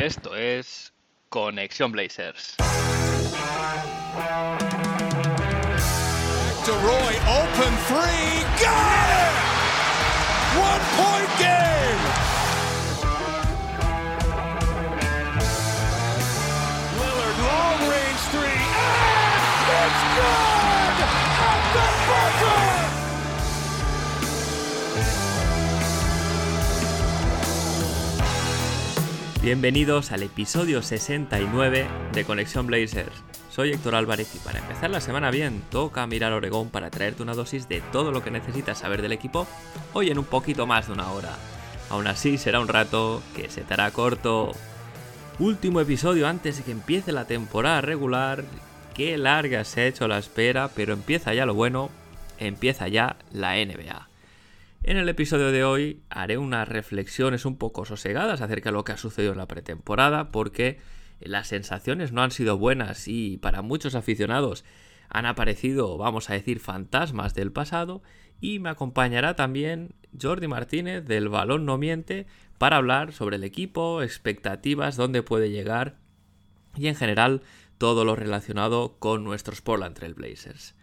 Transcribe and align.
Esto 0.00 0.34
es 0.34 0.94
Conexión 1.28 1.92
Blazers. 1.92 2.56
To 2.56 2.64
Roy, 6.72 7.14
open 7.28 7.76
three, 7.84 8.40
got 8.62 9.10
it! 9.10 9.34
One 10.56 10.80
point 10.96 11.30
game! 11.38 12.00
Lillard, 16.98 17.38
long 17.44 17.80
range 17.90 18.22
three, 18.32 18.56
and 18.56 19.86
it's 19.86 20.02
good! 20.16 20.49
Bienvenidos 29.42 30.12
al 30.12 30.22
episodio 30.22 30.82
69 30.82 31.86
de 32.12 32.24
Conexión 32.26 32.66
Blazers. 32.66 33.22
Soy 33.48 33.70
Héctor 33.70 33.94
Álvarez 33.94 34.34
y 34.34 34.38
para 34.38 34.58
empezar 34.58 34.90
la 34.90 35.00
semana 35.00 35.30
bien, 35.30 35.62
toca 35.70 36.06
mirar 36.06 36.34
Oregón 36.34 36.68
para 36.68 36.90
traerte 36.90 37.22
una 37.22 37.32
dosis 37.32 37.66
de 37.66 37.80
todo 37.90 38.12
lo 38.12 38.22
que 38.22 38.30
necesitas 38.30 38.80
saber 38.80 39.00
del 39.00 39.12
equipo 39.12 39.46
hoy 39.94 40.10
en 40.10 40.18
un 40.18 40.26
poquito 40.26 40.66
más 40.66 40.88
de 40.88 40.92
una 40.92 41.10
hora. 41.10 41.30
Aún 41.88 42.06
así 42.06 42.36
será 42.36 42.60
un 42.60 42.68
rato 42.68 43.22
que 43.34 43.48
se 43.48 43.62
te 43.62 43.72
hará 43.72 43.90
corto. 43.92 44.52
Último 45.38 45.80
episodio 45.80 46.28
antes 46.28 46.58
de 46.58 46.64
que 46.64 46.72
empiece 46.72 47.10
la 47.10 47.24
temporada 47.24 47.80
regular. 47.80 48.44
Qué 48.92 49.16
larga 49.16 49.64
se 49.64 49.80
ha 49.80 49.86
hecho 49.86 50.06
la 50.06 50.18
espera, 50.18 50.68
pero 50.68 50.92
empieza 50.92 51.32
ya 51.32 51.46
lo 51.46 51.54
bueno, 51.54 51.88
empieza 52.38 52.88
ya 52.88 53.16
la 53.32 53.54
NBA. 53.54 54.09
En 54.82 54.96
el 54.96 55.10
episodio 55.10 55.52
de 55.52 55.62
hoy 55.62 56.02
haré 56.08 56.38
unas 56.38 56.66
reflexiones 56.66 57.44
un 57.44 57.58
poco 57.58 57.84
sosegadas 57.84 58.40
acerca 58.40 58.70
de 58.70 58.74
lo 58.74 58.84
que 58.84 58.92
ha 58.92 58.96
sucedido 58.96 59.32
en 59.32 59.38
la 59.38 59.46
pretemporada, 59.46 60.32
porque 60.32 60.78
las 61.20 61.48
sensaciones 61.48 62.12
no 62.12 62.22
han 62.22 62.30
sido 62.30 62.56
buenas 62.56 63.06
y 63.06 63.36
para 63.36 63.60
muchos 63.60 63.94
aficionados 63.94 64.64
han 65.10 65.26
aparecido, 65.26 65.98
vamos 65.98 66.30
a 66.30 66.32
decir, 66.32 66.60
fantasmas 66.60 67.34
del 67.34 67.52
pasado. 67.52 68.02
Y 68.40 68.58
me 68.58 68.70
acompañará 68.70 69.36
también 69.36 69.94
Jordi 70.18 70.48
Martínez 70.48 71.04
del 71.04 71.28
Balón 71.28 71.66
No 71.66 71.76
Miente 71.76 72.26
para 72.56 72.78
hablar 72.78 73.12
sobre 73.12 73.36
el 73.36 73.44
equipo, 73.44 74.02
expectativas, 74.02 74.96
dónde 74.96 75.22
puede 75.22 75.50
llegar 75.50 75.98
y 76.74 76.86
en 76.86 76.94
general 76.94 77.42
todo 77.76 78.06
lo 78.06 78.16
relacionado 78.16 78.96
con 78.98 79.24
nuestros 79.24 79.60
Portland 79.60 79.94
Trail 79.94 80.14
Blazers. 80.14 80.74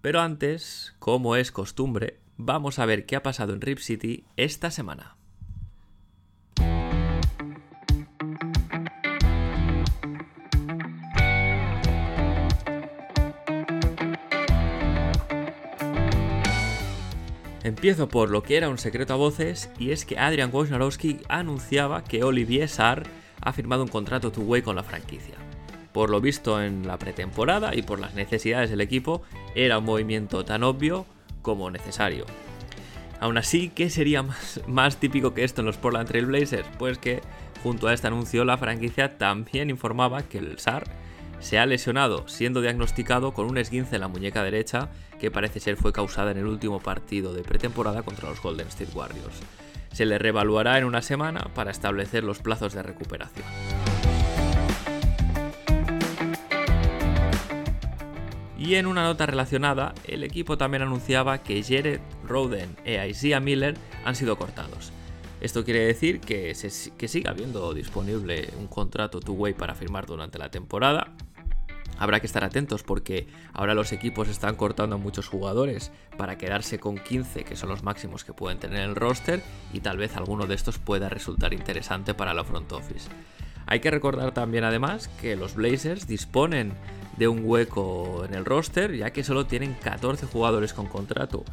Pero 0.00 0.20
antes, 0.20 0.96
como 0.98 1.36
es 1.36 1.52
costumbre, 1.52 2.21
vamos 2.44 2.78
a 2.78 2.86
ver 2.86 3.06
qué 3.06 3.16
ha 3.16 3.22
pasado 3.22 3.52
en 3.52 3.60
Rip 3.60 3.78
City 3.78 4.24
esta 4.36 4.70
semana. 4.70 5.16
Empiezo 17.64 18.08
por 18.08 18.30
lo 18.30 18.42
que 18.42 18.56
era 18.56 18.68
un 18.68 18.78
secreto 18.78 19.14
a 19.14 19.16
voces 19.16 19.70
y 19.78 19.92
es 19.92 20.04
que 20.04 20.18
Adrian 20.18 20.50
Wojnarowski 20.52 21.20
anunciaba 21.28 22.02
que 22.02 22.24
Olivier 22.24 22.68
Sarr 22.68 23.04
ha 23.40 23.52
firmado 23.52 23.84
un 23.84 23.88
contrato 23.88 24.32
two-way 24.32 24.62
con 24.62 24.74
la 24.74 24.82
franquicia. 24.82 25.36
Por 25.92 26.10
lo 26.10 26.20
visto 26.20 26.60
en 26.60 26.86
la 26.86 26.98
pretemporada 26.98 27.74
y 27.76 27.82
por 27.82 28.00
las 28.00 28.14
necesidades 28.14 28.70
del 28.70 28.80
equipo, 28.80 29.22
era 29.54 29.78
un 29.78 29.84
movimiento 29.84 30.44
tan 30.44 30.64
obvio 30.64 31.06
como 31.42 31.70
necesario. 31.70 32.24
Aún 33.20 33.38
así, 33.38 33.68
¿qué 33.68 33.90
sería 33.90 34.22
más, 34.22 34.60
más 34.66 34.96
típico 34.96 35.34
que 35.34 35.44
esto 35.44 35.60
en 35.60 35.66
los 35.66 35.76
Portland 35.76 36.08
Trail 36.08 36.26
Blazers? 36.26 36.68
Pues 36.78 36.98
que 36.98 37.20
junto 37.62 37.86
a 37.86 37.94
este 37.94 38.06
anuncio 38.06 38.44
la 38.44 38.58
franquicia 38.58 39.18
también 39.18 39.70
informaba 39.70 40.22
que 40.22 40.38
el 40.38 40.58
SAR 40.58 40.84
se 41.38 41.58
ha 41.58 41.66
lesionado, 41.66 42.26
siendo 42.28 42.60
diagnosticado 42.60 43.32
con 43.32 43.46
un 43.46 43.58
esguince 43.58 43.96
en 43.96 44.00
la 44.00 44.08
muñeca 44.08 44.42
derecha 44.42 44.90
que 45.20 45.30
parece 45.30 45.60
ser 45.60 45.76
fue 45.76 45.92
causada 45.92 46.30
en 46.30 46.38
el 46.38 46.46
último 46.46 46.80
partido 46.80 47.34
de 47.34 47.42
pretemporada 47.42 48.02
contra 48.02 48.28
los 48.28 48.40
Golden 48.40 48.68
State 48.68 48.92
Warriors. 48.94 49.40
Se 49.92 50.06
le 50.06 50.18
reevaluará 50.18 50.78
en 50.78 50.84
una 50.84 51.02
semana 51.02 51.50
para 51.54 51.70
establecer 51.70 52.24
los 52.24 52.38
plazos 52.38 52.72
de 52.72 52.82
recuperación. 52.82 53.44
Y 58.62 58.76
en 58.76 58.86
una 58.86 59.02
nota 59.02 59.26
relacionada, 59.26 59.92
el 60.06 60.22
equipo 60.22 60.56
también 60.56 60.84
anunciaba 60.84 61.42
que 61.42 61.60
Jared 61.64 61.98
Roden 62.24 62.76
e 62.84 63.08
Isaiah 63.08 63.40
Miller 63.40 63.76
han 64.04 64.14
sido 64.14 64.36
cortados. 64.36 64.92
Esto 65.40 65.64
quiere 65.64 65.84
decir 65.84 66.20
que, 66.20 66.54
se, 66.54 66.92
que 66.92 67.24
habiendo 67.26 67.74
disponible 67.74 68.50
un 68.60 68.68
contrato 68.68 69.18
two-way 69.18 69.54
para 69.54 69.74
firmar 69.74 70.06
durante 70.06 70.38
la 70.38 70.52
temporada. 70.52 71.12
Habrá 71.98 72.20
que 72.20 72.26
estar 72.26 72.44
atentos 72.44 72.84
porque 72.84 73.26
ahora 73.52 73.74
los 73.74 73.90
equipos 73.90 74.28
están 74.28 74.54
cortando 74.54 74.94
a 74.94 74.98
muchos 74.98 75.26
jugadores 75.26 75.90
para 76.16 76.38
quedarse 76.38 76.78
con 76.78 76.98
15, 76.98 77.42
que 77.42 77.56
son 77.56 77.68
los 77.68 77.82
máximos 77.82 78.22
que 78.22 78.32
pueden 78.32 78.60
tener 78.60 78.78
en 78.78 78.90
el 78.90 78.94
roster, 78.94 79.42
y 79.72 79.80
tal 79.80 79.98
vez 79.98 80.16
alguno 80.16 80.46
de 80.46 80.54
estos 80.54 80.78
pueda 80.78 81.08
resultar 81.08 81.52
interesante 81.52 82.14
para 82.14 82.32
la 82.32 82.44
front 82.44 82.70
office. 82.70 83.10
Hay 83.66 83.80
que 83.80 83.90
recordar 83.90 84.32
también 84.32 84.62
además 84.62 85.08
que 85.20 85.34
los 85.34 85.56
Blazers 85.56 86.06
disponen 86.06 86.74
de 87.16 87.28
un 87.28 87.42
hueco 87.44 88.24
en 88.24 88.34
el 88.34 88.44
roster, 88.44 88.96
ya 88.96 89.10
que 89.10 89.24
solo 89.24 89.46
tienen 89.46 89.74
14 89.74 90.26
jugadores 90.26 90.72
con 90.72 90.86
contrato, 90.86 91.44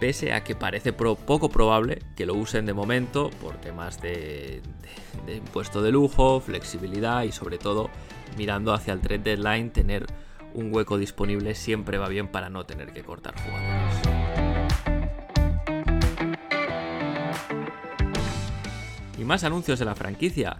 pese 0.00 0.32
a 0.32 0.44
que 0.44 0.54
parece 0.54 0.92
poco 0.92 1.48
probable 1.48 2.02
que 2.16 2.26
lo 2.26 2.34
usen 2.34 2.66
de 2.66 2.72
momento 2.72 3.30
por 3.40 3.56
temas 3.56 4.00
de, 4.00 4.62
de, 5.26 5.36
impuesto 5.36 5.82
de 5.82 5.92
lujo, 5.92 6.40
flexibilidad 6.40 7.22
y 7.24 7.32
sobre 7.32 7.58
todo 7.58 7.90
mirando 8.36 8.72
hacia 8.72 8.92
el 8.92 9.00
trade 9.00 9.36
deadline, 9.36 9.70
tener 9.70 10.06
un 10.54 10.74
hueco 10.74 10.98
disponible 10.98 11.54
siempre 11.54 11.98
va 11.98 12.08
bien 12.08 12.28
para 12.28 12.50
no 12.50 12.64
tener 12.64 12.92
que 12.92 13.02
cortar 13.02 13.34
jugadores. 13.40 14.22
Y 19.18 19.24
más 19.24 19.44
anuncios 19.44 19.78
de 19.78 19.84
la 19.84 19.94
franquicia. 19.94 20.56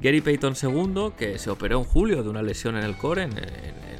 Gary 0.00 0.20
Payton 0.20 0.54
II, 0.60 1.12
que 1.16 1.38
se 1.38 1.50
operó 1.50 1.78
en 1.78 1.84
julio 1.84 2.22
de 2.22 2.28
una 2.28 2.42
lesión 2.42 2.76
en 2.76 2.84
el 2.84 2.96
core, 2.96 3.24
en, 3.24 3.32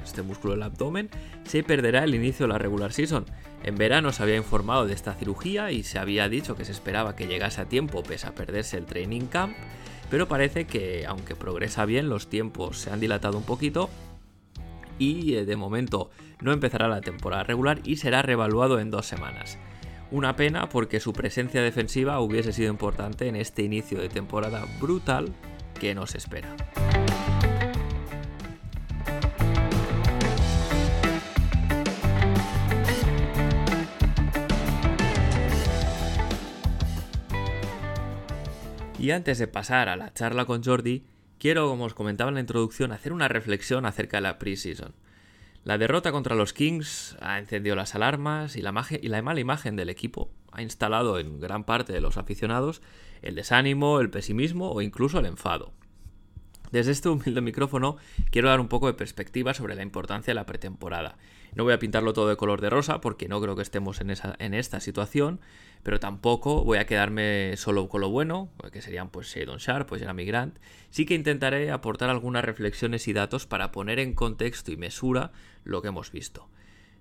este 0.03 0.23
músculo 0.23 0.55
del 0.55 0.65
abdomen, 0.65 1.11
se 1.45 1.63
perderá 1.63 2.05
el 2.05 2.15
inicio 2.15 2.47
de 2.47 2.53
la 2.53 2.59
regular 2.59 2.93
season. 2.93 3.25
En 3.63 3.77
verano 3.77 4.13
se 4.13 4.23
había 4.23 4.37
informado 4.37 4.85
de 4.85 4.95
esta 4.95 5.15
cirugía 5.15 5.71
y 5.71 5.85
se 5.85 5.99
había 5.99 6.29
dicho 6.29 6.57
que 6.57 6.65
se 6.65 6.73
esperaba 6.73 7.15
que 7.15 7.29
llegase 7.29 7.61
a 7.61 7.67
tiempo 7.67 8.03
pese 8.03 8.27
a 8.27 8.35
perderse 8.35 8.77
el 8.77 8.85
training 8.85 9.27
camp, 9.27 9.57
pero 10.11 10.27
parece 10.27 10.67
que 10.67 11.07
aunque 11.07 11.37
progresa 11.37 11.85
bien 11.87 12.09
los 12.09 12.29
tiempos 12.29 12.79
se 12.79 12.91
han 12.91 13.01
dilatado 13.01 13.39
un 13.39 13.45
poquito 13.45 13.89
y 14.99 15.35
eh, 15.35 15.45
de 15.45 15.57
momento 15.57 16.11
no 16.41 16.53
empezará 16.53 16.89
la 16.89 17.01
temporada 17.01 17.45
regular 17.45 17.81
y 17.85 17.97
será 17.97 18.23
revaluado 18.23 18.81
en 18.81 18.91
dos 18.91 19.07
semanas. 19.07 19.59
Una 20.11 20.37
pena 20.37 20.69
porque 20.69 21.01
su 21.01 21.13
presencia 21.13 21.63
defensiva 21.63 22.21
hubiese 22.21 22.53
sido 22.53 22.71
importante 22.71 23.29
en 23.29 23.37
este 23.37 23.63
inicio 23.63 24.01
de 24.01 24.11
temporada 24.11 24.67
brutal 24.81 25.33
que 25.79 25.95
nos 25.95 26.15
espera. 26.15 26.57
Y 38.99 39.11
antes 39.11 39.39
de 39.39 39.49
pasar 39.49 39.89
a 39.89 39.97
la 39.97 40.15
charla 40.15 40.45
con 40.45 40.63
Jordi, 40.63 41.05
quiero, 41.39 41.69
como 41.69 41.87
os 41.87 41.95
comentaba 41.95 42.29
en 42.29 42.35
la 42.35 42.41
introducción, 42.41 42.93
hacer 42.93 43.13
una 43.13 43.27
reflexión 43.27 43.85
acerca 43.85 44.19
de 44.19 44.21
la 44.21 44.39
preseason. 44.39 44.95
La 45.65 45.77
derrota 45.77 46.13
contra 46.13 46.37
los 46.37 46.53
Kings 46.53 47.17
ha 47.21 47.41
encendido 47.41 47.75
las 47.75 47.97
alarmas 47.97 48.55
y 48.55 48.63
la, 48.63 48.73
y 49.01 49.09
la 49.09 49.23
mala 49.23 49.41
imagen 49.41 49.75
del 49.75 49.91
equipo 49.91 50.32
ha 50.53 50.63
instalado 50.63 51.19
en 51.19 51.41
gran 51.41 51.65
parte 51.65 51.93
de 51.93 52.01
los 52.01 52.17
aficionados 52.17 52.83
el 53.23 53.35
desánimo, 53.35 54.01
el 54.01 54.11
pesimismo 54.11 54.71
o 54.73 54.83
incluso 54.83 55.19
el 55.19 55.27
enfado. 55.27 55.73
Desde 56.73 56.93
este 56.93 57.11
humilde 57.11 57.43
micrófono 57.43 57.99
quiero 58.31 58.49
dar 58.49 58.59
un 58.59 58.69
poco 58.69 58.87
de 58.87 58.95
perspectiva 58.95 59.53
sobre 59.53 59.75
la 59.75 59.83
importancia 59.83 60.31
de 60.31 60.37
la 60.37 60.47
pretemporada. 60.47 61.19
No 61.55 61.65
voy 61.65 61.75
a 61.75 61.79
pintarlo 61.79 62.15
todo 62.15 62.31
de 62.31 62.37
color 62.37 62.63
de 62.63 62.71
rosa 62.71 63.03
porque 63.03 63.29
no 63.29 63.43
creo 63.43 63.55
que 63.55 63.63
estemos 63.63 64.01
en, 64.01 64.09
esa, 64.09 64.35
en 64.39 64.55
esta 64.55 64.81
situación, 64.81 65.41
pero 65.83 66.01
tampoco 66.01 66.65
voy 66.65 66.79
a 66.79 66.87
quedarme 66.87 67.59
solo 67.59 67.91
con 67.91 68.01
lo 68.01 68.09
bueno, 68.09 68.49
que 68.73 68.81
serían 68.81 69.11
pues 69.11 69.27
Shadon 69.29 69.59
Sharp, 69.59 69.87
pues 69.87 70.01
Jeremy 70.01 70.25
Grant. 70.25 70.59
Sí 70.89 71.05
que 71.05 71.15
intentaré 71.15 71.71
aportar 71.71 72.09
algunas 72.09 72.43
reflexiones 72.43 73.07
y 73.07 73.13
datos 73.13 73.47
para 73.47 73.71
poner 73.71 73.99
en 73.99 74.15
contexto 74.15 74.73
y 74.73 74.79
mesura 74.79 75.33
lo 75.65 75.83
que 75.83 75.89
hemos 75.89 76.11
visto. 76.11 76.49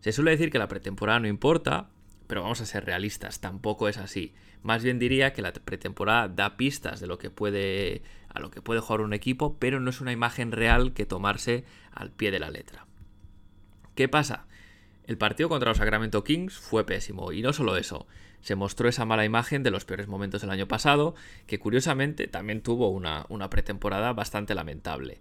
Se 0.01 0.11
suele 0.11 0.31
decir 0.31 0.51
que 0.51 0.59
la 0.59 0.67
pretemporada 0.67 1.21
no 1.21 1.27
importa, 1.29 1.91
pero 2.31 2.43
vamos 2.43 2.61
a 2.61 2.65
ser 2.65 2.85
realistas, 2.85 3.41
tampoco 3.41 3.89
es 3.89 3.97
así. 3.97 4.33
Más 4.63 4.81
bien 4.85 4.99
diría 4.99 5.33
que 5.33 5.41
la 5.41 5.51
pretemporada 5.51 6.29
da 6.29 6.55
pistas 6.55 7.01
de 7.01 7.07
lo 7.07 7.17
que 7.17 7.29
puede 7.29 8.03
a 8.29 8.39
lo 8.39 8.51
que 8.51 8.61
puede 8.61 8.79
jugar 8.79 9.01
un 9.01 9.11
equipo, 9.11 9.57
pero 9.59 9.81
no 9.81 9.89
es 9.89 9.99
una 9.99 10.13
imagen 10.13 10.53
real 10.53 10.93
que 10.93 11.05
tomarse 11.05 11.65
al 11.91 12.09
pie 12.09 12.31
de 12.31 12.39
la 12.39 12.49
letra. 12.49 12.87
¿Qué 13.95 14.07
pasa? 14.07 14.47
El 15.03 15.17
partido 15.17 15.49
contra 15.49 15.71
los 15.71 15.77
Sacramento 15.77 16.23
Kings 16.23 16.57
fue 16.57 16.85
pésimo 16.85 17.33
y 17.33 17.41
no 17.41 17.51
solo 17.51 17.75
eso, 17.75 18.07
se 18.39 18.55
mostró 18.55 18.87
esa 18.87 19.03
mala 19.03 19.25
imagen 19.25 19.61
de 19.61 19.71
los 19.71 19.83
peores 19.83 20.07
momentos 20.07 20.39
del 20.39 20.51
año 20.51 20.69
pasado, 20.69 21.15
que 21.47 21.59
curiosamente 21.59 22.27
también 22.27 22.61
tuvo 22.61 22.91
una, 22.91 23.25
una 23.27 23.49
pretemporada 23.49 24.13
bastante 24.13 24.55
lamentable. 24.55 25.19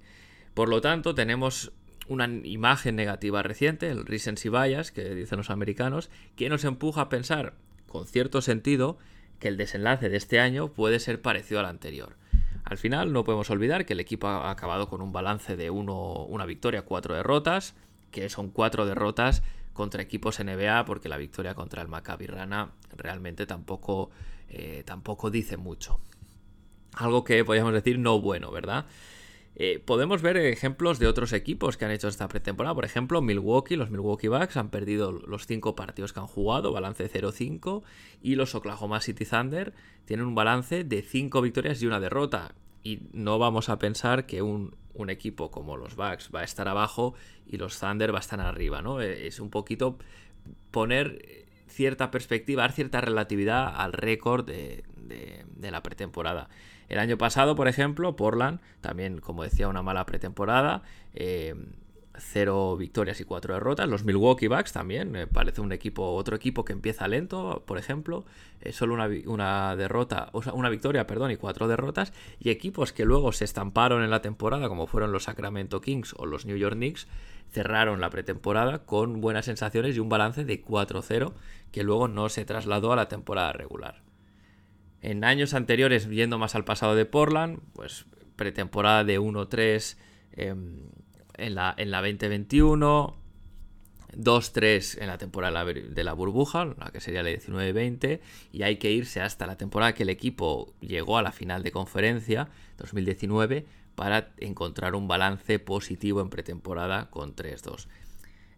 Por 0.55 0.69
lo 0.69 0.81
tanto, 0.81 1.13
tenemos 1.17 1.73
una 2.11 2.27
imagen 2.27 2.97
negativa 2.97 3.43
reciente, 3.43 3.89
el 3.89 4.05
recency 4.05 4.49
bias, 4.49 4.91
que 4.91 5.15
dicen 5.15 5.39
los 5.39 5.49
americanos, 5.49 6.11
que 6.35 6.49
nos 6.49 6.65
empuja 6.65 7.03
a 7.03 7.09
pensar, 7.09 7.55
con 7.87 8.07
cierto 8.07 8.43
sentido, 8.43 8.99
que 9.39 9.47
el 9.47 9.57
desenlace 9.57 10.09
de 10.09 10.17
este 10.17 10.41
año 10.41 10.73
puede 10.73 10.99
ser 10.99 11.23
parecido 11.23 11.61
al 11.61 11.67
anterior. 11.67 12.17
Al 12.65 12.79
final, 12.79 13.13
no 13.13 13.23
podemos 13.23 13.49
olvidar 13.51 13.87
que 13.87 13.93
el 13.93 14.01
equipo 14.01 14.27
ha 14.27 14.51
acabado 14.51 14.89
con 14.89 15.03
un 15.03 15.13
balance 15.13 15.57
de 15.57 15.71
uno, 15.71 16.25
una 16.25 16.47
victoria, 16.47 16.83
cuatro 16.83 17.15
derrotas, 17.15 17.75
que 18.11 18.29
son 18.29 18.51
cuatro 18.51 18.87
derrotas 18.87 19.45
contra 19.73 20.03
equipos 20.03 20.41
NBA, 20.41 20.85
porque 20.87 21.09
la 21.09 21.17
victoria 21.17 21.55
contra 21.55 21.81
el 21.81 21.87
Maccabi 21.87 22.27
Rana 22.27 22.73
realmente 22.97 23.47
tampoco, 23.47 24.11
eh, 24.49 24.83
tampoco 24.85 25.31
dice 25.31 25.57
mucho. 25.57 26.01
Algo 26.95 27.23
que 27.23 27.45
podríamos 27.45 27.73
decir 27.73 28.01
no 28.01 28.21
bueno, 28.21 28.51
¿verdad? 28.51 28.87
Eh, 29.63 29.79
podemos 29.79 30.23
ver 30.23 30.39
ejemplos 30.39 30.99
de 30.99 31.07
otros 31.07 31.35
equipos 31.35 31.77
que 31.77 31.85
han 31.85 31.91
hecho 31.91 32.09
esta 32.09 32.29
pretemporada. 32.29 32.75
Por 32.75 32.87
ejemplo, 32.87 33.21
Milwaukee, 33.21 33.77
los 33.77 33.91
Milwaukee 33.91 34.29
Bucks 34.29 34.57
han 34.57 34.71
perdido 34.71 35.13
los 35.13 35.47
cinco 35.47 35.77
partidos 35.77 36.15
que 36.15 36.21
han 36.21 36.29
jugado, 36.29 36.73
balance 36.73 37.11
0-5. 37.13 37.83
Y 38.23 38.37
los 38.37 38.55
Oklahoma 38.55 39.03
City 39.03 39.27
Thunder 39.27 39.75
tienen 40.07 40.25
un 40.25 40.35
balance 40.35 40.83
de 40.83 41.03
5 41.03 41.43
victorias 41.43 41.83
y 41.83 41.87
una 41.87 42.01
derrota. 42.01 42.55
Y 42.83 43.01
no 43.13 43.39
vamos 43.39 43.69
a 43.69 43.79
pensar 43.79 44.25
que 44.25 44.41
un, 44.41 44.75
equipo 45.11 45.51
como 45.51 45.77
los 45.77 45.95
Bucks 45.95 46.31
va 46.35 46.41
a 46.41 46.45
estar 46.45 46.67
abajo 46.67 47.13
y 47.47 47.59
los 47.59 47.79
Thunder 47.79 48.15
va 48.15 48.19
a 48.19 48.21
estar 48.21 48.41
arriba, 48.41 48.81
¿no? 48.81 49.03
Eh, 49.03 49.27
es 49.27 49.41
un 49.41 49.51
poquito 49.51 49.99
poner 50.71 51.47
cierta 51.69 52.11
perspectiva, 52.11 52.63
dar 52.63 52.73
cierta 52.73 53.03
relatividad 53.03 53.75
al 53.77 53.93
récord 53.93 54.47
de 54.47 55.71
la 55.71 55.83
pretemporada. 55.83 56.49
El 56.91 56.99
año 56.99 57.17
pasado, 57.17 57.57
por 57.57 57.69
ejemplo, 57.69 58.17
Portland, 58.17 58.61
también, 58.81 59.21
como 59.21 59.45
decía, 59.45 59.69
una 59.69 59.81
mala 59.81 60.05
pretemporada. 60.05 60.83
Eh, 61.15 61.55
cero 62.19 62.77
victorias 62.77 63.21
y 63.21 63.25
cuatro 63.25 63.55
derrotas. 63.55 63.89
Los 63.89 64.05
Milwaukee 64.05 64.49
Bucks 64.49 64.73
también, 64.73 65.11
me 65.11 65.27
parece 65.27 65.61
un 65.61 65.73
equipo, 65.73 66.15
otro 66.15 66.37
equipo 66.37 66.65
que 66.65 66.73
empieza 66.73 67.09
lento, 67.09 67.63
por 67.65 67.79
ejemplo, 67.79 68.25
eh, 68.61 68.73
solo 68.73 68.95
una, 68.95 69.09
una, 69.27 69.77
derrota, 69.77 70.29
o 70.33 70.43
sea, 70.43 70.53
una 70.53 70.69
victoria, 70.69 71.07
perdón, 71.07 71.31
y 71.31 71.37
cuatro 71.37 71.69
derrotas. 71.69 72.13
Y 72.41 72.51
equipos 72.51 72.93
que 72.93 73.05
luego 73.05 73.33
se 73.33 73.45
estamparon 73.45 74.03
en 74.03 74.11
la 74.11 74.21
temporada, 74.21 74.69
como 74.69 74.89
fueron 74.89 75.13
los 75.13 75.25
Sacramento 75.25 75.81
Kings 75.81 76.15
o 76.19 76.27
los 76.27 76.45
New 76.45 76.57
York 76.57 76.75
Knicks, 76.75 77.07
cerraron 77.51 78.01
la 78.01 78.11
pretemporada 78.11 78.85
con 78.85 79.21
buenas 79.21 79.47
sensaciones 79.47 79.97
y 79.97 80.01
un 80.01 80.09
balance 80.09 80.45
de 80.45 80.65
4-0 80.65 81.33
que 81.71 81.85
luego 81.85 82.09
no 82.09 82.29
se 82.29 82.45
trasladó 82.45 82.93
a 82.93 82.97
la 82.97 83.09
temporada 83.09 83.53
regular. 83.53 84.10
En 85.03 85.25
años 85.25 85.55
anteriores, 85.55 86.09
yendo 86.09 86.39
más 86.39 86.55
al 86.55 86.65
pasado 86.65 86.95
de 86.95 87.07
Portland, 87.07 87.61
pues 87.73 88.07
pretemporada 88.37 89.05
de 89.05 89.19
1-3 89.19 89.97
em, 90.33 90.91
en, 91.37 91.55
la, 91.55 91.75
en 91.77 91.91
la 91.91 92.01
2021, 92.03 93.17
2-3 94.17 95.01
en 95.01 95.07
la 95.07 95.19
temporada 95.19 95.65
de 95.65 96.05
la 96.05 96.13
burbuja, 96.13 96.65
la 96.65 96.91
que 96.91 97.01
sería 97.01 97.23
la 97.23 97.31
19-20, 97.31 98.21
y 98.53 98.63
hay 98.63 98.77
que 98.77 98.91
irse 98.91 99.21
hasta 99.21 99.47
la 99.47 99.57
temporada 99.57 99.95
que 99.95 100.03
el 100.03 100.11
equipo 100.11 100.75
llegó 100.81 101.19
a 101.19 101.23
la 101.23 101.33
final 101.33 101.63
de 101.63 101.73
conferencia, 101.73 102.49
2019, 102.79 103.67
para 103.95 104.33
encontrar 104.39 104.95
un 104.95 105.09
balance 105.09 105.59
positivo 105.59 106.21
en 106.21 106.31
pretemporada 106.31 107.11
con 107.11 107.37
3-2. 107.37 107.87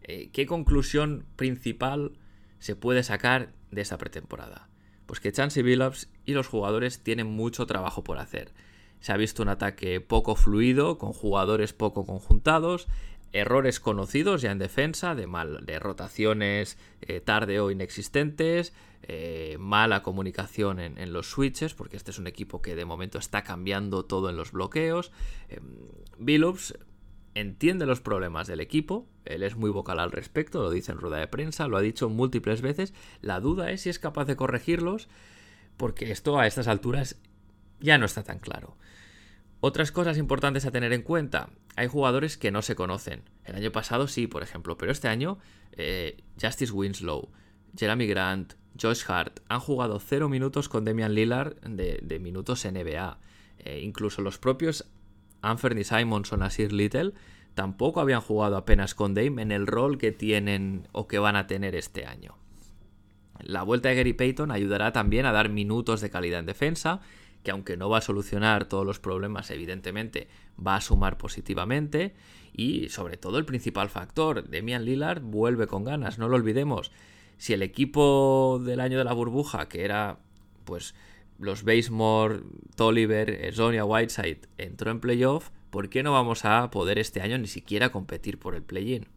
Eh, 0.03 0.31
¿Qué 0.33 0.47
conclusión 0.47 1.25
principal 1.37 2.13
se 2.59 2.77
puede 2.77 3.03
sacar 3.03 3.53
de 3.71 3.83
esa 3.83 3.99
pretemporada? 3.99 4.69
Pues 5.13 5.21
que 5.21 5.31
Chansey 5.31 5.63
Billups 5.63 6.09
y 6.25 6.33
los 6.33 6.47
jugadores 6.47 7.03
tienen 7.03 7.27
mucho 7.27 7.67
trabajo 7.67 8.03
por 8.03 8.17
hacer. 8.17 8.51
Se 9.01 9.13
ha 9.13 9.19
visto 9.19 9.43
un 9.43 9.51
ataque 9.51 10.01
poco 10.01 10.37
fluido, 10.37 10.97
con 10.97 11.13
jugadores 11.13 11.75
poco 11.75 12.07
conjuntados, 12.07 12.89
errores 13.35 13.79
conocidos 13.79 14.41
ya 14.41 14.53
en 14.53 14.59
defensa, 14.59 15.15
de, 15.15 15.27
mal, 15.27 15.67
de 15.67 15.79
rotaciones 15.79 16.79
eh, 17.03 17.21
tarde 17.21 17.61
o 17.61 17.71
inexistentes, 17.71 18.73
eh, 19.03 19.59
mala 19.61 20.03
comunicación 20.03 20.81
en, 20.81 21.13
los 21.13 21.29
switches, 21.29 21.75
porque 21.75 21.99
este 21.99 22.11
es 22.11 22.19
un 22.19 22.27
equipo 22.27 22.63
que 22.63 22.75
de 22.75 22.87
momento 22.87 23.19
está 23.19 23.43
cambiando 23.43 24.07
todo 24.07 24.31
en 24.31 24.39
los 24.39 24.53
bloqueos. 24.53 25.13
Eh, 25.51 25.61
Billups 26.17 26.75
entiende 27.35 27.87
los 27.87 28.01
problemas 28.01 28.47
del 28.47 28.61
equipo, 28.61 29.07
él 29.25 29.43
es 29.43 29.57
muy 29.57 29.71
vocal 29.71 29.99
al 30.01 30.13
respecto, 30.13 30.63
lo 30.63 30.71
dice 30.71 30.93
en 30.93 30.99
rueda 30.99 31.19
de 31.19 31.29
prensa, 31.29 31.69
lo 31.69 31.77
ha 31.77 31.81
dicho 31.81 32.09
múltiples 32.09 32.61
veces, 32.61 32.95
la 33.21 33.41
duda 33.41 33.71
es 33.71 33.83
si 33.83 33.91
es 33.91 33.99
capaz 33.99 34.25
de 34.27 34.37
corregirlos, 34.37 35.09
porque 35.77 36.11
esto 36.11 36.39
a 36.39 36.47
estas 36.47 36.69
alturas 36.69 37.19
ya 37.81 37.99
no 37.99 38.07
está 38.07 38.23
tan 38.23 38.39
claro. 38.39 38.77
Otras 39.61 39.93
cosas 39.93 40.19
importantes 40.19 40.67
a 40.67 40.73
tener 40.73 40.93
en 40.93 41.03
cuenta, 41.03 41.51
hay 41.77 41.87
jugadores 41.87 42.37
que 42.37 42.51
no 42.51 42.63
se 42.63 42.75
conocen. 42.75 43.23
El 43.45 43.55
año 43.55 43.71
pasado 43.71 44.09
sí, 44.09 44.27
por 44.27 44.43
ejemplo, 44.43 44.77
pero 44.77 44.91
este 44.91 45.09
año 45.09 45.39
eh, 45.73 46.17
Justice 46.41 46.73
Winslow, 46.73 47.31
Jeremy 47.77 48.07
Grant, 48.07 48.55
Josh 48.81 49.05
Hart 49.07 49.41
han 49.49 49.61
jugado 49.61 50.01
cero 50.01 50.29
minutos 50.29 50.69
con 50.69 50.85
Demian 50.85 51.15
Lillard 51.15 51.61
de, 51.61 52.19
minutos 52.19 52.65
NBA. 52.65 53.19
Eh, 53.59 53.81
incluso 53.83 54.23
los 54.23 54.39
propios 54.39 54.87
Anthony 55.43 55.85
Simons 55.85 56.33
o 56.33 56.37
Nasir 56.37 56.73
Little 56.73 57.13
tampoco 57.55 58.01
habían 58.01 58.21
jugado 58.21 58.57
apenas 58.57 58.95
con 58.95 59.15
Dame 59.15 59.43
en 59.43 59.53
el 59.53 59.67
rol 59.67 59.99
que 59.99 60.13
tienen 60.13 60.89
o 60.93 61.07
que 61.07 61.19
van 61.19 61.37
a 61.37 61.47
tener 61.47 61.75
este 61.75 62.07
año. 62.07 62.37
La 63.41 63.63
vuelta 63.63 63.89
de 63.89 63.97
Gary 63.97 64.13
Payton 64.13 64.51
ayudará 64.51 64.93
también 64.93 65.27
a 65.27 65.33
dar 65.33 65.49
minutos 65.49 66.01
de 66.01 66.11
calidad 66.11 66.41
en 66.41 66.47
defensa, 66.47 67.01
que 67.43 67.51
aunque 67.51 67.77
no 67.77 67.89
va 67.89 67.99
a 67.99 68.03
solucionar 68.03 68.67
todos 68.67 68.87
los 68.87 69.01
problemas, 69.01 69.51
evidentemente 69.51 70.29
va 70.65 70.77
a 70.77 70.81
sumar 70.81 71.19
positivamente. 71.19 72.15
Y 72.53 72.89
sobre 72.91 73.17
todo 73.17 73.39
el 73.39 73.45
principal 73.45 73.89
factor, 73.89 74.49
Demian 74.49 74.85
Lillard 74.85 75.23
vuelve 75.23 75.67
con 75.67 75.85
ganas, 75.85 76.19
no 76.19 76.29
lo 76.29 76.37
olvidemos. 76.37 76.93
Si 77.39 77.53
el 77.53 77.63
equipo 77.63 78.61
del 78.65 78.79
año 78.79 78.99
de 78.99 79.05
la 79.05 79.13
burbuja, 79.13 79.69
que 79.69 79.85
era 79.85 80.19
pues 80.65 80.95
los 81.43 81.65
Basemore, 81.65 82.43
Tolliver, 82.77 83.53
Sonia 83.53 83.85
Whiteside 83.85 84.41
entró 84.59 84.91
en 84.91 85.01
playoff, 85.01 85.51
¿por 85.71 85.89
qué 85.89 86.03
no 86.03 86.13
vamos 86.13 86.45
a 86.45 86.71
poder 86.71 86.99
este 86.99 87.21
año 87.21 87.37
ni 87.37 87.49
siquiera 87.49 87.91
competir 87.91 88.39
por 88.39 88.55
el 88.55 88.63
play-in? 88.63 89.09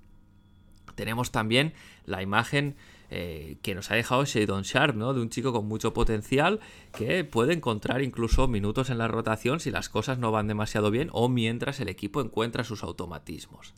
Tenemos 0.96 1.32
también 1.32 1.74
la 2.06 2.22
imagen 2.22 2.76
eh, 3.12 3.58
que 3.62 3.76
nos 3.76 3.92
ha 3.92 3.96
dejado 3.96 4.26
Shadon 4.26 4.64
Sharp, 4.64 4.96
¿no? 4.96 5.14
De 5.14 5.22
un 5.22 5.30
chico 5.30 5.54
con 5.54 5.68
mucho 5.68 5.94
potencial 5.94 6.60
que 6.92 7.24
puede 7.24 7.54
encontrar 7.54 8.02
incluso 8.02 8.48
minutos 8.48 8.90
en 8.90 8.98
la 8.98 9.08
rotación 9.08 9.60
si 9.60 9.70
las 9.70 9.90
cosas 9.90 10.18
no 10.18 10.32
van 10.32 10.48
demasiado 10.48 10.90
bien 10.90 11.10
o 11.12 11.30
mientras 11.30 11.80
el 11.80 11.90
equipo 11.90 12.22
encuentra 12.22 12.64
sus 12.64 12.84
automatismos. 12.84 13.76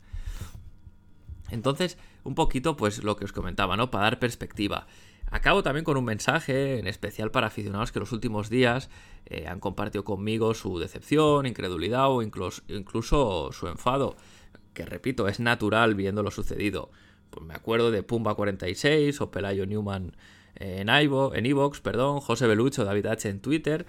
Entonces, 1.50 1.98
un 2.24 2.34
poquito, 2.34 2.76
pues 2.76 3.02
lo 3.02 3.16
que 3.16 3.24
os 3.24 3.32
comentaba, 3.32 3.76
¿no? 3.76 3.90
Para 3.90 4.04
dar 4.04 4.18
perspectiva. 4.18 4.86
Acabo 5.30 5.62
también 5.62 5.84
con 5.84 5.96
un 5.96 6.04
mensaje 6.04 6.78
en 6.78 6.86
especial 6.86 7.30
para 7.30 7.48
aficionados 7.48 7.92
que 7.92 8.00
los 8.00 8.12
últimos 8.12 8.48
días 8.48 8.88
eh, 9.26 9.46
han 9.46 9.60
compartido 9.60 10.04
conmigo 10.04 10.54
su 10.54 10.78
decepción, 10.78 11.46
incredulidad 11.46 12.10
o 12.10 12.22
incluso, 12.22 12.62
incluso 12.68 13.50
su 13.52 13.68
enfado, 13.68 14.16
que 14.72 14.86
repito, 14.86 15.28
es 15.28 15.40
natural 15.40 15.94
viendo 15.94 16.22
lo 16.22 16.30
sucedido. 16.30 16.90
Pues 17.30 17.44
me 17.44 17.54
acuerdo 17.54 17.90
de 17.90 18.06
Pumba46 18.06 19.20
o 19.20 19.30
Pelayo 19.30 19.66
Newman 19.66 20.16
en 20.54 20.88
Ivo, 20.88 21.34
en 21.34 21.46
Evox, 21.46 21.80
perdón, 21.80 22.20
José 22.20 22.46
Belucho, 22.46 22.84
David 22.84 23.06
H 23.06 23.28
en 23.28 23.40
Twitter, 23.40 23.86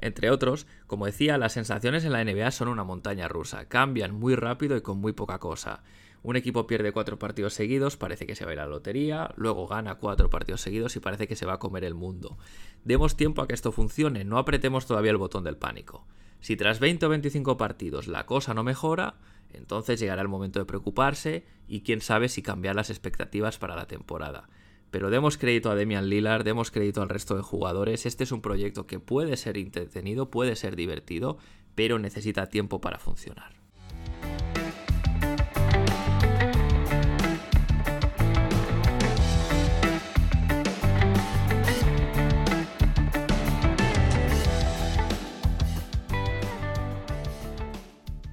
entre 0.00 0.30
otros. 0.30 0.66
Como 0.86 1.06
decía, 1.06 1.38
las 1.38 1.52
sensaciones 1.52 2.04
en 2.04 2.12
la 2.12 2.24
NBA 2.24 2.50
son 2.50 2.68
una 2.68 2.84
montaña 2.84 3.28
rusa, 3.28 3.66
cambian 3.66 4.14
muy 4.14 4.34
rápido 4.34 4.76
y 4.76 4.82
con 4.82 4.98
muy 4.98 5.12
poca 5.12 5.38
cosa. 5.38 5.82
Un 6.22 6.36
equipo 6.36 6.66
pierde 6.66 6.92
cuatro 6.92 7.18
partidos 7.18 7.54
seguidos, 7.54 7.96
parece 7.96 8.26
que 8.26 8.34
se 8.34 8.44
va 8.44 8.50
a 8.50 8.54
ir 8.54 8.60
a 8.60 8.64
la 8.64 8.70
lotería, 8.70 9.32
luego 9.36 9.66
gana 9.66 9.96
cuatro 9.96 10.28
partidos 10.30 10.60
seguidos 10.60 10.96
y 10.96 11.00
parece 11.00 11.28
que 11.28 11.36
se 11.36 11.46
va 11.46 11.54
a 11.54 11.58
comer 11.58 11.84
el 11.84 11.94
mundo. 11.94 12.38
Demos 12.84 13.16
tiempo 13.16 13.42
a 13.42 13.48
que 13.48 13.54
esto 13.54 13.72
funcione, 13.72 14.24
no 14.24 14.38
apretemos 14.38 14.86
todavía 14.86 15.12
el 15.12 15.16
botón 15.16 15.44
del 15.44 15.56
pánico. 15.56 16.06
Si 16.40 16.56
tras 16.56 16.80
20 16.80 17.06
o 17.06 17.08
25 17.08 17.56
partidos 17.56 18.08
la 18.08 18.26
cosa 18.26 18.54
no 18.54 18.62
mejora, 18.64 19.14
entonces 19.52 20.00
llegará 20.00 20.22
el 20.22 20.28
momento 20.28 20.58
de 20.58 20.66
preocuparse 20.66 21.44
y 21.66 21.80
quién 21.80 22.00
sabe 22.00 22.28
si 22.28 22.42
cambiar 22.42 22.76
las 22.76 22.90
expectativas 22.90 23.58
para 23.58 23.76
la 23.76 23.86
temporada. 23.86 24.48
Pero 24.90 25.10
demos 25.10 25.36
crédito 25.36 25.70
a 25.70 25.74
Demian 25.74 26.08
Lillard, 26.08 26.44
demos 26.44 26.70
crédito 26.70 27.02
al 27.02 27.10
resto 27.10 27.36
de 27.36 27.42
jugadores. 27.42 28.06
Este 28.06 28.24
es 28.24 28.32
un 28.32 28.40
proyecto 28.40 28.86
que 28.86 29.00
puede 29.00 29.36
ser 29.36 29.58
entretenido, 29.58 30.30
puede 30.30 30.56
ser 30.56 30.76
divertido, 30.76 31.38
pero 31.74 31.98
necesita 31.98 32.48
tiempo 32.48 32.80
para 32.80 32.98
funcionar. 32.98 33.52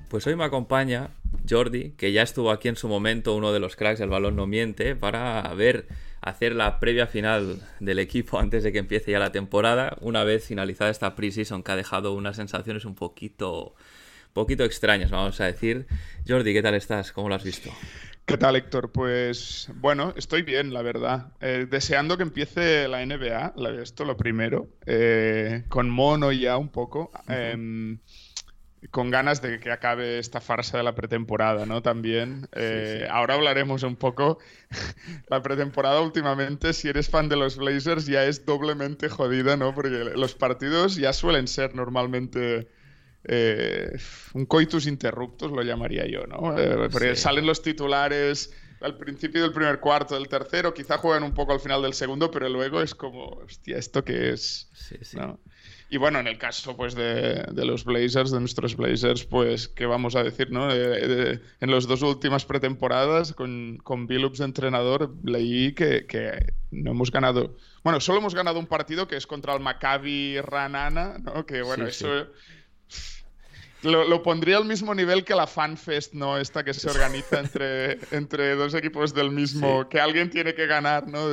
Pues 0.10 0.26
hoy 0.28 0.36
me 0.36 0.44
acompaña 0.44 1.10
Jordi, 1.50 1.92
que 1.92 2.12
ya 2.12 2.22
estuvo 2.22 2.52
aquí 2.52 2.68
en 2.68 2.76
su 2.76 2.88
momento, 2.88 3.36
uno 3.36 3.52
de 3.54 3.60
los 3.60 3.76
cracks 3.76 4.00
del 4.00 4.10
balón 4.10 4.36
no 4.36 4.48
miente, 4.48 4.96
para 4.96 5.42
ver 5.54 5.88
hacer 6.22 6.56
la 6.56 6.80
previa 6.80 7.08
final 7.08 7.62
del 7.80 8.00
equipo 8.00 8.40
antes 8.40 8.64
de 8.64 8.72
que 8.72 8.80
empiece 8.80 9.12
ya 9.12 9.20
la 9.20 9.32
temporada, 9.32 9.98
una 10.02 10.24
vez 10.24 10.46
finalizada 10.46 10.90
esta 10.90 11.16
preseason 11.16 11.64
que 11.64 11.72
ha 11.72 11.76
dejado 11.76 12.14
unas 12.14 12.36
sensaciones 12.36 12.86
un 12.86 12.96
poquito, 12.96 13.76
poquito 14.34 14.64
extrañas, 14.64 15.12
vamos 15.12 15.40
a 15.40 15.46
decir. 15.46 15.88
Jordi, 16.28 16.54
¿qué 16.54 16.62
tal 16.62 16.76
estás? 16.76 17.12
¿Cómo 17.12 17.30
lo 17.30 17.36
has 17.36 17.44
visto? 17.44 17.72
¿Qué 18.26 18.38
tal, 18.38 18.56
Héctor? 18.56 18.92
Pues 18.92 19.70
bueno, 19.76 20.14
estoy 20.18 20.42
bien, 20.42 20.74
la 20.74 20.82
verdad. 20.82 21.28
Eh, 21.42 21.68
deseando 21.70 22.18
que 22.18 22.24
empiece 22.24 22.88
la 22.88 23.06
NBA, 23.06 23.54
esto 23.84 24.04
lo 24.04 24.18
primero, 24.18 24.68
eh, 24.88 25.64
con 25.70 25.92
mono 25.92 26.32
ya 26.32 26.58
un 26.58 26.70
poco, 26.70 27.12
con 28.92 29.10
ganas 29.10 29.42
de 29.42 29.60
que 29.60 29.72
acabe 29.72 30.20
esta 30.20 30.42
farsa 30.42 30.78
de 30.78 30.84
la 30.84 30.96
pretemporada, 30.96 31.66
¿no? 31.66 31.82
También. 31.82 32.48
Eh, 32.54 33.08
ahora 33.10 33.36
hablaremos 33.36 33.84
un 33.84 33.96
poco. 33.96 34.40
la 35.30 35.42
pretemporada 35.42 36.02
últimamente, 36.02 36.74
si 36.74 36.90
eres 36.90 37.10
fan 37.10 37.30
de 37.30 37.36
los 37.36 37.58
Blazers, 37.58 38.06
ya 38.06 38.26
es 38.26 38.46
doblemente 38.46 39.10
jodida, 39.10 39.58
¿no? 39.58 39.74
Porque 39.74 39.90
los 39.90 40.36
partidos 40.36 40.96
ya 40.96 41.14
suelen 41.14 41.48
ser 41.48 41.76
normalmente 41.76 42.68
eh, 43.24 43.98
un 44.34 44.46
coitus 44.46 44.86
interruptus 44.88 45.52
lo 45.52 45.62
llamaría 45.64 46.06
yo, 46.08 46.28
¿no? 46.28 46.58
Eh, 46.58 46.90
porque 46.92 47.16
salen 47.16 47.46
los 47.46 47.62
titulares 47.62 48.52
al 48.82 48.98
principio 48.98 49.42
del 49.42 49.52
primer 49.52 49.80
cuarto, 49.80 50.16
del 50.16 50.28
tercero, 50.28 50.74
quizá 50.74 50.98
juegan 50.98 51.24
un 51.24 51.34
poco 51.34 51.54
al 51.54 51.60
final 51.60 51.82
del 51.82 51.94
segundo, 51.94 52.30
pero 52.30 52.48
luego 52.50 52.82
es 52.82 52.94
como, 52.94 53.30
hostia, 53.30 53.78
¿esto 53.78 54.04
qué 54.04 54.32
es? 54.32 54.70
Y 55.90 55.98
bueno, 55.98 56.20
en 56.20 56.28
el 56.28 56.38
caso 56.38 56.76
pues 56.76 56.96
de, 56.96 57.46
los 57.54 57.86
Blazers, 57.86 58.32
de 58.32 58.40
nuestros 58.40 58.76
Blazers, 58.76 59.24
pues, 59.24 59.68
¿qué 59.68 59.86
vamos 59.86 60.16
a 60.16 60.24
decir, 60.24 60.52
no? 60.52 60.72
en 60.72 61.42
las 61.62 61.88
dos 61.88 62.02
últimas 62.02 62.44
pretemporadas, 62.46 63.34
con, 63.34 63.78
con 63.84 64.08
Billups 64.08 64.40
de 64.40 64.46
entrenador, 64.46 65.14
leí 65.24 65.74
que, 65.74 66.06
que, 66.08 66.54
no 66.72 66.92
hemos 66.92 67.12
ganado... 67.12 67.56
Bueno, 67.84 68.00
solo 68.00 68.20
hemos 68.20 68.34
ganado 68.34 68.60
un 68.60 68.66
partido 68.66 69.08
que 69.08 69.16
es 69.16 69.28
contra 69.28 69.54
el 69.54 69.60
Maccabi 69.60 70.42
Ranana, 70.42 71.18
¿no? 71.20 71.46
Que 71.46 71.62
bueno, 71.62 71.86
eso 71.86 72.28
lo, 73.86 74.24
pondría 74.24 74.58
al 74.58 74.66
mismo 74.66 74.94
nivel 74.96 75.24
que 75.24 75.36
la 75.36 75.48
FanFest, 75.48 76.14
¿no? 76.14 76.38
Esta 76.38 76.64
que 76.64 76.74
se 76.74 76.90
organiza 76.90 77.40
entre, 77.40 78.00
entre 78.12 78.56
dos 78.56 78.74
equipos 78.74 79.14
del 79.14 79.32
mismo, 79.32 79.88
que 79.90 80.00
alguien 80.00 80.30
tiene 80.30 80.56
que 80.56 80.66
ganar, 80.66 81.08
¿no? 81.08 81.30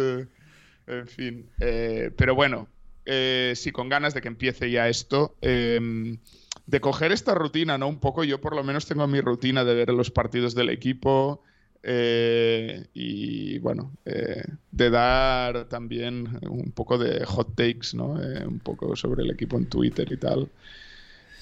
en 0.87 1.06
fin. 1.06 1.49
Eh, 1.61 2.11
pero 2.16 2.35
bueno, 2.35 2.68
eh, 3.06 3.52
sí, 3.56 3.73
con 3.73 3.88
ganas 3.88 4.14
de 4.14 4.21
que 4.21 4.28
empiece 4.28 4.71
ya 4.71 4.88
esto. 4.88 5.37
Em, 5.40 6.18
de 6.66 6.80
coger 6.80 7.12
esta 7.12 7.35
rutina, 7.35 7.78
¿no? 7.78 7.88
Un 7.88 7.99
poco, 7.99 8.25
yo 8.25 8.40
por 8.40 8.54
lo 8.54 8.62
menos 8.62 8.87
tengo 8.87 9.06
mi 9.06 9.21
rutina 9.21 9.64
de 9.64 9.75
ver 9.75 9.90
los 9.90 10.11
partidos 10.11 10.54
del 10.54 10.71
equipo. 10.71 11.42
Eh, 11.85 12.87
y 12.94 13.59
bueno, 13.59 13.92
de 14.04 14.90
dar 14.90 15.64
también 15.68 16.38
un 16.49 16.71
poco 16.71 16.97
de 16.97 17.25
hot 17.25 17.56
takes, 17.56 17.88
¿no? 17.94 18.12
un 18.47 18.61
poco 18.61 18.94
sobre 18.94 19.25
el 19.25 19.32
equipo 19.32 19.59
en 19.59 19.66
Twitter 19.66 20.11
y 20.12 20.16
tal. 20.16 20.49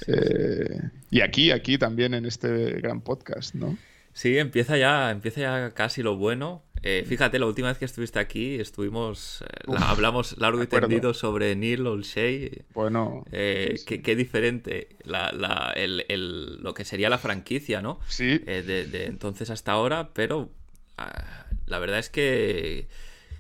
Eh, 0.07 0.81
y 1.11 1.21
aquí, 1.21 1.51
aquí 1.51 1.79
también 1.79 2.15
en 2.15 2.27
este 2.27 2.81
gran 2.81 3.01
podcast, 3.01 3.55
¿no? 3.55 3.77
Sí, 4.13 4.39
empieza 4.39 4.77
ya, 4.77 5.11
empieza 5.11 5.41
ya 5.41 5.71
casi 5.73 6.03
lo 6.03 6.17
bueno. 6.17 6.63
Eh, 6.83 7.05
fíjate, 7.07 7.39
la 7.39 7.47
última 7.47 7.69
vez 7.69 7.79
que 7.79 7.85
estuviste 7.85 8.19
aquí 8.19 8.55
estuvimos, 8.59 9.43
eh, 9.43 9.75
hablamos 9.81 10.39
largo 10.39 10.63
y 10.63 10.67
tendido 10.67 11.13
sobre 11.13 11.55
Neil 11.55 11.87
Olshey. 11.87 12.63
Bueno, 12.73 13.25
Qué, 13.31 14.15
diferente 14.17 14.89
lo 15.05 16.75
que 16.75 16.85
sería 16.85 17.11
la 17.11 17.19
franquicia, 17.19 17.83
¿no? 17.83 18.01
Sí. 18.09 18.39
De, 18.39 19.07
entonces 19.07 19.51
hasta 19.51 19.73
ahora, 19.73 20.11
pero 20.15 20.49
ah, 20.97 21.47
la 21.67 21.79
verdad 21.79 21.99
es 21.99 22.09
que 22.09 22.89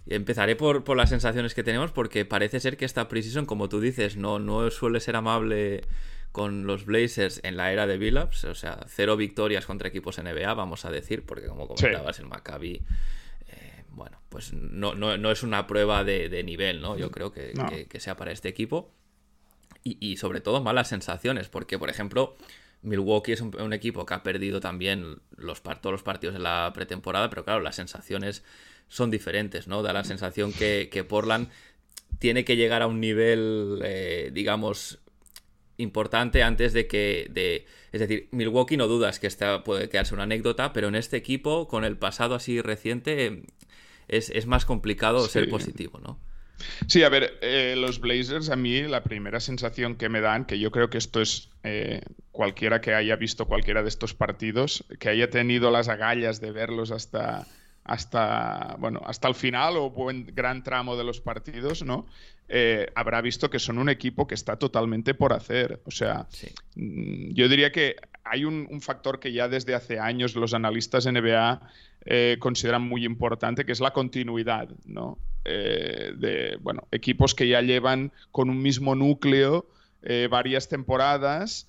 empezaré 0.07 0.57
por, 0.57 0.85
por, 0.85 0.97
las 0.97 1.09
sensaciones 1.11 1.55
que 1.55 1.63
tenemos 1.63 1.93
porque 1.93 2.25
parece 2.25 2.61
ser 2.61 2.77
que 2.77 2.85
esta 2.85 3.09
Precision, 3.09 3.47
como 3.47 3.69
tú 3.69 3.81
dices, 3.81 4.17
no, 4.17 4.39
no 4.39 4.71
suele 4.71 5.01
ser 5.01 5.17
amable 5.17 5.83
con 6.33 6.67
los 6.67 6.85
Blazers 6.85 7.41
en 7.43 7.57
la 7.57 7.73
era 7.73 7.87
de 7.87 7.99
Billups, 7.99 8.45
o 8.45 8.55
sea, 8.55 8.85
cero 8.89 9.17
victorias 9.17 9.67
contra 9.67 9.89
equipos 9.89 10.19
NBA, 10.19 10.55
vamos 10.55 10.85
a 10.85 10.91
decir, 10.91 11.25
porque 11.25 11.47
como 11.47 11.67
comentabas, 11.67 12.19
el 12.21 12.27
Maccabi, 12.27 12.75
eh, 12.75 12.83
bueno, 13.93 14.21
pues 14.29 14.53
no, 14.53 14.95
no, 14.95 15.31
es 15.31 15.43
una 15.43 15.67
prueba 15.67 16.05
de, 16.05 16.43
nivel, 16.45 16.81
¿no? 16.81 16.97
Yo 16.97 17.11
creo 17.11 17.33
que, 17.33 17.53
sea 17.99 18.17
para 18.17 18.33
este 18.33 18.49
equipo. 18.49 18.93
Y, 19.83 20.19
sobre 20.19 20.41
todo 20.41 20.63
malas 20.63 20.89
sensaciones, 20.89 21.49
porque, 21.49 21.79
por 21.79 21.89
ejemplo, 21.89 22.37
Milwaukee 22.83 23.33
es 23.33 23.41
un, 23.41 23.73
equipo 23.73 24.05
que 24.05 24.15
ha 24.15 24.23
perdido 24.23 24.61
también 24.61 25.21
los, 25.37 25.63
todos 25.63 25.93
los 25.93 26.03
partidos 26.03 26.35
de 26.35 26.41
la 26.41 26.71
pretemporada, 26.75 27.31
pero 27.31 27.45
claro, 27.45 27.61
las 27.61 27.77
sensaciones 27.77 28.45
son 28.89 29.11
diferentes, 29.11 29.69
¿no? 29.69 29.83
Da 29.83 29.93
la 29.93 30.05
sensación 30.05 30.53
que, 30.53 31.07
Portland 31.09 31.49
tiene 32.19 32.45
que 32.45 32.57
llegar 32.57 32.83
a 32.83 32.87
un 32.87 33.01
nivel, 33.01 33.81
eh, 33.85 34.31
digamos, 34.35 34.99
importante 35.81 36.43
antes 36.43 36.73
de 36.73 36.87
que. 36.87 37.27
De, 37.31 37.67
es 37.93 38.01
decir, 38.01 38.29
Milwaukee 38.31 38.77
no 38.77 38.87
dudas 38.87 39.19
que 39.19 39.27
esta 39.27 39.65
puede 39.65 39.89
quedarse 39.89 40.15
una 40.15 40.23
anécdota, 40.23 40.73
pero 40.73 40.89
en 40.89 40.95
este 40.95 41.17
equipo, 41.17 41.67
con 41.67 41.85
el 41.85 41.97
pasado 41.97 42.35
así 42.35 42.61
reciente, 42.61 43.43
es, 44.09 44.47
más 44.47 44.65
complicado 44.65 45.27
ser 45.27 45.49
positivo, 45.49 45.99
¿no? 45.99 46.19
Sí, 46.87 47.03
a 47.03 47.09
ver, 47.09 47.39
eh, 47.41 47.75
los 47.77 48.01
Blazers 48.01 48.51
a 48.51 48.57
mí 48.57 48.83
la 48.83 49.03
primera 49.03 49.41
sensación 49.41 49.97
que 49.97 50.09
me 50.09 50.21
dan, 50.21 50.45
que 50.45 50.59
yo 50.59 50.71
creo 50.71 50.91
que 50.91 50.99
esto 50.99 51.21
es 51.21 51.49
eh, 51.65 52.03
cualquiera 52.33 52.81
que 52.81 52.95
haya 52.95 53.17
visto 53.17 53.47
cualquiera 53.47 53.83
de 53.83 53.89
estos 53.89 54.15
partidos, 54.15 54.85
que 54.99 55.09
haya 55.09 55.31
tenido 55.31 55.71
las 55.71 55.89
agallas 55.89 56.41
de 56.41 56.53
verlos 56.53 56.91
hasta, 56.91 57.47
hasta, 57.91 58.77
bueno, 58.79 59.03
hasta 59.05 59.27
el 59.27 59.35
final 59.35 59.77
o 59.77 59.91
buen 59.91 60.25
gran 60.33 60.63
tramo 60.63 60.97
de 60.97 61.03
los 61.03 61.21
partidos, 61.21 61.83
¿no? 61.83 62.07
Eh, 62.49 62.87
habrá 62.95 63.21
visto 63.21 63.51
que 63.51 63.59
son 63.59 63.79
un 63.79 63.89
equipo 63.89 64.29
que 64.29 64.37
está 64.37 64.57
totalmente 64.57 65.13
por 65.13 65.33
hacer. 65.33 65.81
O 65.87 65.91
sea, 65.91 66.29
mm, 66.77 67.33
yo 67.33 67.49
diría 67.49 67.73
que 67.73 67.97
hay 68.23 68.45
un, 68.45 68.81
factor 68.81 69.19
que 69.19 69.33
ya 69.33 69.49
desde 69.49 69.75
hace 69.75 69.99
años 69.99 70.37
los 70.37 70.55
analistas 70.55 71.05
NBA 71.05 71.61
eh, 72.05 72.37
consideran 72.39 72.83
muy 72.83 73.05
importante, 73.05 73.65
que 73.65 73.73
es 73.73 73.81
la 73.81 73.93
continuidad, 73.93 74.69
¿no? 74.85 75.19
Eh, 75.45 76.13
de, 76.17 76.59
bueno, 76.61 76.87
equipos 76.93 77.35
que 77.35 77.49
ya 77.49 77.61
llevan 77.61 78.13
con 78.31 78.51
un 78.51 78.63
mismo 78.63 78.95
núcleo 78.95 79.67
varias 80.31 80.69
temporadas. 80.69 81.67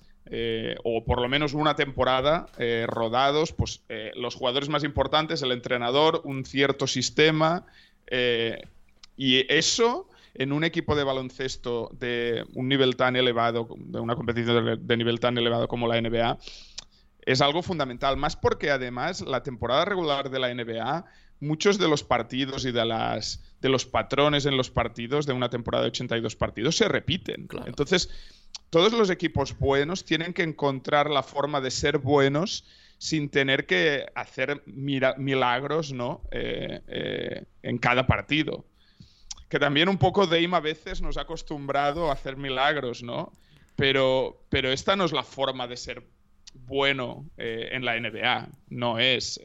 O 0.84 1.04
por 1.04 1.20
lo 1.20 1.28
menos 1.28 1.54
una 1.54 1.74
temporada 1.76 2.46
rodados, 2.86 3.52
pues 3.52 3.82
los 4.14 4.34
jugadores 4.34 4.68
más 4.68 4.84
importantes, 4.84 5.42
el 5.42 5.52
entrenador, 5.52 6.22
un 6.24 6.44
cierto 6.44 6.86
sistema, 6.86 7.66
y 9.16 9.52
eso 9.52 10.08
en 10.34 10.52
un 10.52 10.64
equipo 10.64 10.96
de 10.96 11.04
baloncesto 11.04 11.90
de 11.92 12.46
un 12.54 12.68
nivel 12.68 12.96
tan 12.96 13.16
elevado, 13.16 13.68
de 13.76 14.00
una 14.00 14.16
competición 14.16 14.86
de 14.86 14.96
nivel 14.96 15.20
tan 15.20 15.36
elevado 15.36 15.68
como 15.68 15.86
la 15.86 16.00
NBA, 16.00 16.38
es 17.24 17.40
algo 17.40 17.62
fundamental. 17.62 18.16
Más 18.16 18.34
porque 18.36 18.70
además 18.70 19.20
la 19.20 19.42
temporada 19.42 19.84
regular 19.84 20.30
de 20.30 20.38
la 20.38 20.52
NBA, 20.54 21.04
muchos 21.42 21.76
de 21.78 21.88
los 21.88 22.04
partidos 22.04 22.64
y 22.64 22.72
de, 22.72 22.84
las, 22.84 23.42
de 23.60 23.68
los 23.68 23.84
patrones 23.84 24.46
en 24.46 24.56
los 24.56 24.70
partidos 24.70 25.26
de 25.26 25.32
una 25.32 25.50
temporada 25.50 25.82
de 25.82 25.88
82 25.88 26.36
partidos 26.36 26.76
se 26.76 26.88
repiten. 26.88 27.48
Entonces, 27.66 28.08
todos 28.70 28.92
los 28.92 29.10
equipos 29.10 29.58
buenos 29.58 30.04
tienen 30.04 30.32
que 30.32 30.44
encontrar 30.44 31.10
la 31.10 31.22
forma 31.22 31.60
de 31.60 31.72
ser 31.72 31.98
buenos 31.98 32.64
sin 32.98 33.28
tener 33.28 33.66
que 33.66 34.06
hacer 34.14 34.62
milagros 34.66 35.92
¿no? 35.92 36.22
Eh, 36.30 36.80
eh, 36.86 37.44
en 37.62 37.78
cada 37.78 38.06
partido 38.06 38.64
que 39.48 39.58
también 39.58 39.88
un 39.88 39.98
poco 39.98 40.26
Dame 40.26 40.56
a 40.56 40.60
veces 40.60 41.02
nos 41.02 41.18
ha 41.18 41.22
acostumbrado 41.22 42.08
a 42.08 42.14
hacer 42.14 42.38
milagros, 42.38 43.02
¿no? 43.02 43.32
Pero, 43.76 44.46
pero 44.48 44.72
esta 44.72 44.96
no 44.96 45.04
es 45.04 45.12
la 45.12 45.24
forma 45.24 45.66
de 45.66 45.76
ser 45.76 46.06
bueno 46.54 47.28
eh, 47.36 47.68
en 47.72 47.84
la 47.84 48.00
NBA, 48.00 48.48
no 48.70 48.98
es 48.98 49.38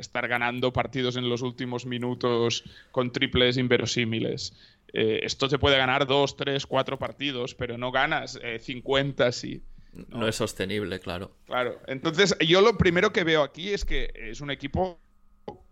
estar 0.00 0.26
ganando 0.26 0.72
partidos 0.72 1.16
en 1.16 1.28
los 1.28 1.42
últimos 1.42 1.86
minutos 1.86 2.64
con 2.90 3.12
triples 3.12 3.56
inverosímiles. 3.56 4.52
Eh, 4.92 5.20
esto 5.22 5.48
te 5.48 5.58
puede 5.58 5.76
ganar 5.76 6.06
dos, 6.06 6.36
tres, 6.36 6.66
cuatro 6.66 6.98
partidos, 6.98 7.54
pero 7.54 7.78
no 7.78 7.92
ganas 7.92 8.40
50 8.60 9.30
sí. 9.32 9.62
¿no? 9.92 10.18
no 10.18 10.28
es 10.28 10.36
sostenible, 10.36 10.98
claro. 10.98 11.36
Claro. 11.46 11.80
Entonces, 11.86 12.36
yo 12.46 12.60
lo 12.60 12.76
primero 12.76 13.12
que 13.12 13.24
veo 13.24 13.42
aquí 13.42 13.70
es 13.70 13.84
que 13.84 14.12
es 14.14 14.40
un 14.40 14.50
equipo 14.50 15.00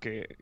que, 0.01 0.37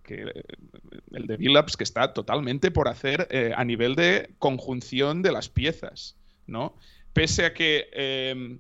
el 1.13 1.27
de 1.27 1.37
Billups 1.37 1.77
que 1.77 1.85
está 1.85 2.13
totalmente 2.13 2.71
por 2.71 2.89
hacer 2.89 3.27
eh, 3.31 3.53
a 3.57 3.65
nivel 3.65 3.95
de 3.95 4.31
conjunción 4.39 5.23
de 5.23 5.33
las 5.33 5.49
piezas, 5.49 6.17
¿no? 6.47 6.77
Pese 7.13 7.47
a 7.47 7.55
que 7.55 7.89
em, 7.93 8.59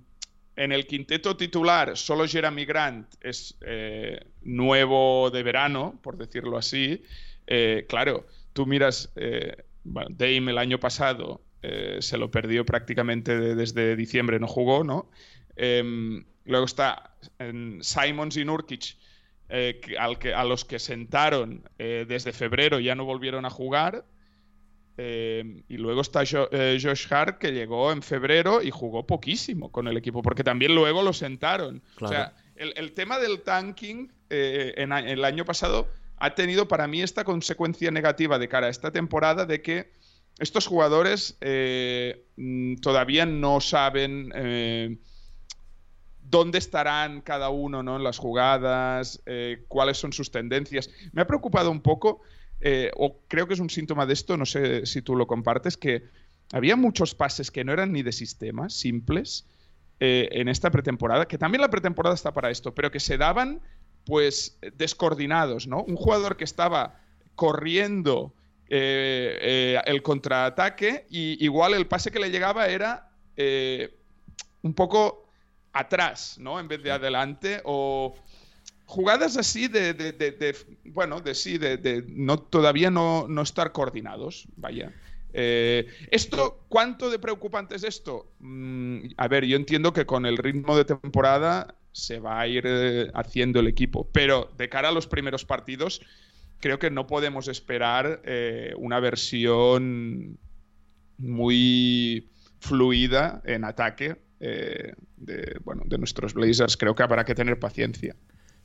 en 0.56 0.72
el 0.72 0.86
quinteto 0.86 1.36
titular 1.36 1.96
solo 1.96 2.26
Jeremy 2.26 2.64
Grant 2.64 3.14
es 3.20 3.56
eh, 3.60 4.20
nuevo 4.42 5.30
de 5.30 5.42
verano, 5.42 5.98
por 6.02 6.16
decirlo 6.16 6.56
así, 6.56 7.02
eh, 7.46 7.84
claro, 7.88 8.26
tú 8.52 8.66
miras, 8.66 9.12
Dame 9.84 10.50
el 10.50 10.58
año 10.58 10.80
pasado 10.80 11.42
se 12.00 12.18
lo 12.18 12.30
perdió 12.30 12.64
prácticamente 12.64 13.54
desde 13.54 13.96
diciembre, 13.96 14.38
no 14.38 14.46
jugó, 14.46 14.84
¿no? 14.84 15.10
Em, 15.56 16.24
luego 16.44 16.64
está 16.64 17.16
Simons 17.80 18.36
y 18.36 18.44
Nurkic 18.44 18.96
eh, 19.48 19.80
al 19.98 20.18
que, 20.18 20.34
a 20.34 20.44
los 20.44 20.64
que 20.64 20.78
sentaron 20.78 21.68
desde 21.78 22.32
febrero 22.32 22.80
ya 22.80 22.94
no 22.94 23.04
volvieron 23.04 23.46
a 23.46 23.50
jugar. 23.50 24.04
Y 24.98 25.76
luego 25.76 26.00
está 26.00 26.20
Josh 26.20 27.06
Hart, 27.10 27.38
que 27.38 27.52
llegó 27.52 27.92
en 27.92 28.02
febrero 28.02 28.62
y 28.62 28.70
jugó 28.70 29.06
poquísimo 29.06 29.70
con 29.70 29.88
el 29.88 29.96
equipo, 29.96 30.22
porque 30.22 30.42
también 30.42 30.74
luego 30.74 31.02
lo 31.02 31.12
sentaron. 31.12 31.82
O 32.00 32.08
sea, 32.08 32.34
el, 32.56 32.92
tema 32.92 33.18
del 33.18 33.42
tanking 33.42 34.10
en, 34.30 34.92
el 34.92 35.24
año 35.24 35.44
pasado 35.44 35.88
ha 36.16 36.34
tenido 36.34 36.66
para 36.68 36.86
mí 36.86 37.02
esta 37.02 37.24
consecuencia 37.24 37.90
negativa 37.90 38.38
de 38.38 38.48
cara 38.48 38.68
a 38.68 38.70
esta 38.70 38.90
temporada 38.90 39.44
de 39.44 39.60
que 39.60 39.92
estos 40.38 40.66
jugadores 40.66 41.36
eh, 41.40 42.26
mm, 42.36 42.76
todavía 42.76 43.26
no 43.26 43.60
saben 43.60 44.32
eh, 44.34 44.96
dónde 46.22 46.58
estarán 46.58 47.20
cada 47.20 47.48
uno 47.48 47.82
¿no? 47.82 47.96
en 47.96 48.04
las 48.04 48.18
jugadas, 48.18 49.22
eh, 49.26 49.64
cuáles 49.68 49.98
son 49.98 50.12
sus 50.12 50.30
tendencias. 50.30 50.90
Me 51.12 51.22
ha 51.22 51.26
preocupado 51.26 51.70
un 51.70 51.80
poco, 51.80 52.20
o 52.96 53.20
creo 53.28 53.46
que 53.46 53.54
es 53.54 53.60
un 53.60 53.70
síntoma 53.70 54.06
de 54.06 54.12
esto, 54.12 54.36
no 54.36 54.46
sé 54.46 54.86
si 54.86 55.02
tú 55.02 55.14
lo 55.14 55.26
compartes, 55.26 55.76
que 55.76 56.04
había 56.52 56.76
muchos 56.76 57.14
pases 57.14 57.50
que 57.50 57.64
no 57.64 57.72
eran 57.72 57.92
ni 57.92 58.02
de 58.02 58.12
sistema, 58.12 58.68
simples, 58.68 59.46
en 59.98 60.48
esta 60.48 60.70
pretemporada, 60.70 61.26
que 61.26 61.38
también 61.38 61.60
la 61.60 61.70
pretemporada 61.70 62.14
está 62.14 62.32
para 62.34 62.50
esto, 62.50 62.74
pero 62.74 62.90
que 62.90 63.00
se 63.00 63.18
daban 63.18 63.60
pues 64.04 64.58
descoordinados, 64.76 65.66
¿no? 65.66 65.82
Un 65.82 65.96
jugador 65.96 66.36
que 66.36 66.44
estaba 66.44 67.00
corriendo 67.34 68.32
eh, 68.68 69.38
eh, 69.40 69.80
el 69.86 70.02
contraataque 70.02 71.06
y 71.08 71.44
igual 71.44 71.74
el 71.74 71.86
pase 71.86 72.10
que 72.10 72.18
le 72.18 72.30
llegaba 72.30 72.66
era 72.66 73.10
eh, 73.36 73.96
un 74.62 74.74
poco 74.74 75.28
atrás, 75.72 76.36
¿no? 76.40 76.58
En 76.58 76.66
vez 76.66 76.82
de 76.82 76.90
adelante 76.90 77.60
o 77.64 78.16
jugadas 78.86 79.36
así 79.36 79.68
de, 79.68 80.56
bueno, 80.86 81.20
de 81.20 81.34
sí, 81.34 81.58
de, 81.58 82.04
no, 82.08 82.38
todavía 82.38 82.90
no, 82.90 83.26
no 83.28 83.42
estar 83.42 83.72
coordinados, 83.72 84.48
vaya. 84.56 84.92
esto, 85.32 86.64
¿cuánto 86.68 87.10
de 87.10 87.18
preocupante 87.18 87.76
es 87.76 87.84
esto? 87.84 88.32
Mm, 88.38 89.08
a 89.16 89.28
ver, 89.28 89.44
yo 89.44 89.56
entiendo 89.56 89.92
que 89.92 90.06
con 90.06 90.24
el 90.24 90.38
ritmo 90.38 90.76
de 90.76 90.84
temporada 90.84 91.76
se 91.96 92.20
va 92.20 92.40
a 92.40 92.46
ir 92.46 92.64
eh, 92.66 93.10
haciendo 93.14 93.60
el 93.60 93.68
equipo. 93.68 94.06
Pero 94.12 94.52
de 94.58 94.68
cara 94.68 94.90
a 94.90 94.92
los 94.92 95.06
primeros 95.06 95.46
partidos, 95.46 96.02
creo 96.60 96.78
que 96.78 96.90
no 96.90 97.06
podemos 97.06 97.48
esperar 97.48 98.20
eh, 98.24 98.74
una 98.76 99.00
versión 99.00 100.38
muy 101.16 102.28
fluida 102.60 103.40
en 103.46 103.64
ataque 103.64 104.16
eh, 104.40 104.92
de, 105.16 105.58
bueno, 105.64 105.84
de 105.86 105.96
nuestros 105.96 106.34
Blazers. 106.34 106.76
Creo 106.76 106.94
que 106.94 107.02
habrá 107.02 107.24
que 107.24 107.34
tener 107.34 107.58
paciencia. 107.58 108.14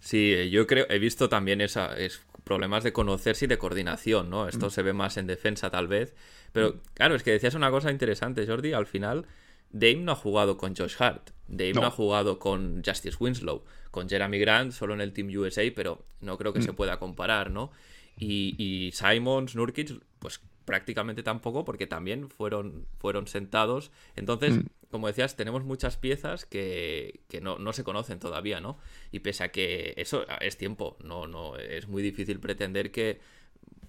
Sí, 0.02 0.50
yo 0.50 0.68
creo, 0.68 0.86
he 0.90 1.00
visto 1.00 1.30
también 1.30 1.62
esa, 1.62 1.96
es, 1.96 2.22
problemas 2.44 2.84
de 2.84 2.92
conocerse 2.92 3.46
y 3.46 3.48
de 3.48 3.58
coordinación, 3.58 4.30
¿no? 4.30 4.48
Esto 4.48 4.68
mm. 4.68 4.72
se 4.72 4.82
ve 4.82 4.94
más 4.94 5.16
en 5.18 5.28
defensa 5.28 5.70
tal 5.70 5.88
vez. 5.88 6.14
Pero 6.52 6.82
claro, 6.96 7.16
es 7.16 7.24
que 7.24 7.32
decías 7.32 7.54
una 7.54 7.70
cosa 7.72 7.92
interesante, 7.92 8.46
Jordi, 8.46 8.74
al 8.74 8.88
final 8.88 9.26
Dame 9.70 9.98
no 9.98 10.12
ha 10.12 10.16
jugado 10.16 10.58
con 10.58 10.76
Josh 10.76 10.96
Hart, 11.00 11.30
Dame 11.48 11.74
no. 11.74 11.86
ha 11.86 11.92
jugado 11.92 12.40
con 12.40 12.84
Justice 12.84 13.16
Winslow, 13.20 13.64
con 13.92 14.10
Jeremy 14.10 14.40
Grant 14.40 14.74
solo 14.74 14.94
en 14.96 15.02
el 15.02 15.14
Team 15.14 15.30
USA, 15.30 15.64
pero 15.76 16.04
no 16.20 16.38
creo 16.38 16.52
que 16.52 16.60
mm. 16.60 16.64
se 16.64 16.74
pueda 16.74 17.00
comparar, 17.00 17.52
¿no? 17.52 17.72
Y, 18.18 18.56
y, 18.58 18.92
Simons, 18.92 19.56
Nurkic, 19.56 20.02
pues 20.20 20.42
prácticamente 20.66 21.24
tampoco, 21.24 21.64
porque 21.64 21.88
también 21.88 22.30
fueron, 22.30 22.86
fueron 22.98 23.28
sentados. 23.28 23.92
Entonces, 24.16 24.58
mm. 24.58 24.66
Como 24.92 25.08
decías, 25.08 25.36
tenemos 25.36 25.64
muchas 25.64 25.98
piezas 25.98 26.46
que, 26.46 27.22
que 27.30 27.42
no, 27.42 27.58
no, 27.58 27.74
se 27.74 27.84
conocen 27.84 28.20
todavía, 28.20 28.60
¿no? 28.60 28.78
Y 29.12 29.20
pese 29.20 29.44
a 29.44 29.52
que 29.52 29.94
eso 29.98 30.26
es 30.42 30.58
tiempo, 30.58 30.98
no, 31.04 31.28
no, 31.28 31.58
es 31.58 31.88
muy 31.88 32.04
difícil 32.04 32.40
pretender 32.40 32.92
que 32.92 33.20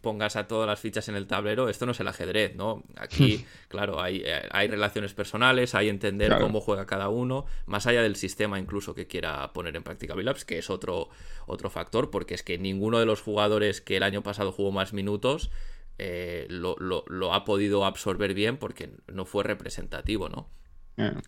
pongas 0.00 0.36
a 0.36 0.48
todas 0.48 0.66
las 0.66 0.80
fichas 0.80 1.08
en 1.08 1.14
el 1.14 1.26
tablero, 1.26 1.68
esto 1.68 1.86
no 1.86 1.92
es 1.92 2.00
el 2.00 2.08
ajedrez, 2.08 2.56
¿no? 2.56 2.82
Aquí, 2.96 3.44
claro, 3.68 4.00
hay, 4.00 4.22
eh, 4.24 4.48
hay 4.50 4.68
relaciones 4.68 5.14
personales, 5.14 5.74
hay 5.74 5.88
entender 5.88 6.36
cómo 6.40 6.60
juega 6.60 6.86
cada 6.86 7.08
uno, 7.08 7.46
más 7.66 7.86
allá 7.86 8.02
del 8.02 8.16
sistema 8.16 8.58
incluso 8.58 8.94
que 8.94 9.06
quiera 9.06 9.52
poner 9.52 9.76
en 9.76 9.82
práctica 9.82 10.14
Billups, 10.14 10.44
que 10.44 10.58
es 10.58 10.70
otro, 10.70 11.08
otro 11.46 11.70
factor, 11.70 12.10
porque 12.10 12.34
es 12.34 12.42
que 12.42 12.58
ninguno 12.58 12.98
de 12.98 13.06
los 13.06 13.22
jugadores 13.22 13.80
que 13.80 13.96
el 13.96 14.02
año 14.02 14.22
pasado 14.22 14.52
jugó 14.52 14.72
más 14.72 14.92
minutos 14.92 15.50
eh, 15.98 16.46
lo, 16.48 17.32
ha 17.32 17.44
podido 17.44 17.84
absorber 17.84 18.34
bien 18.34 18.56
porque 18.56 18.90
no 19.06 19.24
fue 19.24 19.44
representativo, 19.44 20.28
¿no? 20.28 20.48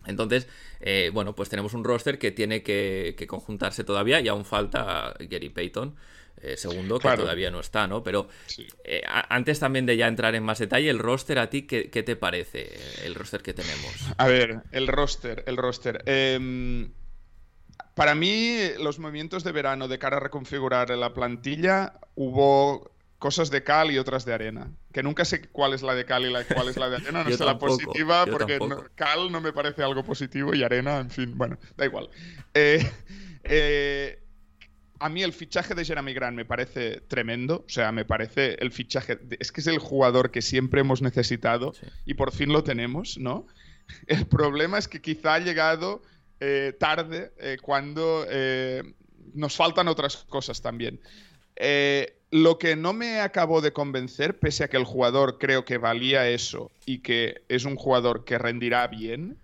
Entonces, 0.05 0.47
eh, 0.79 1.09
bueno, 1.13 1.35
pues 1.35 1.49
tenemos 1.49 1.73
un 1.73 1.83
roster 1.83 2.19
que 2.19 2.31
tiene 2.31 2.61
que, 2.63 3.15
que, 3.17 3.27
conjuntarse 3.27 3.83
todavía 3.83 4.19
y 4.19 4.27
aún 4.27 4.45
falta 4.45 5.13
Gary 5.19 5.49
Payton. 5.49 5.95
Eh, 6.41 6.57
segundo, 6.57 6.99
que 6.99 7.09
todavía 7.15 7.49
no 7.49 7.61
está, 7.61 7.87
¿no? 7.87 8.03
Pero 8.03 8.27
eh, 8.83 9.01
antes 9.07 9.59
también 9.59 9.85
de 9.85 9.95
ya 9.95 10.07
entrar 10.07 10.35
en 10.35 10.43
más 10.43 10.59
detalle, 10.59 10.89
el 10.89 10.99
roster 10.99 11.39
a 11.39 11.49
ti, 11.49 11.63
¿qué, 11.63 11.87
te 11.87 12.15
parece 12.15 12.77
el 13.05 13.15
roster 13.15 13.41
que 13.41 13.53
tenemos? 13.53 13.93
A 14.17 14.27
ver, 14.27 14.61
el 14.71 14.87
roster, 14.87 15.43
el 15.47 15.55
roster. 15.55 16.03
Em, 16.05 16.91
para 17.95 18.15
mí, 18.15 18.57
los 18.79 18.99
movimientos 18.99 19.45
de 19.45 19.53
verano 19.53 19.87
de 19.87 19.97
cara 19.97 20.17
a 20.17 20.19
reconfigurar 20.19 20.89
la 20.89 21.13
plantilla, 21.13 21.93
hubo 22.15 22.91
cosas 23.19 23.49
de 23.49 23.63
cal 23.63 23.91
y 23.91 23.97
otras 23.97 24.25
de 24.25 24.33
arena. 24.33 24.71
Que 24.91 25.03
nunca 25.03 25.25
sé 25.25 25.41
cuál 25.49 25.73
es 25.73 25.81
la 25.81 25.95
de 25.95 26.05
cal 26.05 26.25
y 26.25 26.31
la, 26.31 26.43
cuál 26.43 26.69
es 26.69 26.77
la 26.77 26.89
de 26.89 26.97
arena. 26.97 27.23
No 27.29 27.35
sé 27.35 27.45
la 27.45 27.57
positiva, 27.57 28.25
porque 28.25 28.59
cal 28.95 29.31
no 29.31 29.41
me 29.41 29.53
parece 29.53 29.83
algo 29.83 30.03
positivo 30.03 30.53
y 30.53 30.63
arena, 30.63 30.99
en 30.99 31.09
fin, 31.09 31.37
bueno, 31.37 31.57
da 31.75 31.85
igual. 31.85 32.09
eh, 32.53 32.91
eh 33.43 34.21
a 34.99 35.09
mí 35.09 35.23
el 35.23 35.33
fichaje 35.33 35.75
de 35.75 35.85
Jeremy 35.85 36.13
Grant 36.13 36.37
me 36.37 36.45
parece 36.45 37.01
tremendo. 37.01 37.63
O 37.67 37.69
sea, 37.69 37.91
me 37.91 38.05
parece 38.05 38.55
el 38.59 38.71
fichaje. 38.71 39.19
es 39.39 39.51
que 39.51 39.61
es 39.61 39.67
el 39.67 39.79
jugador 39.79 40.31
que 40.31 40.41
siempre 40.41 40.81
hemos 40.81 41.01
necesitado 41.01 41.73
y 42.05 42.13
por 42.13 42.31
fin 42.31 42.51
lo 42.51 42.63
tenemos, 42.63 43.17
¿no? 43.17 43.47
El 44.07 44.25
problema 44.25 44.79
es 44.79 44.87
que 44.87 44.99
quizá 44.99 45.35
ha 45.35 45.39
llegado 45.39 46.01
eh, 46.39 46.75
tarde 46.79 47.33
eh, 47.37 47.57
cuando 47.61 48.25
eh, 48.27 48.81
nos 49.35 49.55
faltan 49.55 49.87
otras 49.87 50.25
cosas 50.27 50.61
también. 50.61 50.99
Lo 52.31 52.57
que 52.57 52.75
no 52.75 52.93
me 52.93 53.21
acabó 53.21 53.61
de 53.61 53.71
convencer, 53.71 54.39
pese 54.39 54.63
a 54.63 54.67
que 54.67 54.77
el 54.77 54.83
jugador 54.83 55.37
creo 55.37 55.63
que 55.63 55.77
valía 55.77 56.29
eso 56.29 56.71
y 56.85 56.99
que 56.99 57.43
es 57.47 57.65
un 57.65 57.75
jugador 57.75 58.25
que 58.25 58.37
rendirá 58.37 58.87
bien, 58.87 59.37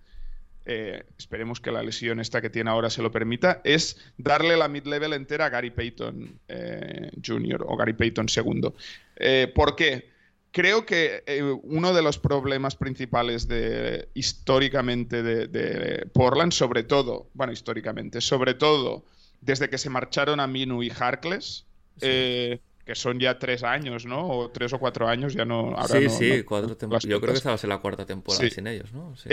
eh, 0.64 1.02
esperemos 1.18 1.60
que 1.60 1.72
la 1.72 1.82
lesión 1.82 2.20
esta 2.20 2.40
que 2.40 2.50
tiene 2.50 2.70
ahora 2.70 2.88
se 2.88 3.02
lo 3.02 3.10
permita, 3.10 3.60
es 3.64 3.98
darle 4.16 4.56
la 4.56 4.68
mid-level 4.68 5.12
entera 5.12 5.46
a 5.46 5.48
Gary 5.48 5.70
Payton 5.70 6.38
eh, 6.48 7.10
Jr. 7.24 7.64
o 7.66 7.76
Gary 7.76 7.94
Payton 7.94 8.26
II. 8.28 8.72
Eh, 9.16 9.50
¿Por 9.52 9.74
qué? 9.74 10.12
Creo 10.52 10.84
que 10.84 11.24
uno 11.62 11.94
de 11.94 12.02
los 12.02 12.18
problemas 12.18 12.76
principales 12.76 13.48
de 13.48 14.10
históricamente 14.12 15.22
de, 15.22 16.06
Portland, 16.12 16.52
sobre 16.52 16.82
todo, 16.82 17.30
bueno, 17.32 17.54
históricamente, 17.54 18.20
sobre 18.20 18.52
todo 18.52 19.06
desde 19.40 19.70
que 19.70 19.78
se 19.78 19.88
marcharon 19.88 20.40
a 20.40 20.46
Minu 20.46 20.82
y 20.82 20.90
Harkless, 20.90 21.64
que 22.00 22.94
son 22.94 23.20
ya 23.20 23.38
tres 23.38 23.62
años, 23.62 24.06
¿no? 24.06 24.28
O 24.28 24.50
tres 24.50 24.72
o 24.72 24.78
cuatro 24.78 25.08
años, 25.08 25.34
ya 25.34 25.44
no. 25.44 25.74
sí, 25.88 26.08
sí, 26.08 26.42
cuatro 26.42 26.76
temporadas. 26.76 27.04
Yo 27.04 27.20
creo 27.20 27.32
que 27.32 27.38
estabas 27.38 27.62
en 27.64 27.70
la 27.70 27.78
cuarta 27.78 28.04
temporada 28.04 28.48
sin 28.50 28.66
ellos, 28.66 28.92
¿no? 28.92 29.16
Sí 29.16 29.28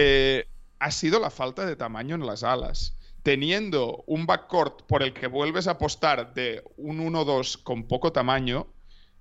ha 0.79 0.91
sido 0.91 1.19
la 1.19 1.29
falta 1.29 1.65
de 1.65 1.75
tamaño 1.75 2.15
en 2.15 2.25
las 2.25 2.43
alas. 2.43 2.95
Teniendo 3.21 4.03
un 4.07 4.25
backcourt 4.25 4.83
por 4.83 5.03
el 5.03 5.13
que 5.13 5.27
vuelves 5.27 5.67
a 5.67 5.71
apostar 5.71 6.33
de 6.33 6.63
un 6.77 6.99
1-2 6.99 7.61
con 7.61 7.83
poco 7.83 8.13
tamaño, 8.13 8.67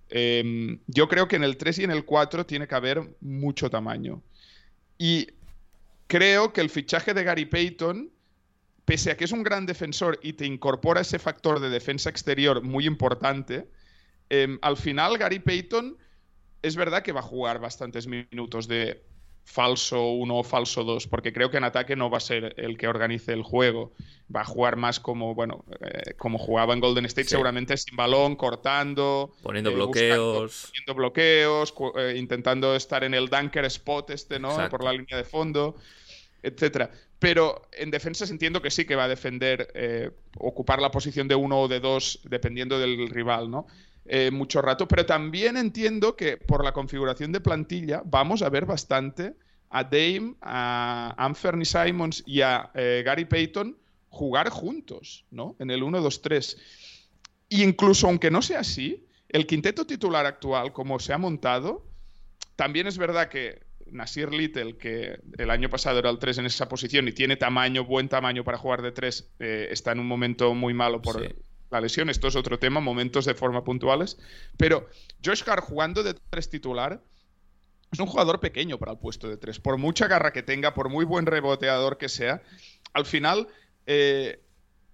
em, 0.09 0.79
yo 0.87 1.09
creo 1.09 1.27
que 1.27 1.37
en 1.37 1.44
el 1.44 1.57
3 1.57 1.81
y 1.81 1.85
en 1.85 1.90
el 1.90 2.05
4 2.05 2.46
tiene 2.46 2.68
que 2.68 2.74
haber 2.77 3.16
mucho 3.20 3.68
tamaño. 3.68 4.22
Y 4.96 5.29
creo 6.07 6.53
que 6.53 6.61
el 6.61 6.70
fichaje 6.70 7.12
de 7.12 7.24
Gary 7.24 7.44
Payton, 7.44 8.11
pese 8.88 9.11
a 9.11 9.18
que 9.18 9.24
es 9.27 9.33
un 9.33 9.42
gran 9.42 9.66
defensor 9.66 10.18
y 10.22 10.33
te 10.33 10.46
incorpora 10.46 11.03
ese 11.03 11.18
factor 11.18 11.61
de 11.61 11.68
defensa 11.68 12.09
exterior 12.09 12.62
muy 12.62 12.87
importante, 12.87 13.68
em, 14.31 14.59
al 14.62 14.79
final 14.79 15.18
Gary 15.18 15.40
Payton 15.40 15.98
es 16.62 16.74
verdad 16.74 17.03
que 17.03 17.12
va 17.12 17.20
a 17.20 17.22
jugar 17.22 17.61
bastantes 17.61 18.07
minutos 18.07 18.66
de 18.66 19.05
falso 19.44 20.12
1 20.12 20.38
o 20.38 20.42
falso 20.42 20.85
2, 20.85 21.07
porque 21.07 21.35
creo 21.35 21.51
que 21.51 21.59
en 21.59 21.64
ataque 21.64 21.96
no 21.96 22.09
va 22.09 22.16
a 22.16 22.20
ser 22.20 22.55
el 22.57 22.79
que 22.79 22.88
organice 22.88 23.35
el 23.35 23.42
juego. 23.42 23.92
Va 24.35 24.40
a 24.40 24.44
jugar 24.46 24.77
más 24.77 25.01
como, 25.01 25.35
bueno, 25.35 25.66
eh, 25.81 26.14
como 26.16 26.38
jugaba 26.38 26.72
en 26.72 26.81
Golden 26.81 27.05
State, 27.05 27.29
seguramente 27.29 27.77
sin 27.77 27.94
balón, 27.94 28.37
cortando, 28.37 29.35
poniendo 29.42 29.70
eh, 29.70 29.74
bloqueos, 29.74 30.70
poniendo 30.70 30.94
bloqueos, 30.94 31.74
eh, 31.96 32.14
intentando 32.16 32.74
estar 32.74 33.05
en 33.05 33.12
el 33.12 33.29
dunker 33.29 33.66
spot 33.66 34.11
este, 34.11 34.38
¿no? 34.38 34.68
Por 34.70 34.83
la 34.83 34.92
línea 34.92 35.18
de 35.18 35.24
fondo, 35.24 35.77
etcétera. 36.42 36.90
Pero 37.18 37.62
en 37.72 37.90
defensa 37.90 38.24
entiendo 38.26 38.62
que 38.62 38.70
sí 38.70 38.85
que 38.85 38.94
va 38.94 39.04
a 39.04 39.09
defender, 39.09 40.14
ocupar 40.38 40.81
la 40.81 40.90
posición 40.92 41.26
de 41.26 41.35
uno 41.35 41.62
o 41.62 41.68
de 41.68 41.81
dos, 41.81 42.20
dependiendo 42.24 42.78
del 42.78 43.09
rival, 43.09 43.50
¿no? 43.50 43.66
Eh, 44.11 44.31
mucho 44.31 44.62
rato, 44.62 44.88
pero 44.88 45.04
también 45.04 45.59
entiendo 45.59 46.16
que 46.16 46.38
por 46.38 46.64
la 46.64 46.72
configuración 46.72 47.31
de 47.31 47.42
plantilla 47.42 48.00
vamos 48.07 48.40
a 48.40 48.48
ver 48.48 48.64
bastante 48.64 49.35
a 49.68 49.85
Dame, 49.85 50.35
a 50.40 51.14
Anthony 51.18 51.66
Simons 51.66 52.24
y 52.24 52.40
a 52.40 52.70
eh, 52.72 53.02
Gary 53.04 53.26
Payton 53.26 53.76
jugar 54.09 54.48
juntos, 54.48 55.26
¿no? 55.31 55.57
En 55.59 55.70
el 55.70 55.83
1-2-3. 55.83 56.57
incluso 57.50 58.07
aunque 58.07 58.31
no 58.31 58.40
sea 58.40 58.61
así, 58.61 59.07
el 59.28 59.46
quinteto 59.46 59.87
titular 59.87 60.24
actual, 60.24 60.72
como 60.72 60.98
se 61.00 61.12
ha 61.12 61.18
montado, 61.18 61.85
también 62.57 62.87
es 62.87 62.96
verdad 62.96 63.28
que 63.28 63.61
Nasir 63.92 64.33
Little, 64.33 64.77
que 64.77 65.20
el 65.38 65.51
año 65.51 65.68
pasado 65.68 65.98
era 65.98 66.11
el 66.11 66.18
3 66.18 66.38
en 66.38 66.46
esa 66.46 66.68
posición 66.68 67.09
y 67.09 67.12
tiene 67.12 67.37
tamaño, 67.37 67.85
buen 67.85 68.09
tamaño 68.09 68.44
para 68.44 68.59
jugar 68.59 68.83
de 68.83 68.92
3, 68.92 69.33
eh, 69.40 69.68
está 69.70 69.92
en 69.92 70.01
un 70.01 70.07
momento 70.07 70.55
muy 70.55 70.74
malo 70.74 71.03
por 71.03 71.22
la 71.70 71.81
lesión. 71.81 72.11
Esto 72.11 72.29
es 72.29 72.37
otro 72.37 72.59
tema, 72.59 72.81
momentos 72.81 73.24
de 73.24 73.35
forma 73.35 73.64
puntuales. 73.64 74.18
Pero 74.57 74.88
Josh 75.24 75.42
Hart 75.46 75.64
jugando 75.64 76.03
de 76.03 76.14
3 76.31 76.51
titular 76.51 77.03
es 77.90 77.98
un 77.98 78.07
jugador 78.07 78.40
pequeño 78.40 78.79
para 78.79 78.92
el 78.92 78.98
puesto 78.98 79.29
de 79.29 79.37
3. 79.37 79.61
Por 79.61 79.79
mucha 79.79 80.09
garra 80.09 80.33
que 80.33 80.42
tenga, 80.42 80.74
por 80.74 80.88
muy 80.88 81.05
buen 81.05 81.27
reboteador 81.27 81.98
que 81.98 82.09
sea, 82.09 82.42
al 82.92 83.07
final 83.07 83.48
eh, 83.87 84.42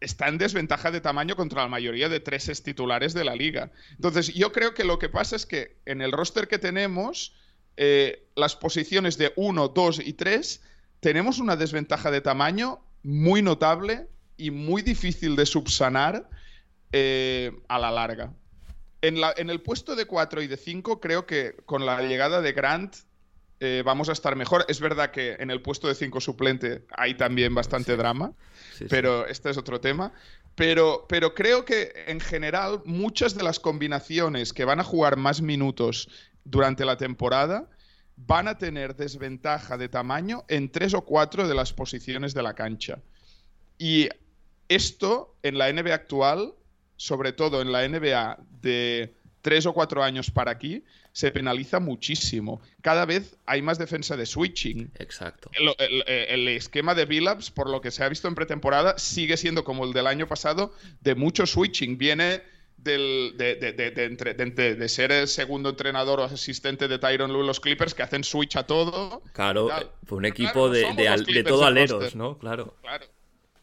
está 0.00 0.28
en 0.28 0.38
desventaja 0.38 0.90
de 0.90 1.00
tamaño 1.00 1.34
contra 1.34 1.62
la 1.62 1.68
mayoría 1.68 2.08
de 2.08 2.20
treses 2.20 2.62
titulares 2.62 3.14
de 3.14 3.24
la 3.24 3.34
liga. 3.34 3.72
Entonces, 3.92 4.32
yo 4.34 4.52
creo 4.52 4.74
que 4.74 4.84
lo 4.84 4.98
que 4.98 5.08
pasa 5.08 5.34
es 5.36 5.46
que 5.46 5.78
en 5.86 6.02
el 6.02 6.12
roster 6.12 6.46
que 6.46 6.58
tenemos 6.58 7.34
eh, 7.76 8.26
las 8.36 8.56
posiciones 8.56 9.18
de 9.18 9.32
1, 9.36 9.68
2 9.68 10.00
y 10.04 10.12
3, 10.12 10.62
tenemos 11.00 11.38
una 11.38 11.56
desventaja 11.56 12.10
de 12.10 12.20
tamaño 12.20 12.80
muy 13.02 13.42
notable 13.42 14.08
y 14.36 14.50
muy 14.50 14.82
difícil 14.82 15.36
de 15.36 15.46
subsanar 15.46 16.28
eh, 16.92 17.52
a 17.68 17.78
la 17.78 17.90
larga. 17.90 18.32
En, 19.02 19.20
la, 19.20 19.34
en, 19.36 19.50
el 19.50 19.60
puesto 19.60 19.96
de 19.96 20.06
4 20.06 20.42
y 20.42 20.46
de 20.46 20.56
5 20.56 21.00
creo 21.00 21.26
que 21.26 21.56
con 21.66 21.84
la 21.84 22.00
llegada 22.02 22.40
de 22.40 22.52
Grant 22.52 22.96
eh, 23.60 23.82
vamos 23.84 24.08
a 24.08 24.12
estar 24.12 24.34
mejor. 24.36 24.64
Es 24.68 24.80
verdad 24.80 25.10
que 25.10 25.36
en 25.38 25.50
el 25.50 25.62
puesto 25.62 25.88
de 25.88 25.94
5 25.94 26.20
suplente 26.20 26.84
hay 26.96 27.14
también 27.14 27.54
bastante 27.54 27.96
drama, 27.96 28.32
pero 28.88 29.26
este 29.26 29.50
es 29.50 29.58
otro 29.58 29.80
tema. 29.80 30.12
Pero, 30.54 31.06
pero 31.08 31.34
creo 31.34 31.64
que 31.64 31.92
en 32.06 32.20
general 32.20 32.82
muchas 32.84 33.34
de 33.34 33.42
las 33.42 33.58
combinaciones 33.58 34.52
que 34.52 34.64
van 34.64 34.80
a 34.80 34.84
jugar 34.84 35.16
más 35.16 35.42
minutos 35.42 36.08
durante 36.44 36.84
la 36.84 36.96
temporada 36.96 37.68
van 38.16 38.48
a 38.48 38.58
tener 38.58 38.94
desventaja 38.94 39.76
de 39.76 39.88
tamaño 39.88 40.44
en 40.48 40.70
tres 40.70 40.94
o 40.94 41.02
cuatro 41.02 41.48
de 41.48 41.54
las 41.54 41.72
posiciones 41.72 42.34
de 42.34 42.42
la 42.42 42.54
cancha. 42.54 42.98
Y 43.78 44.08
esto 44.68 45.36
en 45.42 45.58
la 45.58 45.72
NBA 45.72 45.94
actual, 45.94 46.54
sobre 46.96 47.32
todo 47.32 47.60
en 47.60 47.72
la 47.72 47.88
NBA 47.88 48.38
de 48.60 49.14
tres 49.42 49.66
o 49.66 49.72
cuatro 49.72 50.02
años 50.02 50.30
para 50.30 50.52
aquí, 50.52 50.84
se 51.12 51.30
penaliza 51.30 51.80
muchísimo. 51.80 52.60
Cada 52.80 53.04
vez 53.04 53.36
hay 53.46 53.62
más 53.62 53.78
defensa 53.78 54.16
de 54.16 54.26
switching. 54.26 54.90
Exacto. 54.98 55.50
El, 55.78 56.48
esquema 56.48 56.94
de 56.94 57.04
Billups, 57.04 57.50
por 57.50 57.68
lo 57.68 57.80
que 57.80 57.90
se 57.90 58.02
ha 58.02 58.08
visto 58.08 58.26
en 58.26 58.34
pretemporada, 58.34 58.96
sigue 58.98 59.36
siendo 59.36 59.62
como 59.62 59.84
el 59.84 59.92
del 59.92 60.06
año 60.06 60.26
pasado, 60.26 60.72
de 61.02 61.14
mucho 61.14 61.46
switching. 61.46 61.98
Viene 61.98 62.42
del, 62.84 63.34
de, 63.36 63.56
de, 63.56 64.88
ser 64.88 65.10
el 65.10 65.26
segundo 65.26 65.70
entrenador 65.70 66.20
o 66.20 66.24
asistente 66.24 66.86
de 66.86 66.98
Tyron 66.98 67.32
Lue 67.32 67.44
los 67.44 67.58
Clippers 67.58 67.94
que 67.94 68.02
hacen 68.02 68.22
switch 68.22 68.56
a 68.56 68.66
todo. 68.66 69.22
Claro, 69.32 69.68
fue 70.04 70.18
un 70.18 70.26
equipo 70.26 70.68
de, 70.68 70.84
todo 71.44 71.64
aleros, 71.64 72.14
¿no? 72.14 72.38
Claro. 72.38 72.76
claro. 72.82 73.06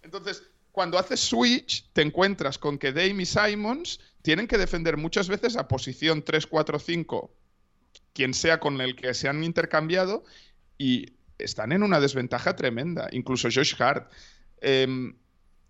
Entonces, 0.01 0.43
cuando 0.71 0.97
haces 0.97 1.19
switch, 1.19 1.85
te 1.93 2.01
encuentras 2.01 2.57
con 2.57 2.77
que 2.77 2.91
Dame 2.91 3.23
y 3.23 3.25
Simons 3.25 3.99
tienen 4.21 4.47
que 4.47 4.57
defender 4.57 4.97
muchas 4.97 5.27
veces 5.27 5.55
a 5.55 5.67
posición 5.67 6.25
3-4-5, 6.25 7.29
quien 8.13 8.33
sea 8.33 8.59
con 8.59 8.81
el 8.81 8.95
que 8.95 9.13
se 9.13 9.27
han 9.27 9.43
intercambiado, 9.43 10.23
y 10.77 11.13
están 11.37 11.71
en 11.71 11.83
una 11.83 11.99
desventaja 11.99 12.55
tremenda. 12.55 13.07
Incluso 13.11 13.49
Josh 13.53 13.75
Hart. 13.79 14.11
Em, 14.61 15.15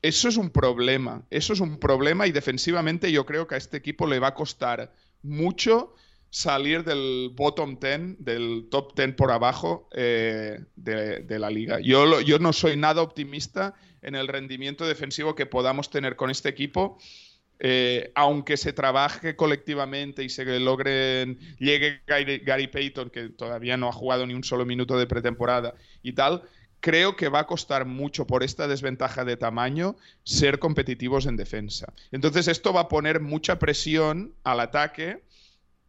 eso 0.01 0.27
es 0.27 0.37
un 0.37 0.49
problema, 0.49 1.25
eso 1.29 1.53
es 1.53 1.59
un 1.59 1.79
problema 1.79 2.27
y 2.27 2.31
defensivamente 2.31 3.11
yo 3.11 3.25
creo 3.25 3.47
que 3.47 3.55
a 3.55 3.57
este 3.57 3.77
equipo 3.77 4.07
le 4.07 4.19
va 4.19 4.29
a 4.29 4.33
costar 4.33 4.93
mucho 5.21 5.95
salir 6.31 6.83
del 6.83 7.31
bottom 7.35 7.77
10, 7.79 8.23
del 8.23 8.67
top 8.71 8.95
10 8.95 9.15
por 9.15 9.31
abajo 9.31 9.89
eh, 9.93 10.63
de, 10.75 11.39
la 11.39 11.49
liga. 11.49 11.79
Yo, 11.81 12.21
yo 12.21 12.39
no 12.39 12.53
soy 12.53 12.77
nada 12.77 13.01
optimista 13.01 13.75
en 14.01 14.15
el 14.15 14.27
rendimiento 14.27 14.87
defensivo 14.87 15.35
que 15.35 15.45
podamos 15.45 15.89
tener 15.89 16.15
con 16.15 16.31
este 16.31 16.49
equipo. 16.49 16.97
Eh, 17.63 18.11
aunque 18.15 18.57
se 18.57 18.73
trabaje 18.73 19.35
colectivamente 19.35 20.23
y 20.23 20.29
se 20.29 20.59
logren, 20.59 21.37
llegue 21.59 22.01
Gary, 22.07 22.39
Gary, 22.39 22.65
Payton, 22.65 23.11
que 23.11 23.29
todavía 23.29 23.77
no 23.77 23.87
ha 23.87 23.91
jugado 23.91 24.25
ni 24.25 24.33
un 24.33 24.43
solo 24.43 24.65
minuto 24.65 24.97
de 24.97 25.05
pretemporada 25.05 25.75
y 26.01 26.13
tal, 26.13 26.41
creo 26.81 27.15
que 27.15 27.29
va 27.29 27.41
a 27.41 27.47
costar 27.47 27.85
mucho 27.85 28.27
por 28.27 28.43
esta 28.43 28.67
desventaja 28.67 29.23
de 29.23 29.37
tamaño 29.37 29.95
ser 30.23 30.59
competitivos 30.59 31.27
en 31.27 31.37
defensa. 31.37 31.93
Entonces 32.11 32.47
esto 32.47 32.73
va 32.73 32.81
a 32.81 32.87
poner 32.89 33.21
mucha 33.21 33.59
presión 33.59 34.33
al 34.43 34.59
ataque 34.59 35.21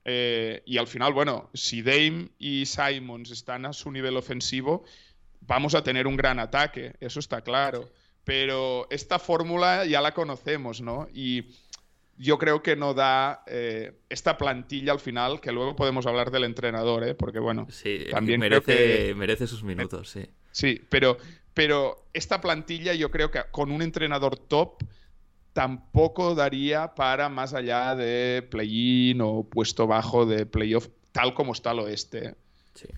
eh, 0.04 0.62
y 0.66 0.78
al 0.78 0.86
final, 0.86 1.12
bueno, 1.12 1.50
si 1.54 1.82
Dame 1.82 2.28
y 2.38 2.66
Simons 2.66 3.30
están 3.30 3.66
a 3.66 3.72
su 3.72 3.90
nivel 3.90 4.16
ofensivo, 4.16 4.84
vamos 5.40 5.74
a 5.74 5.82
tener 5.82 6.06
un 6.06 6.16
gran 6.16 6.38
ataque, 6.38 6.94
eso 7.00 7.20
está 7.20 7.40
claro. 7.40 7.88
Pero 8.24 8.86
esta 8.90 9.18
fórmula 9.18 9.84
ya 9.84 10.00
la 10.00 10.14
conocemos, 10.14 10.80
¿no? 10.80 11.08
Y 11.12 11.46
yo 12.18 12.38
creo 12.38 12.62
que 12.62 12.76
no 12.76 12.94
da 12.94 13.42
eh, 13.46 13.94
esta 14.08 14.36
plantilla 14.36 14.92
al 14.92 15.00
final, 15.00 15.40
que 15.40 15.50
luego 15.50 15.74
podemos 15.74 16.06
hablar 16.06 16.30
del 16.30 16.44
entrenador, 16.44 17.02
¿eh? 17.02 17.14
porque 17.14 17.40
bueno, 17.40 17.66
sí, 17.70 18.06
también 18.10 18.38
merece, 18.38 19.14
merece 19.16 19.46
sus 19.46 19.64
minutos, 19.64 20.10
sí. 20.10 20.28
Sí, 20.52 20.80
pero, 20.88 21.18
pero 21.54 22.04
esta 22.12 22.40
plantilla 22.40 22.94
yo 22.94 23.10
creo 23.10 23.30
que 23.30 23.40
con 23.50 23.72
un 23.72 23.82
entrenador 23.82 24.36
top 24.36 24.84
tampoco 25.52 26.34
daría 26.34 26.94
para 26.94 27.28
más 27.28 27.54
allá 27.54 27.94
de 27.94 28.46
play-in 28.48 29.20
o 29.20 29.44
puesto 29.44 29.86
bajo 29.86 30.24
de 30.24 30.46
playoff, 30.46 30.88
tal 31.12 31.34
como 31.34 31.52
está 31.52 31.72
el 31.72 31.80
oeste. 31.80 32.34
Sí. 32.74 32.88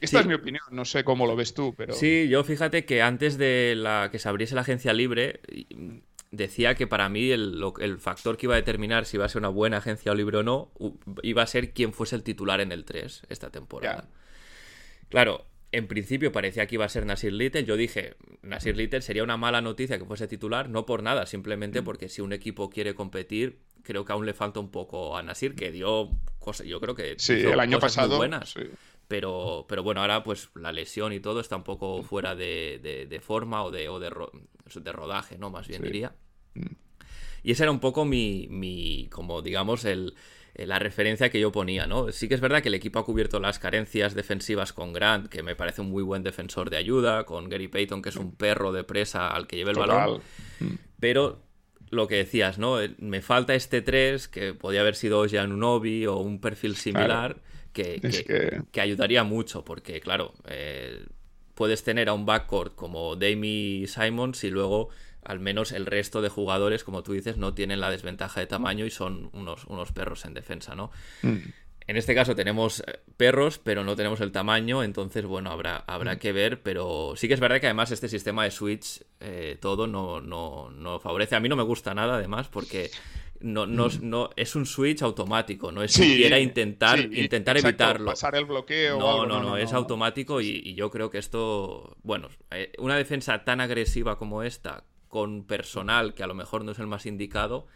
Esta 0.00 0.20
es 0.20 0.26
mi 0.26 0.34
opinión, 0.34 0.62
no 0.70 0.84
sé 0.84 1.02
cómo 1.04 1.26
lo 1.26 1.34
ves 1.34 1.54
tú, 1.54 1.74
pero... 1.76 1.92
Sí, 1.92 2.28
yo 2.28 2.44
fíjate 2.44 2.84
que 2.84 3.02
antes 3.02 3.36
de 3.36 3.74
la 3.76 4.10
que 4.12 4.18
se 4.18 4.28
abriese 4.28 4.54
la 4.54 4.60
agencia 4.60 4.92
libre, 4.92 5.40
decía 6.30 6.74
que 6.74 6.86
para 6.86 7.08
mí 7.08 7.30
el, 7.30 7.98
factor 7.98 8.36
que 8.36 8.46
iba 8.46 8.54
a 8.54 8.58
determinar 8.58 9.06
si 9.06 9.16
iba 9.16 9.24
a 9.24 9.28
ser 9.28 9.40
una 9.40 9.48
buena 9.48 9.78
agencia 9.78 10.14
libre 10.14 10.38
o 10.38 10.42
no, 10.42 10.70
iba 11.22 11.42
a 11.42 11.46
ser 11.46 11.72
quién 11.72 11.92
fuese 11.92 12.16
el 12.16 12.22
titular 12.22 12.60
en 12.60 12.70
el 12.70 12.84
3 12.84 13.22
esta 13.28 13.50
temporada. 13.50 14.08
Claro, 15.08 15.46
en 15.70 15.86
principio 15.86 16.32
parecía 16.32 16.66
que 16.66 16.76
iba 16.76 16.84
a 16.84 16.88
ser 16.88 17.04
Nasir 17.04 17.32
Little. 17.32 17.64
Yo 17.64 17.76
dije, 17.76 18.16
Nasir 18.42 18.76
Little 18.76 19.02
sería 19.02 19.22
una 19.22 19.36
mala 19.36 19.60
noticia 19.60 19.98
que 19.98 20.04
fuese 20.04 20.26
titular, 20.26 20.68
no 20.68 20.86
por 20.86 21.02
nada, 21.02 21.26
simplemente 21.26 21.82
mm. 21.82 21.84
porque 21.84 22.08
si 22.08 22.22
un 22.22 22.32
equipo 22.32 22.70
quiere 22.70 22.94
competir, 22.94 23.60
creo 23.82 24.04
que 24.04 24.12
aún 24.12 24.24
le 24.24 24.34
falta 24.34 24.60
un 24.60 24.70
poco 24.70 25.16
a 25.16 25.22
Nasir, 25.22 25.54
que 25.54 25.70
dio 25.70 26.10
cosas, 26.38 26.66
yo 26.66 26.80
creo 26.80 26.94
que 26.94 27.16
sí, 27.18 27.34
el 27.34 27.60
año 27.60 27.78
pasado 27.78 28.16
buenas. 28.16 28.54
Pero, 29.08 29.64
pero 29.68 29.82
bueno, 29.82 30.02
ahora 30.02 30.22
pues 30.22 30.50
la 30.54 30.70
lesión 30.70 31.14
y 31.14 31.20
todo 31.20 31.40
está 31.40 31.56
un 31.56 31.64
poco 31.64 32.02
fuera 32.02 32.34
de, 32.34 33.20
forma 33.22 33.64
o 33.64 33.70
de, 33.70 33.88
o 33.88 33.98
de, 33.98 34.10
de, 34.74 34.92
rodaje, 34.92 35.38
¿no? 35.38 35.50
Más 35.50 35.66
bien 35.66 35.82
diría. 35.82 36.14
Mm. 36.54 36.66
Y 37.42 37.52
ese 37.52 37.62
era 37.62 37.72
un 37.72 37.80
poco 37.80 38.04
mi, 38.04 38.48
mi 38.50 39.08
como 39.10 39.40
digamos, 39.40 39.84
el, 39.84 40.14
la 40.54 40.78
referencia 40.78 41.30
que 41.30 41.40
yo 41.40 41.52
ponía, 41.52 41.86
¿no? 41.86 42.10
Sí 42.10 42.28
que 42.28 42.34
es 42.34 42.40
verdad 42.40 42.62
que 42.62 42.68
el 42.68 42.74
equipo 42.74 42.98
ha 42.98 43.04
cubierto 43.04 43.40
las 43.40 43.58
carencias 43.58 44.14
defensivas 44.14 44.72
con 44.72 44.92
Grant, 44.92 45.28
que 45.28 45.42
me 45.42 45.54
parece 45.54 45.80
un 45.80 45.90
muy 45.90 46.02
buen 46.02 46.22
defensor 46.22 46.70
de 46.70 46.76
ayuda, 46.76 47.24
con 47.24 47.48
Gary 47.48 47.68
Payton, 47.68 48.02
que 48.02 48.08
es 48.08 48.16
un 48.16 48.32
perro 48.32 48.72
de 48.72 48.84
presa 48.84 49.28
al 49.28 49.46
que 49.46 49.56
lleve 49.56 49.72
el 49.72 49.78
balón. 49.78 50.20
Pero 50.98 51.40
lo 51.90 52.06
que 52.08 52.16
decías, 52.16 52.58
¿no? 52.58 52.80
Eh, 52.80 52.94
me 52.98 53.22
falta 53.22 53.54
este 53.54 53.82
3, 53.82 54.28
que 54.28 54.54
podía 54.54 54.80
haber 54.80 54.94
sido 54.94 55.26
Jan 55.28 55.52
Unobi 55.52 56.06
o 56.06 56.16
un 56.16 56.40
perfil 56.40 56.76
similar, 56.76 57.40
que, 57.72 58.00
que, 58.72 58.80
ayudaría 58.80 59.24
mucho, 59.24 59.64
porque, 59.64 60.00
claro, 60.00 60.34
eh, 60.48 61.06
puedes 61.54 61.82
tener 61.84 62.08
a 62.08 62.12
un 62.12 62.26
backcourt 62.26 62.74
como 62.74 63.16
Damie 63.16 63.86
Simons 63.86 64.44
y 64.44 64.50
luego 64.50 64.88
al 65.24 65.40
menos 65.40 65.72
el 65.72 65.86
resto 65.86 66.22
de 66.22 66.28
jugadores, 66.28 66.84
como 66.84 67.02
tú 67.02 67.12
dices, 67.12 67.36
no 67.36 67.54
tienen 67.54 67.80
la 67.80 67.90
desventaja 67.90 68.40
de 68.40 68.46
tamaño 68.46 68.86
y 68.86 68.90
son 68.90 69.30
unos, 69.32 69.64
unos 69.66 69.92
perros 69.92 70.24
en 70.24 70.34
defensa, 70.34 70.74
¿no? 70.74 70.90
Mm. 71.22 71.38
En 71.88 71.96
este 71.96 72.14
caso 72.14 72.34
tenemos 72.34 72.80
eh, 72.80 73.00
perros, 73.16 73.58
pero 73.58 73.82
no 73.82 73.96
tenemos 73.96 74.20
el 74.20 74.30
tamaño, 74.30 74.82
entonces, 74.82 75.24
bueno, 75.24 75.50
habrá, 75.50 75.84
habrá 75.86 76.14
mm. 76.14 76.18
que 76.18 76.32
ver, 76.32 76.62
pero 76.62 77.14
sí 77.16 77.28
que 77.28 77.34
es 77.34 77.40
verdad 77.40 77.60
que 77.60 77.66
además 77.66 77.90
este 77.90 78.10
sistema 78.10 78.44
de 78.44 78.50
switch, 78.50 79.02
eh, 79.20 79.56
todo 79.58 79.86
no, 79.86 80.20
no, 80.20 81.00
favorece. 81.00 81.34
A 81.34 81.40
mí 81.40 81.48
no 81.48 81.56
me 81.56 81.62
gusta 81.62 81.94
nada, 81.94 82.16
además, 82.16 82.48
porque 82.48 82.90
no, 83.40 83.64
no, 83.64 83.88
no, 84.02 84.28
es 84.36 84.54
un 84.54 84.66
switch 84.66 85.00
automático, 85.00 85.72
no 85.72 85.82
es 85.82 85.92
siquiera 85.92 86.38
intentar, 86.38 87.00
intentar 87.00 87.56
evitarlo. 87.56 88.10
Pasar 88.10 88.36
el 88.36 88.44
bloqueo. 88.44 88.98
No, 88.98 89.24
no, 89.24 89.42
no, 89.42 89.56
es 89.56 89.72
automático 89.72 90.42
y, 90.42 90.60
y, 90.62 90.74
yo 90.74 90.90
creo 90.90 91.08
que 91.08 91.16
esto, 91.16 91.96
bueno, 92.02 92.28
eh, 92.50 92.72
una 92.76 92.98
defensa 92.98 93.44
tan 93.44 93.62
agresiva 93.62 94.18
como 94.18 94.42
esta, 94.42 94.84
con 95.08 95.44
personal 95.44 96.14
que 96.14 96.22
a 96.22 96.26
lo 96.26 96.34
mejor 96.34 96.64
no 96.64 96.72
es 96.72 96.78
el 96.78 96.86
más 96.86 97.06
indicado, 97.06 97.66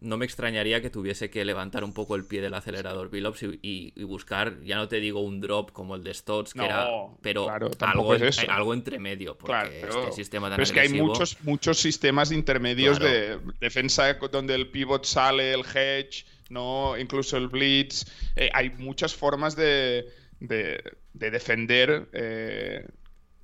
no 0.00 0.16
me 0.16 0.24
extrañaría 0.24 0.82
que 0.82 0.90
tuviese 0.90 1.30
que 1.30 1.44
levantar 1.44 1.84
un 1.84 1.94
poco 1.94 2.16
el 2.16 2.24
pie 2.24 2.40
del 2.40 2.54
acelerador 2.54 3.08
Billups 3.08 3.44
y, 3.62 3.92
buscar, 4.04 4.60
ya 4.64 4.76
no 4.76 4.88
te 4.88 4.98
digo 4.98 5.20
un 5.20 5.40
drop 5.40 5.70
como 5.70 5.94
el 5.94 6.02
de 6.02 6.12
Stotts, 6.12 6.54
que 6.54 6.64
era, 6.64 6.88
pero 7.20 7.48
algo, 7.48 8.12
algo 8.48 8.74
entre 8.74 8.98
medio, 8.98 9.38
porque 9.38 9.52
claro, 9.52 9.70
pero, 9.80 10.00
este 10.00 10.12
sistema 10.12 10.48
tan 10.48 10.56
pero 10.56 10.64
es 10.64 10.72
que 10.72 10.80
hay 10.80 10.88
muchos, 10.88 11.38
muchos 11.42 11.78
sistemas 11.78 12.32
intermedios 12.32 12.98
de 12.98 13.38
defensa 13.60 14.14
donde 14.14 14.54
el 14.54 14.68
pivot 14.68 15.04
sale, 15.04 15.54
el 15.54 15.60
hedge, 15.60 16.24
no, 16.52 16.98
incluso 16.98 17.38
el 17.38 17.48
blitz. 17.48 18.04
Eh, 18.36 18.50
hay 18.52 18.70
muchas 18.70 19.14
formas 19.14 19.56
de, 19.56 20.12
de, 20.38 20.82
defender. 21.14 22.08
Eh, 22.12 22.86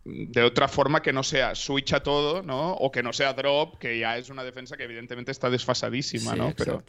de 0.05 0.43
otra 0.43 0.69
forma 0.69 1.03
que 1.03 1.13
no 1.13 1.23
sea 1.23 1.55
switch 1.55 1.93
a 1.93 2.03
todo, 2.03 2.43
¿no? 2.43 2.73
O 2.75 2.91
que 2.91 3.03
no 3.03 3.13
sea 3.13 3.33
drop, 3.35 3.79
que 3.79 3.99
ya 3.99 4.17
es 4.17 4.31
una 4.31 4.45
defensa 4.45 4.77
que 4.77 4.85
evidentemente 4.85 5.31
está 5.31 5.51
desfasadísima, 5.51 6.35
¿no? 6.35 6.55
Pero... 6.57 6.83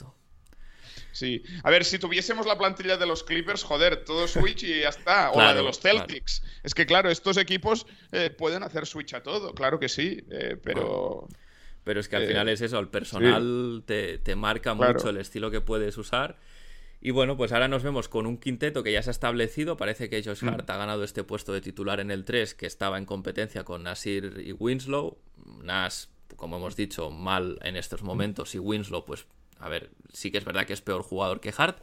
Sí. 1.11 1.43
A 1.63 1.69
ver, 1.69 1.85
si 1.85 1.99
tuviésemos 1.99 2.45
la 2.45 2.57
plantilla 2.57 2.97
de 2.97 3.05
los 3.05 3.23
Clippers, 3.23 3.63
joder, 3.63 4.03
todo 4.05 4.27
switch 4.27 4.63
y 4.63 4.81
ya 4.81 4.89
está. 4.89 5.31
O 5.31 5.39
la 5.39 5.53
de 5.53 5.63
los 5.63 5.79
Celtics. 5.79 6.43
Es 6.63 6.73
que, 6.73 6.85
claro, 6.85 7.09
estos 7.09 7.37
equipos 7.37 7.85
eh, 8.11 8.29
pueden 8.29 8.63
hacer 8.63 8.85
switch 8.85 9.13
a 9.13 9.23
todo, 9.23 9.53
claro 9.53 9.79
que 9.79 9.89
sí, 9.89 10.23
eh, 10.29 10.57
pero. 10.61 11.27
Pero 11.83 12.01
es 12.01 12.09
que 12.09 12.17
al 12.17 12.27
final 12.27 12.49
eh, 12.49 12.53
es 12.53 12.61
eso, 12.61 12.77
el 12.77 12.89
personal 12.89 13.83
te, 13.85 14.21
marca 14.35 14.73
mucho 14.73 15.09
el 15.09 15.17
estilo 15.17 15.49
que 15.49 15.61
puedes 15.61 15.97
usar. 15.97 16.37
Y 17.01 17.11
bueno, 17.11 17.37
pues 17.37 17.51
ahora 17.51 17.67
nos 17.67 17.83
vemos 17.83 18.09
con 18.09 18.25
un 18.25 18.37
quinteto 18.37 18.83
que 18.83 18.91
ya 18.91 19.01
se 19.01 19.09
ha 19.09 19.11
establecido. 19.11 19.77
Parece 19.77 20.09
que 20.09 20.21
Josh 20.21 20.43
Hart 20.45 20.67
mm. 20.67 20.71
ha 20.71 20.77
ganado 20.77 21.03
este 21.03 21.23
puesto 21.23 21.53
de 21.53 21.61
titular 21.61 21.99
en 21.99 22.11
el 22.11 22.25
3, 22.25 22.53
que 22.55 22.65
estaba 22.65 22.97
en 22.97 23.05
competencia 23.05 23.63
con 23.63 23.83
Nasir 23.83 24.43
y 24.45 24.51
Winslow. 24.51 25.17
Nas, 25.63 26.09
como 26.35 26.57
hemos 26.57 26.75
dicho, 26.75 27.09
mal 27.09 27.57
en 27.61 27.77
estos 27.77 28.03
momentos. 28.03 28.53
Y 28.53 28.59
Winslow, 28.59 29.05
pues 29.05 29.25
a 29.59 29.69
ver, 29.69 29.91
sí 30.13 30.31
que 30.31 30.37
es 30.37 30.45
verdad 30.45 30.65
que 30.65 30.73
es 30.73 30.81
peor 30.81 31.03
jugador 31.03 31.41
que 31.41 31.53
Hart, 31.55 31.79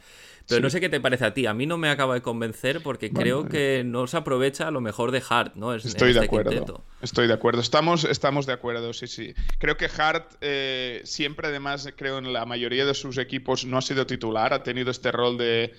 pero 0.47 0.61
no 0.61 0.69
sé 0.69 0.79
qué 0.79 0.89
te 0.89 0.99
parece 0.99 1.25
a 1.25 1.33
ti. 1.33 1.45
A 1.45 1.53
mí 1.53 1.65
no 1.65 1.77
me 1.77 1.89
acaba 1.89 2.13
de 2.13 2.21
convencer 2.21 2.81
porque 2.81 3.11
creo 3.11 3.47
que 3.47 3.83
no 3.85 4.07
se 4.07 4.17
aprovecha 4.17 4.71
lo 4.71 4.81
mejor 4.81 5.11
de 5.11 5.21
Hart, 5.27 5.55
¿no? 5.55 5.73
Estoy 5.73 6.13
de 6.13 6.19
este 6.19 6.25
acuerdo. 6.25 6.83
Estoy 7.01 7.27
de 7.27 7.33
acuerdo. 7.33 7.61
Estamos, 7.61 8.03
estamos 8.05 8.45
de 8.45 8.53
acuerdo, 8.53 8.93
sí, 8.93 9.07
sí. 9.07 9.33
Creo 9.59 9.77
que 9.77 9.89
Hart 9.97 10.33
eh, 10.41 11.01
siempre, 11.03 11.47
además, 11.47 11.89
creo 11.95 12.17
en 12.17 12.33
la 12.33 12.45
mayoría 12.45 12.85
de 12.85 12.93
sus 12.93 13.17
equipos 13.17 13.65
no 13.65 13.77
ha 13.77 13.81
sido 13.81 14.05
titular, 14.05 14.53
ha 14.53 14.63
tenido 14.63 14.91
este 14.91 15.11
rol 15.11 15.37
de, 15.37 15.73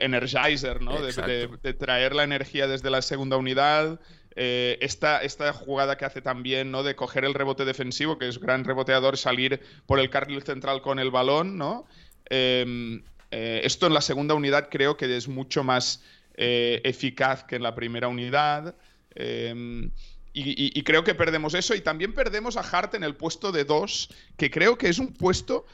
energizer, 0.00 0.80
¿no? 0.82 1.00
de 1.00 1.74
traer 1.78 2.14
la 2.14 2.24
energía 2.24 2.66
desde 2.66 2.90
la 2.90 3.02
segunda 3.02 3.36
unidad. 3.36 4.00
Eh, 4.36 4.78
esta, 4.80 5.52
jugada 5.52 5.96
que 5.96 6.04
hace 6.04 6.22
también, 6.22 6.70
¿no? 6.70 6.82
De 6.82 6.94
coger 6.94 7.24
el 7.24 7.34
rebote 7.34 7.64
defensivo, 7.64 8.18
que 8.18 8.28
es 8.28 8.38
gran 8.38 8.64
reboteador, 8.64 9.16
salir 9.16 9.60
por 9.86 9.98
el 9.98 10.08
carril 10.08 10.42
central 10.42 10.82
con 10.82 10.98
el 10.98 11.10
balón, 11.10 11.58
¿no? 11.58 11.86
Em, 12.26 13.02
eh, 13.30 13.60
esto 13.64 13.86
en 13.86 13.94
la 13.94 14.00
segunda 14.00 14.34
unidad 14.34 14.68
creo 14.70 14.96
que 14.96 15.16
es 15.16 15.28
mucho 15.28 15.64
más 15.64 16.02
eh, 16.34 16.80
eficaz 16.84 17.44
que 17.44 17.56
en 17.56 17.62
la 17.62 17.74
primera 17.74 18.08
unidad. 18.08 18.74
Em, 19.14 19.90
y, 20.32 20.82
creo 20.84 21.02
que 21.02 21.14
perdemos 21.14 21.54
eso. 21.54 21.74
Y 21.74 21.80
también 21.80 22.14
perdemos 22.14 22.56
a 22.56 22.60
Hart 22.60 22.94
en 22.94 23.02
el 23.02 23.16
puesto 23.16 23.50
de 23.50 23.64
dos, 23.64 24.10
que 24.36 24.50
creo 24.50 24.78
que 24.78 24.88
es 24.88 24.98
un 24.98 25.12
puesto 25.12 25.66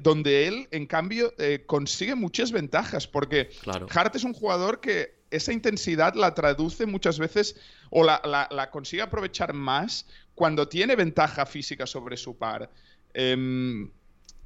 donde 0.00 0.46
él, 0.48 0.68
en 0.70 0.86
cambio, 0.86 1.32
consigue 1.66 2.14
muchas 2.14 2.52
ventajas. 2.52 3.06
Porque 3.06 3.50
Hart 3.90 4.16
es 4.16 4.24
un 4.24 4.32
jugador 4.32 4.80
que 4.80 5.22
esa 5.32 5.52
intensidad 5.52 6.14
la 6.14 6.34
traduce 6.34 6.86
muchas 6.86 7.18
veces 7.18 7.56
o 7.90 8.04
la, 8.04 8.68
consigue 8.70 9.02
aprovechar 9.02 9.52
más 9.52 10.06
cuando 10.34 10.68
tiene 10.68 10.94
ventaja 10.94 11.46
física 11.46 11.86
sobre 11.86 12.16
su 12.16 12.36
par. 12.36 12.70
Em, 13.14 13.90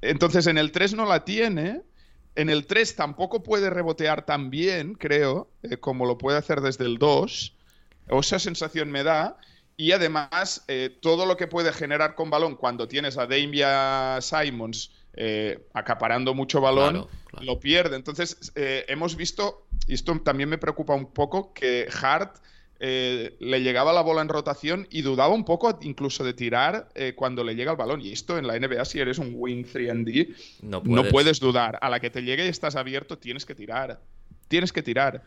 entonces 0.01 0.47
en 0.47 0.59
el 0.59 0.73
3 0.73 0.95
no 0.95 1.07
la 1.07 1.25
tiene. 1.25 1.83
En 2.37 2.49
el 2.51 2.67
3 2.67 2.97
tampoco 2.97 3.43
puede 3.43 3.71
rebotear 3.71 4.25
tan 4.25 4.51
bien, 4.51 4.95
creo, 4.95 5.49
eh, 5.63 5.79
como 5.79 6.07
lo 6.07 6.19
puede 6.19 6.39
hacer 6.39 6.61
desde 6.61 6.85
el 6.85 6.99
2. 6.99 7.55
O 8.11 8.21
esa 8.21 8.39
sensación 8.39 8.91
me 8.91 9.03
da. 9.03 9.39
Y 9.77 9.93
además, 9.93 10.65
eh, 10.69 10.97
todo 11.03 11.27
lo 11.27 11.37
que 11.37 11.49
puede 11.49 11.73
generar 11.73 12.15
con 12.15 12.31
balón 12.31 12.57
cuando 12.57 12.89
tienes 12.89 13.19
a 13.19 13.27
Damia 13.27 14.19
Simons 14.21 14.91
eh, 15.19 15.67
acaparando 15.73 16.35
mucho 16.35 16.61
balón, 16.61 17.07
lo 17.41 17.59
pierde. 17.59 17.97
Entonces, 17.97 18.53
eh, 18.55 18.85
hemos 18.89 19.17
visto, 19.17 19.67
y 19.87 19.95
esto 19.95 20.19
también 20.21 20.49
me 20.49 20.59
preocupa 20.59 20.95
un 20.95 21.13
poco, 21.13 21.55
que 21.55 21.89
Hart 22.03 22.37
eh, 22.81 23.37
le 23.41 23.63
llegaba 23.63 23.93
la 23.93 24.03
bola 24.03 24.23
en 24.23 24.29
rotación 24.29 24.87
y 24.91 25.03
dudaba 25.03 25.35
un 25.35 25.45
poco 25.45 25.79
incluso 25.83 26.25
de 26.25 26.35
tirar 26.35 26.89
cuando 27.15 27.45
le 27.45 27.55
llega 27.55 27.71
el 27.71 27.77
balón. 27.77 28.01
Y 28.01 28.13
esto 28.13 28.39
en 28.39 28.47
la 28.47 28.59
NBA, 28.59 28.85
si 28.85 29.01
eres 29.01 29.19
un 29.19 29.33
wing 29.35 29.65
3D, 29.65 30.35
no 30.63 30.83
puedes. 30.83 31.41
dudar. 31.41 31.79
A 31.83 31.91
la 31.91 32.01
que 32.01 32.11
te 32.11 32.23
llegue 32.23 32.47
y 32.47 32.49
estás 32.49 32.77
abierto, 32.77 33.19
tienes 33.19 33.45
que 33.45 33.55
tirar. 33.55 34.01
Tienes 34.49 34.73
que 34.73 34.83
tirar. 34.83 35.23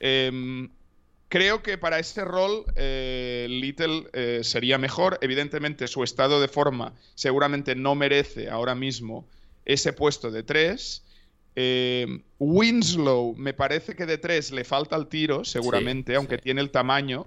Em, 0.00 0.70
creo 1.28 1.62
que 1.62 1.78
para 1.78 1.98
ese 1.98 2.24
rol 2.24 2.64
Little 2.76 4.42
sería 4.42 4.78
mejor. 4.78 5.18
Evidentemente 5.20 5.86
su 5.88 6.02
estado 6.02 6.40
de 6.40 6.48
forma 6.48 6.94
seguramente 7.14 7.74
no 7.74 7.94
merece 7.94 8.50
ahora 8.50 8.74
mismo 8.74 9.26
ese 9.64 9.92
puesto 9.92 10.30
de 10.30 10.42
tres. 10.42 11.02
Eh, 11.54 12.22
Winslow, 12.38 13.34
me 13.36 13.52
parece 13.52 13.94
que 13.94 14.06
de 14.06 14.18
tres 14.18 14.50
le 14.52 14.64
falta 14.64 14.96
el 14.96 15.06
tiro, 15.06 15.44
seguramente, 15.44 16.14
aunque 16.16 16.38
tiene 16.38 16.60
el 16.60 16.70
tamaño. 16.70 17.26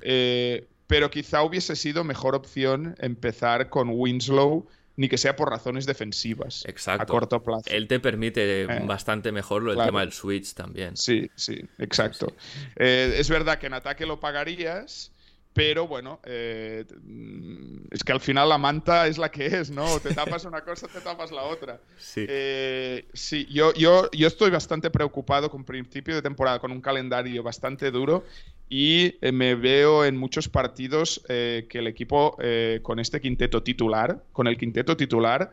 Eh, 0.00 0.66
pero 0.86 1.10
quizá 1.10 1.42
hubiese 1.42 1.76
sido 1.76 2.02
mejor 2.04 2.34
opción 2.34 2.96
empezar 2.98 3.68
con 3.68 3.90
Winslow, 3.90 4.66
ni 4.96 5.08
que 5.08 5.18
sea 5.18 5.36
por 5.36 5.50
razones 5.50 5.86
defensivas. 5.86 6.64
Exacto. 6.66 7.02
A 7.02 7.06
corto 7.06 7.42
plazo. 7.42 7.64
Él 7.66 7.86
te 7.86 8.00
permite 8.00 8.62
eh, 8.62 8.66
bastante 8.84 9.30
mejor 9.32 9.68
el 9.68 9.76
tema 9.76 10.00
del 10.00 10.12
switch 10.12 10.54
también. 10.54 10.96
Sí, 10.96 11.30
sí, 11.36 11.60
exacto. 11.78 12.32
es 12.76 13.28
verdad 13.28 13.58
que 13.58 13.66
en 13.66 13.74
ataque 13.74 14.06
lo 14.06 14.18
pagarías 14.18 15.12
pero 15.58 15.88
bueno, 15.88 16.20
eh, 16.24 16.84
mm, 17.02 17.88
es 17.90 18.04
que 18.04 18.12
al 18.12 18.20
final 18.20 18.48
la 18.48 18.58
manta 18.58 19.08
es 19.08 19.18
la 19.18 19.28
que 19.28 19.44
es, 19.44 19.72
¿no? 19.72 19.98
Te 19.98 20.14
tapas 20.14 20.44
una 20.44 20.60
cosa, 20.60 20.86
te 20.86 21.00
tapas 21.00 21.32
la 21.32 21.42
otra. 21.42 21.80
Sí. 21.96 22.24
Eh, 22.28 23.06
sí, 23.12 23.44
yo, 23.50 23.74
yo, 23.74 24.08
yo 24.12 24.28
estoy 24.28 24.50
bastante 24.50 24.88
preocupado 24.88 25.50
con 25.50 25.64
principio 25.64 26.14
de 26.14 26.22
temporada, 26.22 26.60
con 26.60 26.70
un 26.70 26.80
calendario 26.80 27.42
bastante 27.42 27.90
duro 27.90 28.24
y 28.68 29.16
eh, 29.20 29.32
me 29.32 29.56
veo 29.56 30.04
en 30.04 30.16
muchos 30.16 30.48
partidos 30.48 31.24
que 31.26 31.66
el 31.72 31.88
equipo 31.88 32.36
con 32.82 33.00
este 33.00 33.20
quinteto 33.20 33.60
titular, 33.64 34.22
con 34.32 34.46
el 34.46 34.56
quinteto 34.56 34.96
titular, 34.96 35.50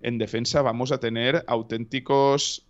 en 0.00 0.18
defensa 0.18 0.62
vamos 0.62 0.92
a 0.92 1.00
tener 1.00 1.42
auténticos... 1.48 2.64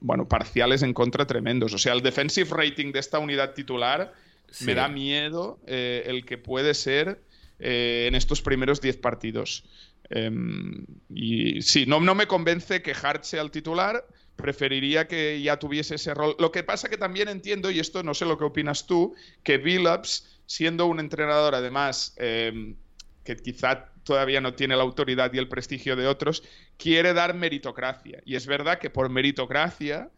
bueno, 0.00 0.26
parciales 0.26 0.82
en 0.82 0.92
contra 0.92 1.24
tremendos. 1.24 1.72
O 1.72 1.78
sea, 1.78 1.92
el 1.92 2.02
defensive 2.02 2.50
rating 2.50 2.90
de 2.90 2.98
esta 2.98 3.20
unidad 3.20 3.52
titular 3.52 4.12
me 4.60 4.74
da 4.74 4.88
miedo 4.88 5.60
eh, 5.66 6.04
el 6.06 6.24
que 6.24 6.38
puede 6.38 6.74
ser 6.74 7.22
eh, 7.58 8.06
en 8.08 8.14
estos 8.14 8.42
primeros 8.42 8.80
10 8.80 8.98
partidos. 8.98 9.64
Em, 10.10 10.84
y 11.08 11.62
sí, 11.62 11.86
no, 11.86 12.00
no 12.00 12.14
me 12.14 12.26
convence 12.26 12.82
que 12.82 12.92
Hart 12.92 13.24
sea 13.24 13.42
el 13.42 13.50
titular. 13.50 14.06
Preferiría 14.36 15.06
que 15.06 15.40
ya 15.40 15.58
tuviese 15.58 15.94
ese 15.94 16.12
rol. 16.12 16.36
Lo 16.38 16.50
que 16.50 16.62
pasa 16.62 16.88
que 16.88 16.98
también 16.98 17.28
entiendo, 17.28 17.70
y 17.70 17.78
esto 17.78 18.02
no 18.02 18.14
sé 18.14 18.26
lo 18.26 18.36
que 18.36 18.44
opinas 18.44 18.86
tú, 18.86 19.14
que 19.42 19.58
Billups, 19.58 20.40
siendo 20.46 20.86
un 20.86 21.00
entrenador 21.00 21.54
además 21.54 22.14
em, 22.18 22.76
que 23.24 23.36
quizá 23.36 23.92
todavía 24.04 24.40
no 24.40 24.54
tiene 24.54 24.76
la 24.76 24.82
autoridad 24.82 25.32
y 25.32 25.38
el 25.38 25.48
prestigio 25.48 25.96
de 25.96 26.06
otros, 26.06 26.42
quiere 26.76 27.14
dar 27.14 27.34
meritocracia. 27.34 28.22
Y 28.24 28.36
es 28.36 28.46
verdad 28.46 28.78
que 28.78 28.90
por 28.90 29.08
meritocracia, 29.08 30.10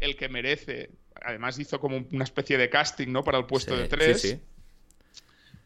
el 0.00 0.16
que 0.16 0.28
merece 0.28 0.90
además 1.24 1.58
hizo 1.58 1.80
como 1.80 2.04
una 2.12 2.24
especie 2.24 2.58
de 2.58 2.68
casting, 2.70 3.08
¿no? 3.08 3.24
Para 3.24 3.38
el 3.38 3.46
puesto 3.46 3.76
de 3.76 3.88
tres. 3.88 4.38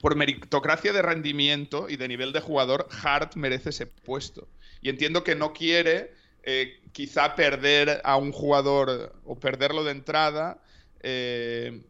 Por 0.01 0.15
meritocracia 0.15 0.93
de 0.93 1.03
rendimiento 1.03 1.89
y 1.89 1.97
de 1.97 2.07
nivel 2.07 2.33
de 2.33 2.41
jugador, 2.41 2.89
Hart 3.03 3.35
merece 3.35 3.71
ese 3.71 3.87
puesto. 3.87 4.47
Y 4.81 4.91
entiendo 4.91 5.25
que 5.25 5.35
no 5.35 5.53
quiere 5.53 6.13
eh, 6.45 6.81
quizá 6.93 7.35
perder 7.35 8.01
a 8.05 8.17
un 8.17 8.31
jugador 8.31 9.15
o 9.25 9.39
perderlo 9.39 9.83
de 9.83 9.91
entrada 9.91 10.63
eh, 11.01 11.83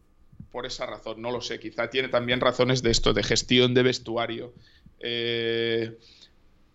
por 0.51 0.65
esa 0.65 0.87
razón. 0.87 1.21
No 1.21 1.31
lo 1.31 1.43
sé, 1.43 1.61
quizá 1.61 1.91
tiene 1.91 2.09
también 2.09 2.41
razones 2.41 2.83
de 2.83 2.91
esto, 2.91 3.13
de 3.13 3.23
gestión 3.23 3.75
de 3.75 3.83
vestuario. 3.83 4.55
Eh, 5.01 5.99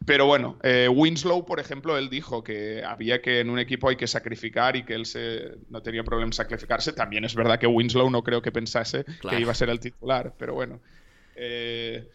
pero 0.05 0.25
bueno, 0.25 0.57
eh, 0.63 0.89
Winslow, 0.89 1.45
por 1.45 1.59
ejemplo, 1.59 1.97
él 1.97 2.09
dijo 2.09 2.43
que 2.43 2.83
había 2.83 3.21
que 3.21 3.39
en 3.39 3.49
un 3.49 3.59
equipo 3.59 3.89
hay 3.89 3.95
que 3.95 4.07
sacrificar 4.07 4.75
y 4.75 4.83
que 4.83 4.93
él 4.93 5.05
se, 5.05 5.57
no 5.69 5.81
tenía 5.81 6.03
problema 6.03 6.29
en 6.29 6.33
sacrificarse. 6.33 6.93
También 6.93 7.23
es 7.25 7.35
verdad 7.35 7.59
que 7.59 7.67
Winslow 7.67 8.09
no 8.09 8.23
creo 8.23 8.41
que 8.41 8.51
pensase 8.51 9.05
que 9.29 9.39
iba 9.39 9.51
a 9.51 9.55
ser 9.55 9.69
el 9.69 9.79
titular, 9.79 10.33
pero 10.37 10.53
bueno. 10.53 10.81
Eh, 11.35 12.09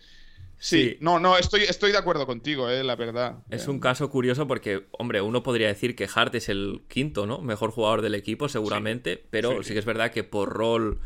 sí, 0.59 0.97
no, 1.01 1.19
no, 1.19 1.39
estoy, 1.39 1.63
estoy 1.63 1.93
de 1.93 1.99
acuerdo 1.99 2.27
contigo, 2.27 2.69
eh, 2.69 2.85
la 2.85 2.97
verdad. 2.97 3.37
Es 3.51 3.69
un 3.69 3.81
caso 3.81 4.11
curioso 4.11 4.47
porque, 4.47 4.87
hombre, 4.93 5.21
uno 5.21 5.43
podría 5.43 5.69
decir 5.69 5.97
que 5.97 6.09
Hart 6.13 6.35
es 6.35 6.49
el 6.49 6.83
quinto, 6.89 7.27
¿no? 7.27 7.41
Mejor 7.41 7.71
jugador 7.71 8.03
del 8.03 8.15
equipo, 8.15 8.49
seguramente, 8.49 9.23
pero 9.31 9.63
sí. 9.63 9.73
que 9.73 9.79
es 9.79 9.85
verdad 9.85 10.11
que 10.11 10.25
por 10.25 10.51
rol 10.51 11.01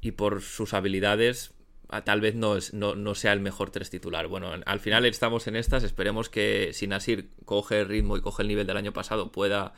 y 0.00 0.12
por 0.12 0.42
sus 0.42 0.74
habilidades 0.74 1.52
tal 2.04 2.20
vez 2.20 2.34
no, 2.34 2.56
es, 2.56 2.74
no, 2.74 2.94
no, 2.94 3.14
sea 3.14 3.32
el 3.32 3.40
mejor 3.40 3.70
tres 3.70 3.90
titular. 3.90 4.26
Bueno, 4.26 4.50
al 4.64 4.80
final 4.80 5.06
estamos 5.06 5.46
en 5.46 5.56
estas, 5.56 5.84
esperemos 5.84 6.28
que 6.28 6.72
si 6.72 6.86
Nasir 6.86 7.30
coge 7.44 7.80
el 7.80 7.88
ritmo 7.88 8.16
y 8.16 8.20
coge 8.20 8.42
el 8.42 8.48
nivel 8.48 8.66
del 8.66 8.76
año 8.76 8.92
pasado 8.92 9.32
pueda, 9.32 9.72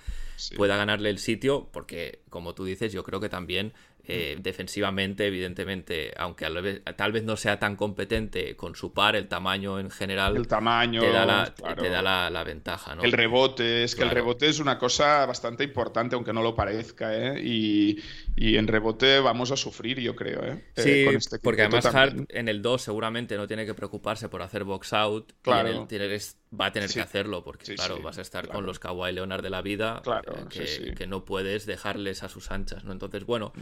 pueda 0.57 0.77
ganarle 0.77 1.11
el 1.11 1.18
sitio, 1.18 1.68
porque 1.73 2.23
como 2.29 2.55
tú 2.55 2.64
dices, 2.64 2.92
yo 2.92 3.05
creo 3.05 3.20
que 3.20 3.29
también 3.29 3.73
eh, 4.12 4.37
defensivamente, 4.40 5.27
evidentemente, 5.27 6.12
aunque 6.16 6.46
tal 6.96 7.12
vez 7.12 7.25
no 7.25 7.37
sea 7.37 7.59
tan 7.59 7.77
competente 7.77 8.57
con 8.57 8.75
su 8.75 8.92
par, 8.92 9.14
el 9.16 9.29
tamaño 9.29 9.79
en 9.79 9.90
general 9.90 10.37
el 10.37 10.49
tamaño, 10.49 11.01
te 11.01 11.11
da 11.11 11.25
la, 11.25 11.55
te 11.55 11.88
da 11.88 12.31
la, 12.31 12.44
ventaja. 12.44 12.94
¿no? 12.94 13.03
El 13.03 13.12
rebote, 13.12 13.85
es 13.85 13.94
que 13.94 14.03
el 14.03 14.11
rebote 14.11 14.49
es 14.49 14.59
una 14.59 14.79
cosa 14.79 15.27
bastante 15.27 15.64
importante, 15.64 16.14
aunque 16.14 16.33
no 16.33 16.42
lo 16.42 16.55
parezca, 16.55 17.14
¿eh? 17.14 17.40
y, 17.42 18.01
y, 18.37 18.57
en 18.57 18.66
rebote 18.66 19.20
vamos 19.20 19.51
a 19.51 19.57
sufrir, 19.57 20.01
yo 20.01 20.16
creo. 20.16 20.42
¿eh? 20.44 20.64
eh 20.77 20.83
sí, 20.83 21.16
este 21.16 21.38
porque 21.38 21.62
además 21.62 21.87
Hart 21.87 22.16
en 22.29 22.49
el 22.49 22.62
2 22.62 22.83
seguramente 22.83 23.37
no 23.37 23.46
tiene 23.46 23.66
que 23.66 23.75
preocuparse 23.75 24.29
por 24.29 24.42
hacer 24.42 24.64
box 24.64 24.92
out, 24.92 25.33
claro. 25.42 25.87
Va 26.59 26.67
a 26.67 26.73
tener 26.73 26.91
que 26.91 27.01
hacerlo, 27.01 27.45
porque 27.45 27.75
claro, 27.75 28.03
vas 28.03 28.19
a 28.19 28.23
estar 28.23 28.49
con 28.49 28.67
los 28.67 28.81
Kawhi 28.81 29.13
Leonard 29.13 29.43
de 29.43 29.51
la 29.51 29.63
vida, 29.63 30.03
que, 30.49 30.95
que, 30.97 31.07
no 31.07 31.25
puedes 31.25 31.65
dejarles 31.65 32.25
a 32.25 32.29
sus 32.29 32.51
anchas, 32.51 32.85
¿no? 32.85 32.93
Entonces, 32.93 33.25
bueno, 33.25 33.53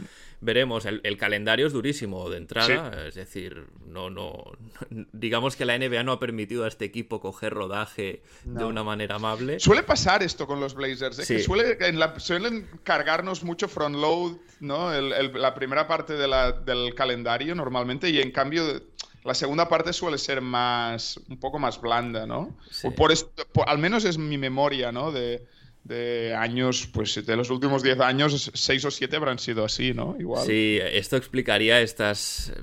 veremos. 0.41 0.85
El, 0.85 1.17
calendario 1.17 1.67
es 1.67 1.73
durísimo 1.73 2.29
de 2.29 2.37
entrada, 2.37 3.07
es 3.07 3.15
decir, 3.15 3.67
no, 3.85 4.09
no, 4.09 4.53
digamos 5.11 5.55
que 5.55 5.65
la 5.65 5.77
NBA 5.77 6.03
no 6.03 6.13
ha 6.13 6.19
permitido 6.19 6.63
a 6.65 6.67
este 6.67 6.85
equipo 6.85 7.19
coger 7.19 7.53
rodaje 7.53 8.23
de 8.43 8.63
una 8.63 8.83
manera 8.83 9.15
amable. 9.15 9.59
Suele 9.59 9.83
pasar 9.83 10.23
esto 10.23 10.47
con 10.47 10.59
los 10.59 10.73
Blazers, 10.73 11.19
¿eh? 11.19 11.25
que 11.27 11.43
suele, 11.43 11.77
suelen 12.17 12.69
cargarnos 12.83 13.43
mucho 13.43 13.67
front 13.67 13.95
load, 13.95 14.37
¿no? 14.61 14.91
la 14.99 15.53
primera 15.53 15.87
parte 15.87 16.13
del 16.13 16.95
calendario 16.95 17.53
normalmente 17.53 18.09
y 18.09 18.19
en 18.19 18.31
cambio 18.31 18.81
la 19.23 19.33
segunda 19.33 19.67
parte 19.67 19.93
suele 19.93 20.17
ser 20.17 20.41
más 20.41 21.19
un 21.29 21.39
poco 21.39 21.59
más 21.59 21.79
blanda, 21.81 22.25
¿no? 22.25 22.57
Por 22.95 23.11
esto, 23.11 23.31
al 23.65 23.77
menos 23.77 24.05
es 24.05 24.17
mi 24.17 24.37
memoria, 24.37 24.91
¿no? 24.91 25.11
De, 25.11 25.45
de 25.83 26.35
años, 26.35 26.87
pues 26.91 27.25
de 27.25 27.35
los 27.35 27.49
últimos 27.49 27.83
10 27.83 27.99
años, 27.99 28.51
6 28.53 28.85
o 28.85 28.91
7 28.91 29.15
habrán 29.15 29.39
sido 29.39 29.65
así, 29.65 29.93
¿no? 29.93 30.15
Igual. 30.19 30.45
Sí, 30.45 30.79
esto 30.81 31.17
explicaría 31.17 31.81
estas 31.81 32.53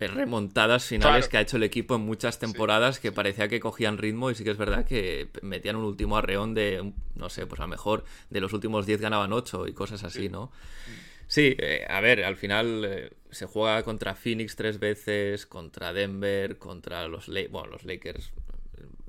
eh, 0.00 0.08
remontadas 0.08 0.84
finales 0.84 1.28
que 1.28 1.38
ha 1.38 1.40
hecho 1.40 1.56
el 1.56 1.62
equipo 1.62 1.94
en 1.94 2.02
muchas 2.02 2.38
temporadas 2.38 2.98
que 2.98 3.12
parecía 3.12 3.48
que 3.48 3.60
cogían 3.60 3.98
ritmo 3.98 4.30
y 4.30 4.34
sí 4.34 4.44
que 4.44 4.50
es 4.50 4.56
verdad 4.56 4.84
que 4.84 5.28
metían 5.42 5.76
un 5.76 5.84
último 5.84 6.16
arreón 6.16 6.54
de, 6.54 6.92
no 7.14 7.28
sé, 7.28 7.46
pues 7.46 7.60
a 7.60 7.64
lo 7.64 7.68
mejor 7.68 8.04
de 8.30 8.40
los 8.40 8.52
últimos 8.52 8.84
10 8.86 9.00
ganaban 9.00 9.32
8 9.32 9.68
y 9.68 9.72
cosas 9.72 10.02
así, 10.04 10.28
¿no? 10.28 10.50
Sí, 10.86 10.92
eh, 11.36 11.86
a 11.88 12.00
ver, 12.00 12.24
al 12.24 12.36
final 12.36 12.84
eh, 12.84 13.10
se 13.30 13.46
juega 13.46 13.82
contra 13.82 14.14
Phoenix 14.14 14.56
tres 14.56 14.78
veces, 14.78 15.46
contra 15.46 15.92
Denver, 15.92 16.58
contra 16.58 17.08
los, 17.08 17.28
bueno, 17.50 17.68
los 17.68 17.84
Lakers 17.84 18.32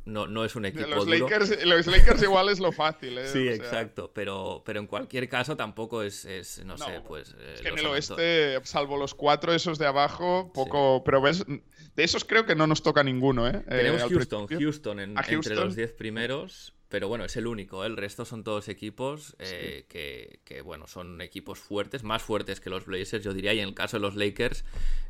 no, 0.05 0.27
no 0.27 0.43
es 0.43 0.55
un 0.55 0.65
equipo 0.65 0.87
los 0.87 1.05
duro. 1.05 1.17
Lakers, 1.17 1.65
los 1.65 1.87
Lakers 1.87 2.21
igual 2.23 2.49
es 2.49 2.59
lo 2.59 2.71
fácil, 2.71 3.17
¿eh? 3.17 3.27
Sí, 3.33 3.47
exacto, 3.47 4.11
pero, 4.13 4.61
pero 4.65 4.79
en 4.79 4.87
cualquier 4.87 5.29
caso 5.29 5.55
tampoco 5.55 6.03
es, 6.03 6.25
no, 6.65 6.77
sé, 6.77 7.01
pues... 7.07 7.35
Eh, 7.39 7.53
es 7.55 7.61
que 7.61 7.69
en 7.69 7.79
el 7.79 7.85
oeste, 7.85 8.59
salvo 8.63 8.97
los 8.97 9.13
cuatro 9.15 9.53
esos 9.53 9.77
de 9.77 9.85
abajo, 9.85 10.51
poco... 10.53 11.03
Pero 11.03 11.21
ves, 11.21 11.45
de 11.47 12.03
esos 12.03 12.25
creo 12.25 12.45
que 12.45 12.55
no 12.55 12.67
nos 12.67 12.83
toca 12.83 13.03
ninguno, 13.03 13.47
¿eh? 13.47 13.63
Tenemos 13.67 14.01
eh, 14.01 14.07
Houston, 14.09 14.47
Houston, 14.47 14.99
en, 14.99 15.15
entre 15.17 15.55
los 15.55 15.75
diez 15.75 15.93
primeros, 15.93 16.73
pero 16.93 17.07
bueno, 17.07 17.25
es 17.25 17.35
el 17.37 17.47
único. 17.47 17.83
¿eh? 17.83 17.87
El 17.87 17.97
resto 17.97 18.23
son 18.23 18.43
todos 18.43 18.67
equipos 18.67 19.35
eh, 19.39 19.85
que, 19.89 20.61
bueno, 20.61 20.85
son 20.85 21.21
equipos 21.21 21.57
fuertes, 21.57 22.03
más 22.03 22.21
fuertes 22.21 22.59
que 22.59 22.69
los 22.69 22.85
Blazers, 22.85 23.25
yo 23.25 23.33
diría. 23.33 23.51
Y 23.51 23.61
en 23.61 23.69
el 23.69 23.73
caso 23.73 23.97
de 23.97 24.01
los 24.01 24.15
Lakers, 24.15 24.63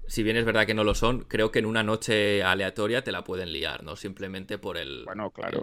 si 0.07 0.23
bien 0.23 0.37
es 0.37 0.45
verdad 0.45 0.65
que 0.65 0.73
no 0.73 0.85
lo 0.85 0.95
son, 0.95 1.25
creo 1.25 1.51
que 1.51 1.59
en 1.59 1.65
una 1.65 1.83
noche 1.83 2.41
aleatoria 2.41 3.03
te 3.03 3.11
la 3.11 3.25
pueden 3.25 3.51
liar, 3.51 3.83
¿no? 3.83 3.97
Simplemente 3.97 4.57
por 4.57 4.77
el, 4.77 5.05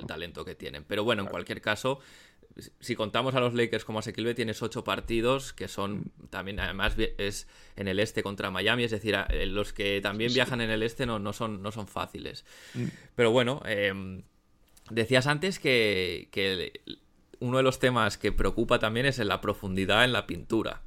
talento 0.07 0.45
que 0.45 0.55
tienen. 0.55 0.85
Pero 0.85 1.05
bueno, 1.05 1.23
en 1.23 1.29
cualquier 1.29 1.63
caso, 1.63 2.01
si 2.81 2.97
contamos 2.97 3.35
a 3.35 3.41
los 3.41 3.55
Lakers 3.55 3.87
como 3.87 4.01
asequible, 4.01 4.35
tienes 4.35 4.61
ocho 4.61 4.85
partidos 4.85 5.55
que 5.55 5.69
son 5.69 6.13
también, 6.29 6.61
además, 6.61 6.97
es 7.17 7.49
en 7.77 7.89
el 7.89 7.99
este 7.99 8.23
contra 8.23 8.51
Miami, 8.51 8.85
es 8.85 8.91
decir, 8.91 9.17
los 9.47 9.73
que 9.73 10.03
también 10.03 10.35
viajan 10.35 10.61
en 10.61 10.69
el 10.69 10.83
este 10.83 11.07
no, 11.07 11.19
no, 11.19 11.33
son, 11.33 11.63
no 11.63 11.73
son 11.73 11.89
fáciles. 11.89 12.45
Mm. 12.75 12.85
Pero 13.15 13.31
bueno, 13.31 13.63
eh, 13.65 14.23
Decías 14.91 15.27
antes 15.27 15.59
que, 15.59 16.29
uno 17.39 17.57
de 17.57 17.63
los 17.63 17.79
temas 17.79 18.19
que 18.19 18.33
preocupa 18.33 18.79
también 18.79 19.07
es 19.07 19.19
en 19.19 19.29
la 19.29 19.41
profundidad 19.41 20.05
en 20.05 20.13
la 20.13 20.27
pintura. 20.27 20.83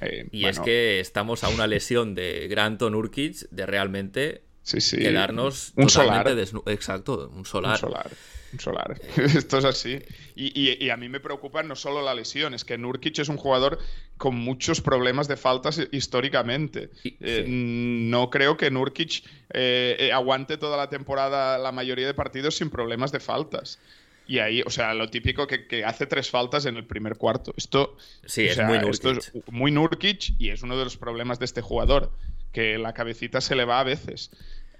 Eh, 0.00 0.28
y 0.30 0.46
es 0.46 0.60
que 0.60 1.00
estamos 1.00 1.42
a 1.42 1.48
una 1.48 1.66
lesión 1.66 2.14
de 2.14 2.46
Granton 2.48 2.94
Urkic 2.94 3.48
de 3.50 3.66
realmente 3.66 4.42
quedarnos 4.72 5.72
un 5.76 5.88
solar. 5.88 6.28
Exacto, 6.66 7.30
un 7.34 7.44
solar. 7.44 7.72
Un 7.72 7.78
solar. 7.78 8.10
Un 8.52 8.60
solar. 8.60 9.00
Esto 9.16 9.58
es 9.58 9.64
así. 9.64 9.98
Y, 10.34 10.88
a 10.88 10.96
mí 10.96 11.08
me 11.08 11.20
preocupa 11.20 11.62
no 11.62 11.76
solo 11.76 12.02
la 12.02 12.14
lesión, 12.14 12.54
es 12.54 12.64
que 12.64 12.78
Nurkic 12.78 13.18
es 13.18 13.28
un 13.28 13.36
jugador 13.36 13.78
con 14.16 14.36
muchos 14.36 14.80
problemas 14.80 15.28
de 15.28 15.36
faltas 15.36 15.80
históricamente. 15.92 16.90
Eh, 17.04 17.44
no 17.46 18.30
creo 18.30 18.56
que 18.56 18.70
Nurkic 18.70 19.24
eh, 19.50 19.96
eh, 19.98 20.12
aguante 20.12 20.56
toda 20.56 20.76
la 20.76 20.88
temporada 20.88 21.58
la 21.58 21.72
mayoría 21.72 22.06
de 22.06 22.14
partidos 22.14 22.56
sin 22.56 22.70
problemas 22.70 23.12
de 23.12 23.20
faltas. 23.20 23.78
Y 24.26 24.40
ahí, 24.40 24.62
o 24.66 24.70
sea, 24.70 24.92
lo 24.92 25.08
típico 25.08 25.46
que, 25.46 25.84
hace 25.84 26.06
tres 26.06 26.30
faltas 26.30 26.66
en 26.66 26.76
el 26.76 26.84
primer 26.84 27.16
cuarto. 27.16 27.54
Esto, 27.56 27.96
sí, 28.26 28.44
es, 28.44 28.58
muy 28.58 28.78
Nurkic. 28.78 29.16
es 29.16 29.32
muy 29.50 29.70
Nurkic 29.72 30.34
y 30.38 30.50
es 30.50 30.62
uno 30.62 30.76
de 30.76 30.84
los 30.84 30.98
problemas 30.98 31.38
de 31.38 31.46
este 31.46 31.62
jugador, 31.62 32.12
que 32.52 32.78
la 32.78 32.92
cabecita 32.92 33.40
se 33.40 33.56
le 33.56 33.64
va 33.64 33.80
a 33.80 33.84
veces. 33.84 34.30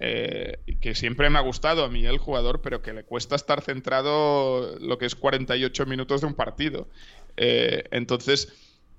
Eh, 0.01 0.59
que 0.81 0.95
siempre 0.95 1.29
me 1.29 1.39
ha 1.39 1.43
gustado 1.43 1.85
a 1.85 1.89
mí 1.89 2.07
el 2.07 2.19
jugador, 2.19 2.63
pero 2.63 2.83
que 2.83 2.93
le 2.93 3.03
cuesta 3.03 3.35
estar 3.35 3.63
centrado 3.63 4.79
lo 4.79 4.97
que 4.97 5.07
es 5.07 5.17
48 5.17 5.87
minutos 5.87 6.21
de 6.21 6.29
un 6.29 6.35
partido. 6.35 6.87
Eh, 7.37 7.85
entonces, 7.91 8.53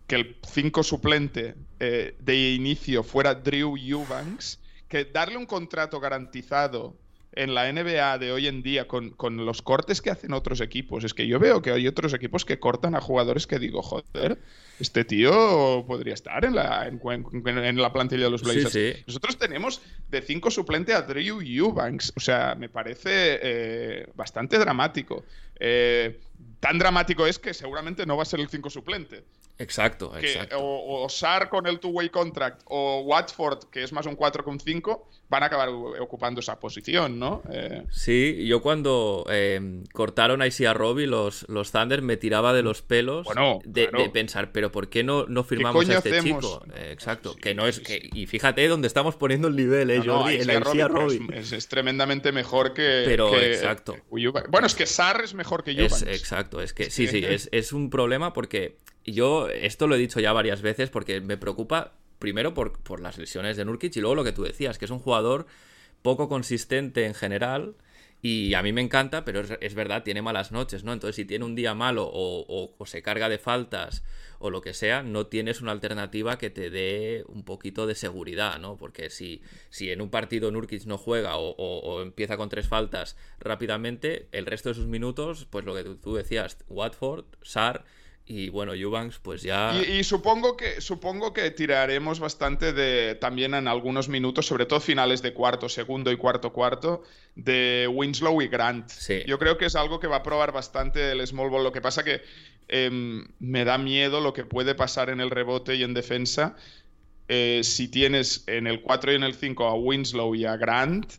que 0.08 0.16
el 0.16 0.38
5 0.46 0.84
suplente 0.84 1.56
eh, 1.80 2.16
de 2.20 2.52
inicio 2.52 3.04
fuera 3.04 3.36
Drew 3.36 3.78
Eubanks, 3.78 4.60
que 4.90 5.06
darle 5.06 5.38
un 5.38 5.46
contrato 5.46 6.00
garantizado 6.00 6.98
en 7.32 7.54
la 7.54 7.72
NBA 7.72 8.18
de 8.18 8.32
hoy 8.34 8.48
en 8.48 8.62
día 8.62 8.88
con, 8.88 9.12
con, 9.12 9.46
los 9.46 9.62
cortes 9.62 10.02
que 10.02 10.10
hacen 10.10 10.34
otros 10.34 10.60
equipos. 10.60 11.04
Es 11.04 11.14
que 11.14 11.28
yo 11.28 11.40
veo 11.40 11.62
que 11.62 11.72
hay 11.72 11.88
otros 11.88 12.14
equipos 12.14 12.44
que 12.44 12.60
cortan 12.60 12.96
a 12.96 13.02
jugadores 13.02 13.48
que 13.48 13.60
digo, 13.60 13.82
joder, 13.82 14.40
este 14.80 15.04
tío 15.04 15.84
podría 15.86 16.14
estar 16.14 16.44
en 16.46 16.56
la, 16.56 16.88
en, 16.88 17.78
la 17.78 17.94
plantilla 17.94 18.26
de 18.26 18.30
los 18.30 18.42
Blazers. 18.42 19.06
Nosotros 19.08 19.38
tenemos 19.38 19.82
de 20.10 20.22
cinco 20.22 20.50
suplente 20.52 20.94
a 20.94 21.02
Drew 21.02 21.42
Eubanks. 21.42 22.14
O 22.16 22.20
sea, 22.20 22.56
me 22.56 22.70
parece 22.70 23.40
eh, 23.42 24.08
bastante 24.16 24.58
dramático. 24.58 25.26
Eh, 25.60 26.20
tan 26.60 26.78
dramático 26.78 27.26
es 27.26 27.40
que 27.40 27.54
seguramente 27.54 28.06
no 28.06 28.18
va 28.18 28.24
a 28.24 28.26
ser 28.26 28.40
el 28.40 28.50
5 28.50 28.70
suplente. 28.70 29.24
Exacto, 29.60 30.18
exacto. 30.18 30.58
O, 30.58 31.04
o, 31.04 31.10
Sar 31.10 31.50
con 31.50 31.68
el 31.68 31.80
two-way 31.80 32.10
contract 32.10 32.62
o 32.66 33.02
Watford, 33.02 33.66
que 33.70 33.84
es 33.84 33.92
más 33.92 34.06
un 34.06 34.16
4 34.16 34.44
con 34.44 34.60
5, 34.60 35.10
van 35.30 35.44
a 35.44 35.46
acabar 35.46 35.70
ocupando 35.70 36.40
esa 36.40 36.60
posición, 36.60 37.20
¿no? 37.20 37.44
Eh... 37.52 37.84
Sí, 37.92 38.48
yo 38.48 38.62
cuando 38.62 39.26
eh, 39.30 39.84
cortaron 39.94 40.42
a 40.42 40.48
Isia 40.48 40.74
Robbie, 40.74 41.08
los, 41.08 41.48
los 41.50 41.72
Thunder, 41.72 42.02
me 42.02 42.18
tiraba 42.18 42.54
de 42.54 42.64
los 42.64 42.82
pelos 42.82 43.28
de, 43.64 43.88
pensar, 44.12 44.52
pero 44.52 44.72
¿por 44.72 44.90
qué 44.90 45.04
no, 45.04 45.26
no 45.28 45.44
firmamos 45.44 45.88
a 45.90 45.98
este 45.98 46.22
chico? 46.22 46.64
Eh, 46.76 46.90
exacto, 46.92 47.36
que 47.36 47.54
no 47.54 47.68
es. 47.68 47.80
Que, 47.80 48.10
y 48.14 48.26
fíjate 48.26 48.68
dónde 48.68 48.88
estamos 48.88 49.16
poniendo 49.16 49.50
el 49.50 49.56
nivel, 49.56 49.92
¿eh, 49.92 50.02
Jordi? 50.04 50.36
Isia 50.36 50.88
Robbie. 50.88 51.20
Es, 51.34 51.68
tremendamente 51.68 52.32
mejor 52.32 52.74
que. 52.74 53.04
Pero, 53.06 53.36
exacto. 53.38 53.98
bueno, 54.10 54.66
es 54.66 54.74
que 54.74 54.86
Sar 54.86 55.22
es 55.22 55.34
mejor 55.34 55.64
que 55.64 55.72
Eubanks. 55.72 56.04
exacto, 56.04 56.62
es 56.62 56.74
que 56.74 56.90
sí, 56.90 57.08
sí, 57.08 57.24
es, 57.24 57.50
es 57.52 57.72
un 57.72 57.90
problema 57.90 58.34
porque 58.34 58.78
yo 59.06 59.50
esto 59.50 59.88
lo 59.88 59.96
he 59.96 60.00
dicho 60.00 60.20
ya 60.20 60.34
varias 60.34 60.62
veces 60.62 60.90
porque 60.90 61.22
me 61.22 61.38
preocupa 61.38 61.94
primero 62.20 62.54
por, 62.54 62.80
por 62.80 63.00
las 63.00 63.18
lesiones 63.18 63.58
de 63.58 63.66
Nurkic 63.66 63.96
y 63.96 64.02
luego 64.02 64.16
lo 64.16 64.24
que 64.24 64.34
tú 64.34 64.44
decías, 64.44 64.78
que 64.78 64.86
es 64.86 64.92
un 64.92 65.00
jugador 65.00 65.48
poco 66.02 66.30
consistente 66.30 67.06
en 67.06 67.14
general. 67.14 67.76
Y 68.22 68.54
a 68.54 68.62
mí 68.62 68.74
me 68.74 68.82
encanta, 68.82 69.24
pero 69.24 69.40
es, 69.62 69.76
verdad, 69.76 70.04
tiene 70.04 70.22
malas 70.22 70.52
noches, 70.52 70.84
¿no? 70.84 70.92
Entonces, 70.92 71.16
si 71.16 71.24
tiene 71.24 71.46
un 71.46 71.56
día 71.56 71.74
malo 71.74 72.10
o, 72.12 72.76
se 72.86 73.02
carga 73.02 73.30
de 73.30 73.38
faltas 73.38 74.04
o 74.40 74.50
lo 74.50 74.60
que 74.60 74.74
sea, 74.74 75.04
no 75.04 75.28
tienes 75.28 75.62
una 75.62 75.72
alternativa 75.72 76.38
que 76.38 76.50
te 76.50 76.70
dé 76.70 77.24
un 77.30 77.46
poquito 77.46 77.88
de 77.88 77.96
seguridad, 77.96 78.60
¿no? 78.60 78.76
Porque 78.76 79.10
si, 79.10 79.42
si 79.70 79.90
en 79.90 80.02
un 80.02 80.10
partido 80.10 80.52
Nurkic 80.52 80.84
no 80.86 80.98
juega 80.98 81.38
o, 81.38 81.52
o, 81.52 82.02
empieza 82.02 82.36
con 82.36 82.50
tres 82.50 82.68
faltas 82.68 83.16
rápidamente, 83.40 84.28
el 84.34 84.46
resto 84.46 84.68
de 84.68 84.76
sus 84.76 84.88
minutos, 84.88 85.48
pues 85.50 85.64
lo 85.64 85.74
que 85.74 85.86
tú 85.86 86.16
decías, 86.16 86.58
Watford, 86.68 87.24
Sar 87.42 87.86
y 88.32 88.50
bueno, 88.50 88.76
Eubanks, 88.76 89.18
pues 89.18 89.42
ya. 89.42 89.74
Y, 89.76 90.04
supongo 90.04 90.56
que 90.56 90.82
supongo 90.82 91.34
que 91.34 91.50
tiraremos 91.50 92.20
bastante 92.20 92.74
de 92.74 93.16
también 93.16 93.56
en 93.56 93.68
algunos 93.68 94.08
minutos, 94.08 94.46
sobre 94.46 94.68
todo 94.68 94.80
finales 94.80 95.24
de 95.24 95.34
cuarto, 95.34 95.68
segundo 95.68 96.12
y 96.12 96.16
cuarto 96.16 96.54
cuarto, 96.54 97.02
de 97.36 97.90
Winslow 97.92 98.40
y 98.44 98.48
Grant. 98.48 98.88
Sí. 98.88 99.24
Yo 99.26 99.40
creo 99.40 99.58
que 99.58 99.66
es 99.66 99.76
algo 99.76 100.00
que 100.00 100.06
va 100.06 100.18
a 100.18 100.24
probar 100.24 100.52
bastante 100.52 101.12
el 101.12 101.26
small 101.26 101.50
ball. 101.50 101.64
Lo 101.64 101.72
que 101.72 101.82
pasa 101.82 102.04
que 102.04 102.22
em, 102.68 103.28
me 103.40 103.66
da 103.66 103.80
miedo 103.80 104.22
lo 104.22 104.32
que 104.32 104.46
puede 104.46 104.76
pasar 104.76 105.10
en 105.10 105.22
el 105.22 105.32
rebote 105.32 105.74
y 105.74 105.82
en 105.82 105.96
defensa 105.96 106.56
eh, 107.30 107.62
si 107.64 107.88
tienes 107.88 108.44
en 108.46 108.68
el 108.68 108.82
4 108.84 109.14
y 109.14 109.16
en 109.16 109.24
el 109.24 109.34
5 109.34 109.66
a 109.66 109.74
Winslow 109.74 110.36
y 110.36 110.46
a 110.46 110.56
Grant, 110.56 111.14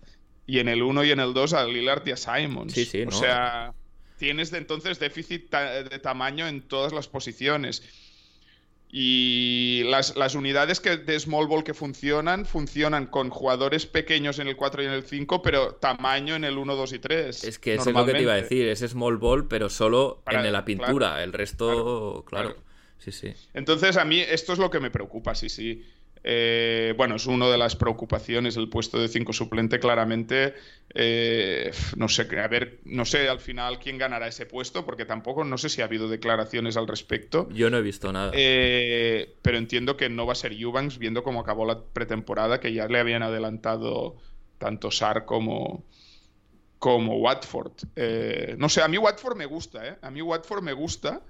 y 0.46 0.61
en 0.61 0.68
el 0.68 0.82
1 0.82 1.04
y 1.04 1.11
en 1.11 1.18
el 1.18 1.34
2 1.34 1.54
a 1.54 1.64
Lillard 1.64 2.06
y 2.06 2.12
a 2.12 2.16
Simons. 2.16 2.72
Sí, 2.72 2.84
sí, 2.84 3.02
o 3.02 3.11
sea, 3.11 3.72
tienes 4.20 4.52
entonces 4.52 5.00
déficit 5.00 5.50
de 5.50 5.98
tamaño 5.98 6.46
en 6.46 6.60
todas 6.60 6.92
las 6.92 7.08
posiciones. 7.08 7.82
Y 8.92 9.82
las, 9.86 10.16
las, 10.16 10.34
unidades 10.34 10.80
que, 10.80 10.96
de 10.96 11.18
small 11.18 11.46
ball 11.46 11.64
que 11.64 11.74
funcionan, 11.74 12.44
funcionan 12.44 13.06
con 13.06 13.30
jugadores 13.30 13.86
pequeños 13.86 14.38
en 14.40 14.48
el 14.48 14.56
4 14.56 14.82
y 14.82 14.86
en 14.86 14.92
el 14.92 15.04
5, 15.04 15.42
pero 15.42 15.74
tamaño 15.76 16.34
en 16.34 16.44
el 16.44 16.58
1, 16.58 16.76
2 16.76 16.92
y 16.92 16.98
3. 16.98 17.44
Es 17.44 17.58
que 17.58 17.74
eso 17.74 17.90
es 17.90 17.96
lo 17.96 18.04
que 18.04 18.12
te 18.12 18.22
iba 18.22 18.32
a 18.32 18.36
decir, 18.36 18.68
es 18.68 18.80
small 18.80 19.16
ball, 19.16 19.48
pero 19.48 19.70
solo 19.70 20.22
en 20.26 20.52
la 20.52 20.64
pintura. 20.64 21.22
el 21.22 21.32
resto, 21.32 22.24
claro, 22.26 22.54
claro. 22.54 22.62
Sí, 22.98 23.12
sí. 23.12 23.32
Entonces, 23.54 23.96
a 23.96 24.04
mí 24.04 24.20
esto 24.20 24.52
es 24.52 24.58
lo 24.58 24.70
que 24.70 24.80
me 24.80 24.90
preocupa, 24.90 25.34
sí, 25.34 25.48
sí. 25.48 25.86
Eh, 26.22 26.94
bueno, 26.96 27.16
es 27.16 27.26
una 27.26 27.48
de 27.48 27.56
las 27.56 27.76
preocupaciones 27.76 28.56
el 28.56 28.68
puesto 28.68 28.98
de 28.98 29.08
5 29.08 29.32
suplente, 29.32 29.80
claramente. 29.80 30.54
Eh, 30.94 31.70
no 31.96 32.08
sé, 32.08 32.28
a 32.38 32.48
ver, 32.48 32.80
no 32.84 33.04
sé 33.04 33.28
al 33.28 33.40
final 33.40 33.78
quién 33.78 33.96
ganará 33.96 34.26
ese 34.26 34.46
puesto, 34.46 34.84
porque 34.84 35.06
tampoco 35.06 35.44
no 35.44 35.56
sé 35.56 35.68
si 35.68 35.80
ha 35.80 35.86
habido 35.86 36.08
declaraciones 36.08 36.76
al 36.76 36.86
respecto. 36.86 37.48
Yo 37.50 37.70
no 37.70 37.78
he 37.78 37.82
visto 37.82 38.12
nada. 38.12 38.32
Eh, 38.34 39.34
pero 39.42 39.58
entiendo 39.58 39.96
que 39.96 40.08
no 40.08 40.26
va 40.26 40.32
a 40.32 40.36
ser 40.36 40.52
Eubanks, 40.52 40.98
viendo 40.98 41.22
cómo 41.22 41.40
acabó 41.40 41.64
la 41.64 41.82
pretemporada, 41.82 42.60
que 42.60 42.72
ya 42.72 42.86
le 42.86 42.98
habían 42.98 43.22
adelantado 43.22 44.16
tanto 44.58 44.90
Sar 44.90 45.24
como, 45.24 45.84
como 46.78 47.16
Watford. 47.16 47.72
no 48.58 48.68
sé, 48.68 48.82
a 48.82 48.88
mí 48.88 48.98
Watford 48.98 49.36
me 49.36 49.46
gusta, 49.46 49.86
¿eh? 49.86 49.96
A 50.02 50.10
mí 50.10 50.20
Watford 50.20 50.62
me 50.62 50.74
gusta. 50.74 51.22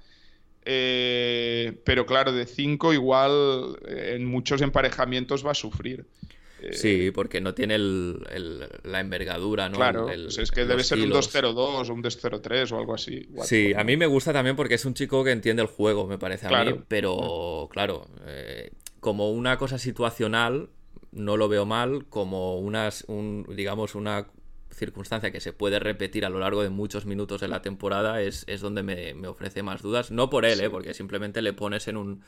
Eh, 0.64 1.80
pero 1.84 2.06
claro, 2.06 2.32
de 2.32 2.46
5 2.46 2.92
igual 2.92 3.78
eh, 3.86 4.14
en 4.16 4.26
muchos 4.26 4.60
emparejamientos 4.62 5.44
va 5.44 5.52
a 5.52 5.54
sufrir. 5.54 6.04
Eh, 6.62 6.74
sí, 6.74 7.10
porque 7.10 7.40
no 7.40 7.54
tiene 7.54 7.78
la 7.78 9.00
envergadura, 9.00 9.70
¿no? 9.70 9.76
Claro, 9.76 10.10
es 10.10 10.50
que 10.50 10.66
debe 10.66 10.84
ser 10.84 10.98
un 10.98 11.10
2-0-2 11.10 11.56
o 11.56 11.94
un 11.94 12.02
2-0-3 12.02 12.72
o 12.72 12.78
algo 12.78 12.94
así. 12.94 13.26
Sí, 13.44 13.72
a 13.74 13.82
mí 13.82 13.96
me 13.96 14.06
gusta 14.06 14.32
también 14.32 14.56
porque 14.56 14.74
es 14.74 14.84
un 14.84 14.92
chico 14.92 15.24
que 15.24 15.30
entiende 15.30 15.62
el 15.62 15.68
juego, 15.68 16.06
me 16.06 16.18
parece 16.18 16.46
a 16.46 16.64
mí, 16.64 16.74
pero 16.86 17.68
claro, 17.72 18.06
como 19.00 19.30
una 19.30 19.56
cosa 19.56 19.78
situacional 19.78 20.68
no 21.12 21.36
lo 21.36 21.48
veo 21.48 21.66
mal, 21.66 22.06
como 22.08 22.58
unas, 22.58 23.04
un, 23.08 23.46
digamos, 23.56 23.94
una 23.94 24.26
circunstancia 24.70 25.30
que 25.30 25.40
se 25.40 25.52
puede 25.52 25.78
repetir 25.78 26.24
a 26.24 26.30
lo 26.30 26.38
largo 26.38 26.62
de 26.62 26.70
muchos 26.70 27.06
minutos 27.06 27.40
de 27.40 27.48
la 27.48 27.62
temporada 27.62 28.22
es, 28.22 28.44
donde 28.60 28.82
me, 28.82 29.26
ofrece 29.26 29.62
más 29.62 29.82
dudas. 29.82 30.10
No 30.10 30.30
por 30.30 30.44
él, 30.44 30.60
¿eh? 30.60 30.70
porque 30.70 30.94
simplemente 30.94 31.42
le 31.42 31.52
pones 31.52 31.88
en, 31.88 31.96
un, 31.96 32.22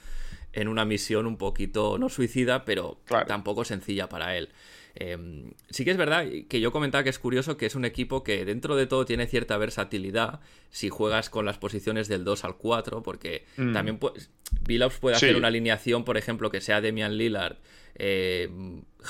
en 0.53 0.69
una 0.69 0.85
misión 0.85 1.27
un 1.27 1.37
poquito, 1.37 1.99
no 1.99 2.09
suicida, 2.09 2.65
pero 2.65 2.99
tampoco 3.27 3.65
sencilla 3.65 4.09
para 4.09 4.37
él. 4.37 4.49
Em, 4.95 5.53
sí 5.71 5.85
que 5.85 5.91
es 5.91 5.97
verdad 5.97 6.27
que 6.49 6.61
yo 6.61 6.71
comentaba 6.71 7.03
que 7.03 7.09
es 7.09 7.19
curioso 7.19 7.57
que 7.57 7.65
es 7.65 7.75
un 7.75 7.87
equipo 7.87 8.23
que 8.23 8.45
dentro 8.45 8.77
de 8.77 8.87
todo 8.87 9.07
tiene 9.07 9.27
cierta 9.27 9.57
versatilidad 9.57 10.41
si 10.71 10.91
juegas 10.91 11.31
con 11.31 11.47
las 11.47 11.57
posiciones 11.57 12.09
del 12.09 12.25
2 12.25 12.45
al 12.45 12.57
4, 12.57 13.03
porque 13.03 13.47
mm. 13.57 13.73
también 13.73 13.99
pues, 13.99 14.31
Billups 14.67 14.99
puede 14.99 15.17
hacer 15.17 15.37
una 15.37 15.49
alineación, 15.49 16.05
por 16.05 16.19
ejemplo, 16.19 16.51
que 16.51 16.61
sea 16.61 16.83
Demian 16.83 17.17
Lillard, 17.17 17.57
eh, 17.95 18.51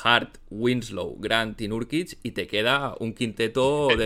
Hart, 0.02 0.38
Winslow, 0.50 1.16
Grant 1.18 1.60
y 1.60 1.68
Nurkic 1.68 2.18
y 2.22 2.32
te 2.32 2.46
queda 2.46 2.94
un 3.00 3.14
quinteto 3.14 3.90
en 3.90 3.98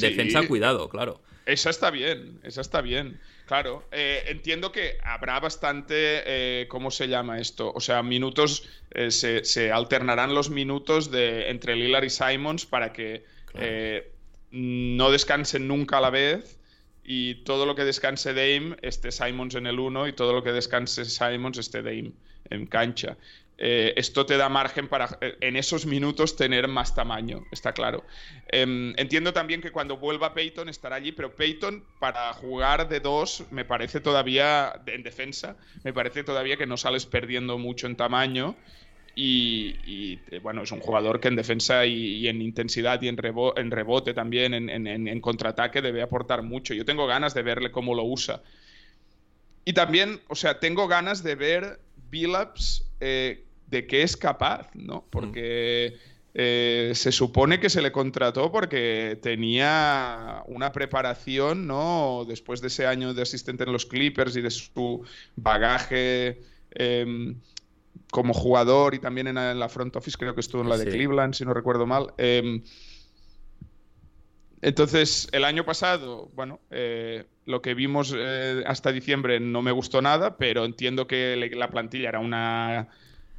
defensa 0.00 0.46
cuidado, 0.46 0.88
claro. 0.88 1.20
Esa 1.46 1.70
está 1.70 1.90
bien, 1.90 2.38
esa 2.44 2.60
está 2.60 2.80
bien. 2.80 3.18
Claro, 3.46 3.82
eh, 3.90 4.22
entiendo 4.28 4.70
que 4.70 4.98
habrá 5.02 5.40
bastante, 5.40 6.22
eh, 6.24 6.68
¿cómo 6.68 6.92
se 6.92 7.08
llama 7.08 7.40
esto? 7.40 7.72
O 7.74 7.80
sea, 7.80 8.00
minutos, 8.00 8.68
eh, 8.92 9.10
se, 9.10 9.72
alternarán 9.72 10.34
los 10.34 10.50
minutos 10.50 11.10
de, 11.10 11.50
entre 11.50 11.74
Lillard 11.74 12.04
y 12.04 12.10
Simons 12.10 12.64
para 12.66 12.92
que 12.92 13.24
no 14.52 15.10
descansen 15.10 15.66
nunca 15.66 15.98
a 15.98 16.00
la 16.00 16.10
vez 16.10 16.60
y 17.02 17.42
todo 17.42 17.66
lo 17.66 17.74
que 17.74 17.84
descanse 17.84 18.34
Dame 18.34 18.76
esté 18.82 19.10
Simons 19.10 19.56
en 19.56 19.66
el 19.66 19.80
1 19.80 20.06
y 20.06 20.12
todo 20.12 20.32
lo 20.32 20.44
que 20.44 20.52
descanse 20.52 21.04
Simons 21.04 21.58
esté 21.58 21.82
Dame 21.82 22.12
en 22.50 22.66
cancha. 22.66 23.16
Eh, 23.62 23.92
esto 23.96 24.24
te 24.24 24.38
da 24.38 24.48
margen 24.48 24.88
para 24.88 25.18
eh, 25.20 25.36
en 25.42 25.54
esos 25.54 25.84
minutos 25.84 26.34
tener 26.34 26.66
más 26.66 26.94
tamaño, 26.94 27.44
está 27.52 27.74
claro. 27.74 28.04
Em, 28.48 28.94
entiendo 28.96 29.34
también 29.34 29.60
que 29.60 29.70
cuando 29.70 29.98
vuelva 29.98 30.32
Peyton 30.32 30.70
estará 30.70 30.96
allí, 30.96 31.12
pero 31.12 31.36
Peyton 31.36 31.84
para 31.98 32.32
jugar 32.32 32.88
de 32.88 33.00
dos 33.00 33.44
me 33.50 33.66
parece 33.66 34.00
todavía, 34.00 34.80
en 34.86 35.02
defensa, 35.02 35.56
me 35.84 35.92
parece 35.92 36.24
todavía 36.24 36.56
que 36.56 36.64
no 36.64 36.78
sales 36.78 37.04
perdiendo 37.04 37.58
mucho 37.58 37.86
en 37.86 37.96
tamaño. 37.96 38.56
Y, 39.14 40.18
eh, 40.30 40.38
bueno, 40.42 40.62
es 40.62 40.72
un 40.72 40.80
jugador 40.80 41.20
que 41.20 41.28
en 41.28 41.36
defensa 41.36 41.84
y, 41.84 42.28
en 42.28 42.40
intensidad 42.40 43.02
y 43.02 43.08
en, 43.08 43.18
en 43.56 43.70
rebote 43.70 44.14
también, 44.14 44.54
en, 44.54 45.20
contraataque, 45.20 45.82
debe 45.82 46.00
aportar 46.00 46.42
mucho. 46.42 46.72
Yo 46.72 46.86
tengo 46.86 47.06
ganas 47.06 47.34
de 47.34 47.42
verle 47.42 47.70
cómo 47.70 47.94
lo 47.94 48.04
usa. 48.04 48.40
Y 49.66 49.74
también, 49.74 50.20
o 50.28 50.34
sea, 50.34 50.58
tengo 50.60 50.88
ganas 50.88 51.22
de 51.22 51.34
ver 51.34 51.80
Billups 52.10 52.86
de 53.70 53.86
qué 53.86 54.02
es 54.02 54.16
capaz, 54.16 54.68
¿no? 54.74 55.04
Porque 55.10 55.96
eh, 56.34 56.92
se 56.94 57.10
supone 57.10 57.58
que 57.58 57.70
se 57.70 57.82
le 57.82 57.90
contrató 57.90 58.52
porque 58.52 59.18
tenía 59.22 60.42
una 60.46 60.72
preparación, 60.72 61.66
¿no? 61.66 62.24
Después 62.26 62.60
de 62.60 62.68
ese 62.68 62.86
año 62.86 63.14
de 63.14 63.22
asistente 63.22 63.64
en 63.64 63.72
los 63.72 63.86
Clippers 63.86 64.36
y 64.36 64.40
de 64.40 64.50
su 64.50 65.04
bagaje 65.36 66.40
em, 66.72 67.40
como 68.10 68.32
jugador 68.32 68.94
y 68.94 68.98
también 68.98 69.28
en, 69.28 69.58
la 69.58 69.68
front 69.68 69.94
office, 69.96 70.16
creo 70.18 70.34
que 70.34 70.40
estuvo 70.40 70.62
en 70.62 70.68
la 70.68 70.78
de 70.78 70.86
Cleveland, 70.86 71.34
si 71.34 71.44
no 71.44 71.54
recuerdo 71.54 71.86
mal. 71.86 72.12
Em, 72.18 72.62
entonces, 74.62 75.28
el 75.32 75.44
año 75.44 75.64
pasado, 75.64 76.28
bueno, 76.34 76.60
eh, 76.70 77.24
lo 77.46 77.62
que 77.62 77.74
vimos 77.74 78.14
eh, 78.16 78.62
hasta 78.66 78.92
diciembre 78.92 79.40
no 79.40 79.62
me 79.62 79.72
gustó 79.72 80.02
nada, 80.02 80.36
pero 80.36 80.64
entiendo 80.64 81.06
que 81.06 81.50
la 81.56 81.70
plantilla 81.70 82.10
era 82.10 82.20
una 82.20 82.88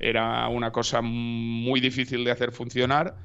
era 0.02 0.48
una 0.48 0.72
cosa 0.72 1.02
muy 1.02 1.80
difícil 1.80 2.26
de 2.26 2.32
hacer 2.32 2.52
funcionar. 2.52 3.16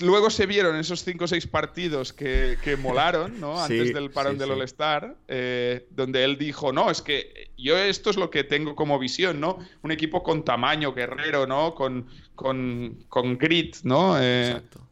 Luego 0.00 0.30
se 0.30 0.46
vieron 0.46 0.76
esos 0.76 1.04
cinco 1.04 1.24
o 1.24 1.28
seis 1.28 1.46
partidos 1.46 2.12
que, 2.12 2.76
molaron, 2.80 3.40
¿no? 3.40 3.58
Antes 3.62 3.94
del 3.94 4.10
parón 4.10 4.36
del 4.36 4.50
All-Star, 4.50 5.16
eh, 5.28 5.86
donde 5.90 6.24
él 6.24 6.36
dijo, 6.38 6.72
no, 6.72 6.90
es 6.90 7.02
que 7.02 7.50
yo 7.56 7.78
esto 7.78 8.10
es 8.10 8.16
lo 8.16 8.28
que 8.28 8.44
tengo 8.44 8.74
como 8.74 8.98
visión, 8.98 9.40
¿no? 9.40 9.58
Un 9.82 9.92
equipo 9.92 10.22
con 10.22 10.44
tamaño, 10.44 10.92
guerrero, 10.92 11.46
¿no? 11.46 11.74
Con, 11.74 12.08
con, 12.34 13.38
grit, 13.38 13.76
¿no? 13.84 14.20
Eh, 14.20 14.48
Exacto. 14.48 14.82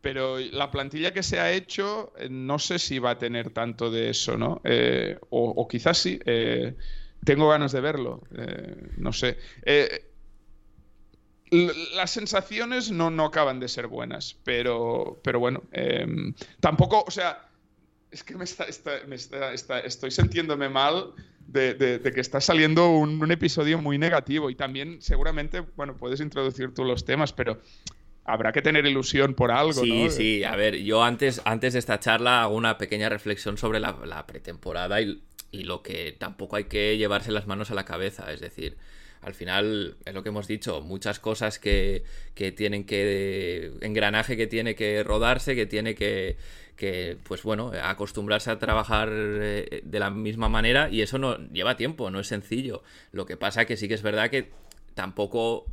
Pero 0.00 0.38
la 0.38 0.70
plantilla 0.70 1.12
que 1.12 1.22
se 1.22 1.40
ha 1.40 1.50
hecho, 1.50 2.12
eh, 2.18 2.28
no 2.30 2.58
sé 2.58 2.78
si 2.78 2.98
va 2.98 3.10
a 3.10 3.18
tener 3.18 3.50
tanto 3.50 3.90
de 3.90 4.10
eso, 4.10 4.38
¿no? 4.38 4.60
o, 5.30 5.50
o, 5.50 5.68
quizás 5.68 5.98
sí. 5.98 6.20
Tengo 7.24 7.48
ganas 7.48 7.72
de 7.72 7.80
verlo. 7.80 8.22
Eh, 8.36 8.88
no 8.96 9.12
sé. 9.12 9.38
Eh, 9.64 10.10
las 11.50 12.10
sensaciones 12.10 12.90
no, 12.90 13.10
no 13.10 13.26
acaban 13.26 13.60
de 13.60 13.68
ser 13.68 13.86
buenas, 13.86 14.36
pero, 14.44 15.20
pero 15.22 15.38
bueno, 15.38 15.62
em, 15.72 16.34
tampoco, 16.60 17.04
o 17.06 17.10
sea, 17.10 17.48
es 18.10 18.24
que 18.24 18.36
me 18.36 18.44
está, 18.44 18.64
estoy 19.84 20.10
sintiéndome 20.10 20.68
mal 20.68 21.12
de, 21.46 22.00
que 22.02 22.20
está 22.20 22.40
saliendo 22.40 22.90
un, 22.90 23.30
episodio 23.30 23.78
muy 23.78 23.98
negativo 23.98 24.50
y 24.50 24.54
también 24.54 25.00
seguramente, 25.00 25.60
bueno, 25.76 25.96
puedes 25.96 26.20
introducir 26.20 26.72
tú 26.74 26.84
los 26.84 27.04
temas, 27.04 27.32
pero 27.32 27.60
habrá 28.24 28.52
que 28.52 28.62
tener 28.62 28.86
ilusión 28.86 29.34
por 29.34 29.50
algo. 29.50 29.82
Sí, 29.82 30.10
sí, 30.10 30.44
a 30.44 30.56
ver, 30.56 30.76
yo 30.76 31.04
antes, 31.04 31.42
antes 31.44 31.74
de 31.74 31.78
esta 31.78 32.00
charla 32.00 32.42
hago 32.42 32.56
una 32.56 32.78
pequeña 32.78 33.08
reflexión 33.08 33.58
sobre 33.58 33.80
la, 33.80 33.96
la 34.04 34.26
pretemporada 34.26 35.00
y 35.00 35.22
y 35.54 35.62
lo 35.62 35.82
que 35.82 36.12
tampoco 36.12 36.56
hay 36.56 36.64
que 36.64 36.96
llevarse 36.98 37.30
las 37.30 37.46
manos 37.46 37.70
a 37.70 37.74
la 37.74 37.84
cabeza, 37.84 38.32
es 38.32 38.40
decir, 38.40 38.76
al 39.20 39.34
final 39.34 39.96
es 40.04 40.12
lo 40.12 40.22
que 40.22 40.30
hemos 40.30 40.48
dicho, 40.48 40.80
muchas 40.82 41.20
cosas 41.20 41.58
que, 41.58 42.02
que 42.34 42.52
tienen 42.52 42.84
que, 42.84 43.72
engranaje 43.80 44.36
que 44.36 44.46
tiene 44.46 44.74
que 44.74 45.02
rodarse, 45.04 45.54
que 45.54 45.66
tiene 45.66 45.94
que, 45.94 46.36
que, 46.76 47.16
pues 47.22 47.42
bueno, 47.44 47.72
acostumbrarse 47.82 48.50
a 48.50 48.58
trabajar 48.58 49.10
eh, 49.12 49.80
de 49.84 49.98
la 49.98 50.10
misma 50.10 50.48
manera 50.48 50.90
y 50.90 51.02
eso 51.02 51.18
no 51.18 51.38
lleva 51.52 51.76
tiempo, 51.76 52.10
no 52.10 52.20
es 52.20 52.26
sencillo. 52.26 52.82
Lo 53.12 53.24
que 53.24 53.36
pasa 53.36 53.64
que 53.64 53.76
sí 53.76 53.88
que 53.88 53.94
es 53.94 54.02
verdad 54.02 54.28
que 54.28 54.50
tampoco 54.94 55.66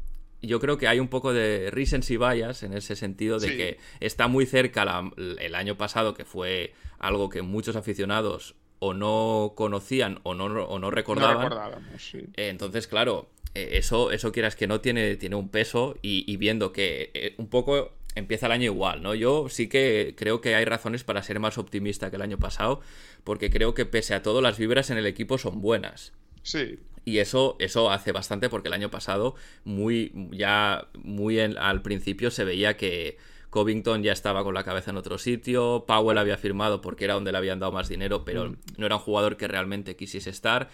yo 0.44 0.60
creo 0.60 0.78
que 0.78 0.88
hay 0.88 1.00
un 1.00 1.08
poco 1.08 1.34
de 1.34 1.70
recency 1.72 2.18
bias 2.18 2.64
en 2.64 2.74
ese 2.74 2.96
sentido 2.96 3.40
de 3.40 3.58
que 3.58 3.78
está 4.00 4.28
muy 4.28 4.46
cerca 4.46 5.12
el 5.18 5.56
año 5.56 5.76
pasado, 5.76 6.14
que 6.14 6.26
fue 6.26 6.74
algo 7.00 7.30
que 7.30 7.42
muchos 7.42 7.76
aficionados 7.76 8.56
o 8.84 8.96
no 8.96 9.54
conocían 9.56 10.20
o 10.24 10.34
no, 10.34 10.46
o 10.46 10.80
no 10.80 10.90
recordaban. 10.90 11.84
Eh, 12.14 12.50
entonces, 12.50 12.88
claro, 12.88 13.30
eh, 13.54 13.70
eso, 13.74 14.12
eso 14.12 14.32
quieras 14.32 14.56
que 14.56 14.66
no 14.66 14.82
tiene, 14.82 15.18
tiene 15.18 15.36
un 15.36 15.50
peso 15.50 15.96
y, 16.02 16.36
viendo 16.38 16.74
que 16.74 17.12
eh, 17.14 17.36
un 17.38 17.48
poco 17.48 17.92
empieza 18.16 18.48
el 18.48 18.54
año 18.54 18.66
igual, 18.66 19.04
¿no? 19.04 19.14
Yo 19.14 19.50
sí 19.50 19.70
que 19.70 20.16
creo 20.18 20.42
que 20.42 20.56
hay 20.56 20.66
razones 20.66 21.04
para 21.04 21.22
ser 21.22 21.40
más 21.40 21.60
optimista 21.60 22.10
que 22.10 22.16
el 22.16 22.24
año 22.24 22.40
pasado, 22.40 22.82
porque 23.24 23.52
creo 23.52 23.76
que 23.76 23.86
pese 23.86 24.16
a 24.16 24.24
todo 24.24 24.42
las 24.42 24.58
vibras 24.58 24.90
en 24.90 24.98
el 24.98 25.06
equipo 25.06 25.38
son 25.38 25.62
buenas. 25.62 26.14
Sí. 26.42 26.80
Y 27.06 27.20
eso, 27.20 27.58
eso 27.60 27.92
hace 27.92 28.12
bastante 28.12 28.50
porque 28.50 28.70
el 28.70 28.74
año 28.74 28.90
pasado, 28.90 29.36
muy, 29.64 30.12
ya 30.32 30.88
muy 30.96 31.40
al 31.40 31.84
principio 31.84 32.32
se 32.32 32.46
veía 32.46 32.78
que 32.78 33.20
Covington 33.52 34.02
ya 34.02 34.14
estaba 34.14 34.44
con 34.44 34.56
la 34.56 34.64
cabeza 34.64 34.90
en 34.92 34.98
otro 34.98 35.18
sitio, 35.18 35.84
Powell 35.86 36.18
había 36.18 36.38
firmado 36.38 36.82
porque 36.82 37.04
era 37.04 37.14
donde 37.16 37.34
le 37.34 37.38
habían 37.38 37.60
dado 37.60 37.74
más 37.74 37.90
dinero, 37.90 38.24
pero 38.26 38.56
no 38.78 38.86
era 38.86 38.96
un 38.96 39.02
jugador 39.02 39.38
que 39.38 39.48
realmente 39.48 39.96
quisiese 39.96 40.32
estar. 40.32 40.70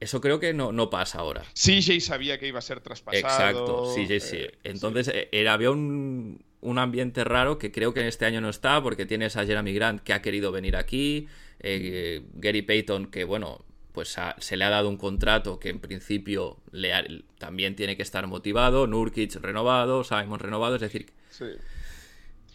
Eso 0.00 0.20
creo 0.20 0.40
que 0.40 0.52
no, 0.52 0.72
no 0.72 0.90
pasa 0.90 1.20
ahora. 1.20 1.44
CJ 1.54 2.00
sabía 2.00 2.38
que 2.38 2.48
iba 2.48 2.58
a 2.58 2.62
ser 2.62 2.80
traspasado. 2.80 3.22
Exacto, 3.22 3.94
CJ 3.94 4.20
sí. 4.20 4.36
Eh, 4.38 4.58
Entonces 4.64 5.08
eh, 5.08 5.28
Era, 5.30 5.52
había 5.52 5.70
un, 5.70 6.42
un, 6.62 6.78
ambiente 6.78 7.22
raro 7.22 7.58
que 7.58 7.70
creo 7.70 7.94
que 7.94 8.00
en 8.00 8.06
este 8.06 8.24
año 8.24 8.40
no 8.40 8.48
está 8.48 8.82
porque 8.82 9.06
tienes 9.06 9.36
a 9.36 9.46
Jeremy 9.46 9.72
Grant 9.72 10.02
que 10.02 10.12
ha 10.12 10.20
querido 10.20 10.50
venir 10.50 10.74
aquí, 10.74 11.28
eh, 11.60 12.22
Gary 12.34 12.62
Payton 12.62 13.06
que 13.06 13.22
bueno, 13.22 13.64
pues 13.92 14.16
se 14.38 14.56
le 14.56 14.64
ha 14.64 14.70
dado 14.70 14.88
un 14.88 14.96
contrato 14.96 15.60
que 15.60 15.68
en 15.68 15.78
principio 15.78 16.56
le 16.72 17.22
también 17.38 17.76
tiene 17.76 17.96
que 17.96 18.02
estar 18.02 18.26
motivado, 18.26 18.88
Nurkic 18.88 19.34
renovado, 19.36 20.02
Simon 20.02 20.40
renovado, 20.40 20.74
es 20.74 20.80
decir... 20.80 21.12
Sí. 21.30 21.44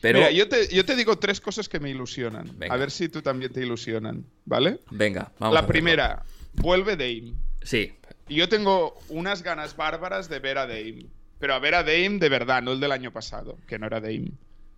Pero... 0.06 0.20
Mira, 0.20 0.30
yo 0.30 0.48
te, 0.48 0.68
yo 0.68 0.86
te, 0.86 0.96
digo 0.96 1.18
tres 1.18 1.42
cosas 1.42 1.68
que 1.68 1.80
me 1.80 1.90
ilusionan. 1.90 2.56
A 2.70 2.78
ver 2.78 2.92
si 2.92 3.10
tú 3.10 3.24
también 3.24 3.52
te 3.52 3.62
ilusionan, 3.62 4.24
¿vale? 4.46 4.80
Venga, 4.92 5.32
vamos. 5.40 5.56
La 5.56 5.66
primera, 5.66 6.24
vuelve 6.54 6.96
Dame. 6.96 7.34
Sí. 7.64 7.92
Yo 8.30 8.48
tengo 8.48 9.00
unas 9.10 9.42
ganas 9.42 9.76
bárbaras 9.76 10.30
de 10.30 10.38
ver 10.38 10.60
a 10.60 10.68
Dame. 10.68 11.08
Pero 11.40 11.56
a 11.56 11.60
ver 11.60 11.74
a 11.74 11.82
Dame 11.82 12.20
de 12.20 12.30
verdad, 12.30 12.62
no 12.62 12.74
el 12.74 12.80
del 12.80 12.92
año 12.92 13.12
pasado, 13.12 13.58
que 13.68 13.80
no 13.80 13.88
era 13.88 14.00
Dame. 14.00 14.34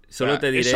Solo 0.10 0.40
te 0.40 0.52
diré, 0.52 0.72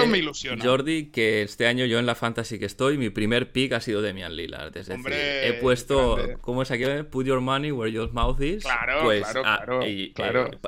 Jordi, 0.61 1.05
que 1.05 1.43
este 1.43 1.65
año 1.65 1.85
yo 1.85 1.99
en 1.99 2.05
la 2.05 2.15
fantasy 2.15 2.59
que 2.59 2.65
estoy, 2.65 2.97
mi 2.97 3.09
primer 3.09 3.51
pick 3.51 3.71
ha 3.73 3.79
sido 3.79 4.01
Demian 4.01 4.35
Lillard. 4.35 4.75
Es 4.75 4.87
decir, 4.87 5.05
he 5.11 5.53
puesto, 5.61 6.17
¿cómo 6.41 6.63
es 6.63 6.71
aquí? 6.71 6.83
Put 7.09 7.25
your 7.25 7.39
money 7.39 7.71
where 7.71 7.91
your 7.91 8.11
mouth 8.11 8.41
is. 8.41 8.63
Claro, 8.63 9.03
pues, 9.03 9.23
claro, 9.23 9.41
ah, 9.45 9.59
claro. 9.63 9.81
Eh, 9.83 10.11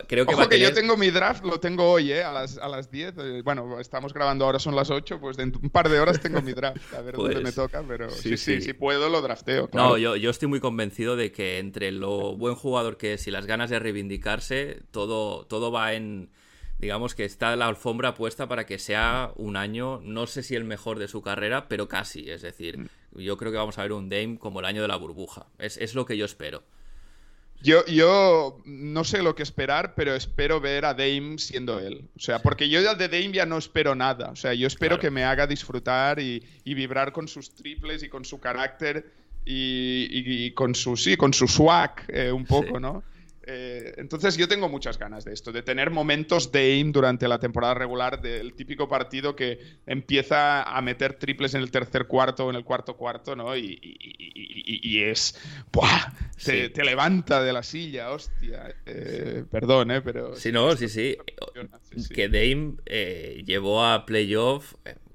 creo 0.08 0.26
que, 0.26 0.34
Ojo 0.34 0.48
que 0.48 0.60
yo 0.60 0.74
tengo 0.74 0.96
mi 0.96 1.10
draft, 1.10 1.44
lo 1.44 1.60
tengo 1.60 1.92
hoy, 1.92 2.14
¿eh? 2.14 2.24
A 2.24 2.32
las, 2.32 2.58
a 2.58 2.70
las 2.70 2.90
10. 2.90 3.14
Eh, 3.18 3.42
bueno, 3.44 3.80
estamos 3.80 4.14
grabando 4.14 4.46
ahora, 4.46 4.60
son 4.60 4.76
las 4.76 4.90
8, 4.90 5.20
pues 5.20 5.36
dentro 5.36 5.60
un 5.62 5.70
par 5.70 5.90
de 5.90 6.00
horas 6.00 6.22
tengo 6.22 6.42
mi 6.42 6.54
draft. 6.54 6.94
A 6.94 7.02
ver 7.02 7.16
dónde 7.16 7.36
me 7.36 7.42
pues, 7.42 7.56
toca, 7.56 7.84
pero 7.86 8.10
sí, 8.10 8.38
sí, 8.38 8.62
si 8.62 8.74
puedo 8.74 9.10
lo 9.10 9.22
drafteo. 9.22 9.70
No, 9.74 9.98
yo, 9.98 10.16
yo 10.16 10.30
estoy 10.30 10.48
muy 10.48 10.62
convencido 10.62 11.16
de 11.16 11.32
que 11.32 11.60
entre 11.60 11.92
lo 11.92 12.38
buen 12.38 12.56
jugador 12.56 12.98
que 12.98 13.14
es 13.14 13.28
y 13.28 13.32
las 13.32 13.46
ganas 13.46 13.70
de 13.70 13.80
reivindicarse, 13.80 14.80
todo, 14.92 15.46
todo 15.46 15.72
va 15.72 15.94
en 15.94 16.30
digamos 16.84 17.16
que 17.16 17.24
está 17.24 17.56
la 17.56 17.68
alfombra 17.68 18.14
puesta 18.14 18.48
para 18.48 18.66
que 18.66 18.78
sea 18.78 19.32
un 19.38 19.56
año, 19.56 20.02
no 20.04 20.28
sé 20.28 20.44
si 20.44 20.56
el 20.56 20.66
mejor 20.66 21.00
de 21.00 21.08
su 21.08 21.22
carrera, 21.22 21.70
pero 21.70 21.88
casi. 21.88 22.30
Es 22.30 22.42
decir, 22.42 22.78
mm. 22.78 23.20
yo 23.20 23.38
creo 23.38 23.52
que 23.52 23.58
vamos 23.58 23.78
a 23.78 23.84
ver 23.84 23.94
un 23.94 24.10
Dame 24.10 24.38
como 24.38 24.60
el 24.60 24.66
año 24.66 24.82
de 24.82 24.90
la 24.90 24.98
burbuja. 24.98 25.48
Es, 25.60 25.96
lo 25.96 26.06
que 26.06 26.18
yo 26.18 26.26
espero. 26.26 26.62
Yo, 27.62 27.86
yo 27.86 28.60
no 28.66 29.06
sé 29.06 29.24
lo 29.24 29.34
que 29.34 29.44
esperar, 29.44 29.96
pero 29.96 30.14
espero 30.14 30.60
ver 30.60 30.84
a 30.84 30.94
Dame 30.94 31.38
siendo 31.38 31.80
él. 31.80 32.10
O 32.18 32.20
sea, 32.20 32.40
porque 32.40 32.68
yo 32.68 32.82
de 32.96 33.08
Dame 33.08 33.32
ya 33.32 33.46
no 33.46 33.58
espero 33.58 33.96
nada. 33.96 34.32
O 34.32 34.36
sea, 34.36 34.54
yo 34.54 34.68
espero 34.68 35.00
que 35.00 35.10
me 35.10 35.24
haga 35.24 35.48
disfrutar 35.48 36.20
y, 36.20 36.44
vibrar 36.66 37.14
con 37.14 37.30
sus 37.30 37.56
triples 37.56 38.04
y 38.04 38.10
con 38.10 38.26
su 38.26 38.42
carácter 38.42 39.10
y, 39.46 40.52
con 40.52 40.76
su 40.76 40.98
sí, 40.98 41.16
con 41.16 41.34
su 41.34 41.48
swag 41.48 42.04
eh, 42.10 42.34
un 42.34 42.46
poco, 42.46 42.82
¿no? 42.82 43.04
Eh, 43.46 43.94
entonces 43.98 44.38
yo 44.38 44.48
tengo 44.48 44.70
muchas 44.70 44.98
ganas 44.98 45.26
de 45.26 45.34
esto, 45.34 45.52
de 45.52 45.64
tener 45.64 45.90
momentos 45.92 46.52
de 46.52 46.60
aim 46.74 46.92
durante 46.92 47.28
la 47.28 47.40
temporada 47.40 47.74
regular, 47.74 48.22
del 48.22 48.54
típico 48.54 48.88
partido 48.88 49.36
que 49.36 49.60
empieza 49.86 50.64
a 50.64 50.82
meter 50.82 51.14
triples 51.16 51.54
en 51.54 51.62
el 51.62 51.72
tercer 51.72 52.08
cuarto 52.08 52.46
o 52.46 52.50
en 52.50 52.56
el 52.56 52.64
cuarto 52.64 52.96
cuarto, 52.96 53.36
¿no? 53.36 53.56
Y, 53.58 55.02
es... 55.04 55.40
¡buah! 55.72 56.14
Te, 56.44 56.84
levanta 56.84 57.44
de 57.44 57.54
la 57.54 57.64
silla, 57.64 58.12
hostia. 58.12 58.76
Eh, 58.86 59.44
perdón, 59.50 59.92
¿eh? 59.92 60.02
Pero... 60.02 60.36
Sí, 60.36 60.52
no, 60.52 60.76
sí, 60.76 60.88
sí. 60.88 61.18
Que 62.14 62.30
Dame 62.30 62.76
eh, 62.86 63.44
llevó 63.46 63.86
a 63.86 64.06
playoff 64.06 64.74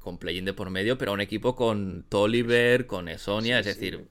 con 0.09 0.16
play-in 0.16 0.46
de 0.46 0.54
por 0.54 0.70
medio, 0.70 0.96
pero 0.96 1.12
un 1.12 1.20
equipo 1.20 1.54
con 1.54 2.02
Tolliver, 2.09 2.86
con 2.86 3.11
Esonia, 3.11 3.59
es 3.59 3.66
decir, 3.66 4.06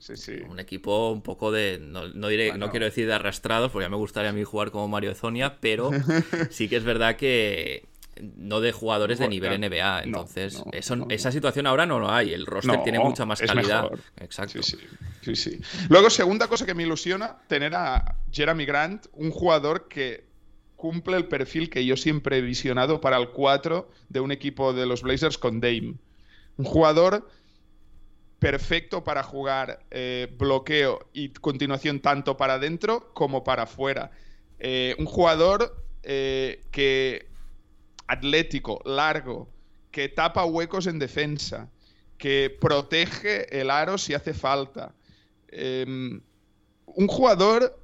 un 0.47 0.59
equipo 0.59 1.09
un 1.09 1.23
poco 1.23 1.51
de, 1.51 1.79
no, 1.79 2.27
diré, 2.27 2.55
no 2.55 2.69
quiero 2.69 2.85
decir 2.85 3.07
de 3.07 3.15
arrastrados, 3.15 3.71
porque 3.71 3.85
ya 3.85 3.89
me 3.89 3.95
gustaría 3.95 4.29
a 4.29 4.33
mí 4.33 4.43
jugar 4.43 4.69
como 4.69 4.87
Mario 4.87 5.09
Esonia, 5.09 5.57
pero 5.59 5.89
sí 6.51 6.69
que 6.69 6.75
es 6.75 6.83
verdad 6.83 7.15
que 7.15 7.87
no 8.21 8.61
de 8.61 8.73
jugadores 8.73 9.17
de 9.17 9.27
nivel 9.27 9.59
NBA. 9.59 10.03
Entonces, 10.03 10.61
eso, 10.71 11.07
esa 11.09 11.31
situación 11.31 11.65
ahora 11.65 11.87
no 11.87 11.97
lo 11.97 12.11
hay. 12.11 12.31
El 12.31 12.45
roster 12.45 12.83
tiene 12.83 12.99
mucha 12.99 13.25
más 13.25 13.41
calidad. 13.41 13.89
Exacto. 14.19 14.61
Sí, 14.61 15.35
sí. 15.35 15.59
Luego, 15.89 16.11
segunda 16.11 16.47
cosa 16.47 16.67
que 16.67 16.75
me 16.75 16.83
ilusiona, 16.83 17.37
tener 17.47 17.73
a 17.73 18.17
Jeremy 18.31 18.65
Grant, 18.65 19.07
un 19.13 19.31
jugador 19.31 19.87
que 19.87 20.26
cumple 20.77 21.17
el 21.17 21.27
perfil 21.27 21.69
que 21.69 21.85
yo 21.85 21.97
siempre 21.97 22.37
he 22.37 22.41
visionado 22.41 23.01
para 23.01 23.17
el 23.17 23.31
4 23.31 23.89
de 24.07 24.19
un 24.21 24.31
equipo 24.31 24.71
de 24.71 24.85
los 24.85 25.01
Blazers 25.01 25.37
con 25.37 25.59
Dame. 25.59 25.95
Un 26.55 26.65
jugador 26.65 27.27
perfecto 28.39 29.03
para 29.03 29.23
jugar 29.23 29.79
eh, 29.89 30.33
bloqueo 30.37 31.09
y 31.11 31.29
continuación 31.29 31.99
tanto 31.99 32.37
para 32.37 32.53
adentro 32.53 33.11
como 33.13 33.43
para 33.43 33.63
afuera. 33.63 34.11
Eh, 34.59 34.95
un 34.99 35.07
jugador 35.07 35.83
eh, 36.03 36.63
que 36.71 37.27
atlético, 38.07 38.79
largo, 38.85 39.49
que 39.91 40.09
tapa 40.09 40.45
huecos 40.45 40.85
en 40.85 40.99
defensa, 40.99 41.69
que 42.17 42.55
protege 42.61 43.59
el 43.59 43.71
aro 43.71 43.97
si 43.97 44.13
hace 44.13 44.33
falta. 44.33 44.93
Em, 45.47 46.21
un 46.85 47.07
jugador 47.07 47.79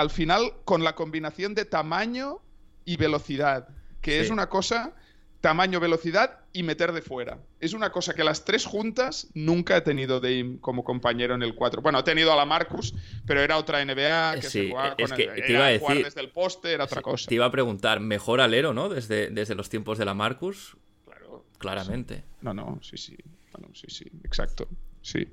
al 0.00 0.10
final 0.10 0.54
con 0.64 0.82
la 0.82 0.94
combinación 0.94 1.54
de 1.54 1.64
tamaño 1.64 2.38
y 2.84 2.96
velocidad, 2.96 3.68
que 4.00 4.20
es 4.20 4.30
una 4.30 4.48
cosa, 4.48 4.94
tamaño, 5.42 5.78
velocidad 5.78 6.40
y 6.52 6.62
meter 6.62 6.92
de 6.92 7.02
fuera. 7.02 7.38
Es 7.60 7.74
una 7.74 7.92
cosa 7.92 8.14
que 8.14 8.24
las 8.24 8.44
tres 8.44 8.64
juntas 8.64 9.28
nunca 9.34 9.76
he 9.76 9.82
tenido 9.82 10.18
Dame 10.18 10.56
como 10.60 10.84
compañero 10.84 11.34
en 11.34 11.42
el 11.42 11.54
4. 11.54 11.82
Bueno, 11.82 11.98
he 11.98 12.02
tenido 12.02 12.32
a 12.32 12.36
la 12.36 12.46
Marcus, 12.46 12.94
pero 13.26 13.42
era 13.42 13.58
otra 13.58 13.84
NBA 13.84 14.36
que 14.36 14.42
se 14.42 14.68
jugaba 14.70 14.96
con 14.96 15.10
que 15.10 15.26
te 15.26 15.52
iba 15.52 15.66
a 15.66 15.68
decir, 15.68 16.04
desde 16.04 16.20
el 16.22 16.30
poste, 16.30 16.72
era 16.72 16.84
otra 16.84 17.02
cosa. 17.02 17.28
Te 17.28 17.34
iba 17.34 17.44
a 17.44 17.50
preguntar, 17.50 18.00
mejor 18.00 18.40
alero, 18.40 18.72
¿no? 18.72 18.88
Desde, 18.88 19.28
desde 19.28 19.54
los 19.54 19.68
tiempos 19.68 19.98
de 19.98 20.06
la 20.06 20.14
Marcus. 20.14 20.76
Claro. 21.04 21.44
Claramente. 21.58 22.24
No, 22.40 22.54
no, 22.54 22.80
sí, 22.82 22.96
sí. 22.96 23.16
Bueno, 23.52 23.68
sí, 23.74 23.86
sí, 23.88 24.06
exacto. 24.24 24.66
Sí. 25.02 25.28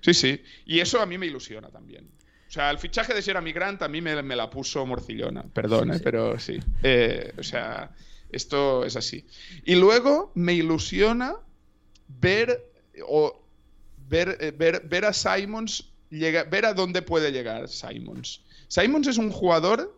Sí, 0.00 0.14
sí. 0.14 0.42
Y 0.64 0.80
eso 0.80 1.00
a 1.00 1.06
mí 1.06 1.18
me 1.18 1.26
ilusiona 1.26 1.68
también. 1.68 2.08
O 2.48 2.50
sea, 2.50 2.70
el 2.70 2.78
fichaje 2.78 3.12
de 3.12 3.22
Jeremy 3.22 3.52
Grant 3.52 3.82
a 3.82 3.88
mí 3.88 4.00
me, 4.00 4.22
la 4.22 4.50
puso 4.50 4.86
morcillona, 4.86 5.42
perdón, 5.52 5.92
¿eh? 5.92 6.00
pero 6.02 6.38
sí. 6.38 6.58
Eh, 6.82 7.32
o 7.38 7.42
sea, 7.42 7.90
esto 8.30 8.84
es 8.84 8.96
así. 8.96 9.26
Y 9.64 9.74
luego 9.74 10.30
me 10.34 10.54
ilusiona 10.54 11.34
ver 12.08 12.70
o 13.06 13.42
ver, 14.08 14.38
eh, 14.40 14.52
ver, 14.56 14.82
ver 14.86 15.04
a 15.04 15.12
Simons, 15.12 15.92
ver 16.10 16.66
a 16.66 16.72
dónde 16.72 17.02
puede 17.02 17.32
llegar 17.32 17.68
Simons. 17.68 18.42
Simons 18.68 19.08
es 19.08 19.18
un 19.18 19.30
jugador 19.30 19.96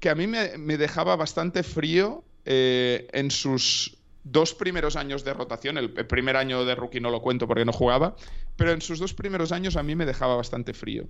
que 0.00 0.10
a 0.10 0.14
mí 0.14 0.26
me, 0.26 0.58
me 0.58 0.76
dejaba 0.76 1.16
bastante 1.16 1.62
frío 1.62 2.24
en 2.44 3.30
sus 3.30 3.96
dos 4.22 4.52
primeros 4.52 4.96
años 4.96 5.24
de 5.24 5.32
rotación. 5.32 5.78
El, 5.78 5.94
el, 5.96 6.06
primer 6.06 6.36
año 6.36 6.66
de 6.66 6.74
rookie 6.74 7.00
no 7.00 7.08
lo 7.10 7.22
cuento 7.22 7.46
porque 7.46 7.64
no 7.64 7.72
jugaba, 7.72 8.16
pero 8.56 8.72
en 8.72 8.82
sus 8.82 8.98
dos 8.98 9.14
primeros 9.14 9.50
años 9.50 9.76
a 9.76 9.82
mí 9.82 9.94
me 9.94 10.04
dejaba 10.04 10.36
bastante 10.36 10.74
frío. 10.74 11.06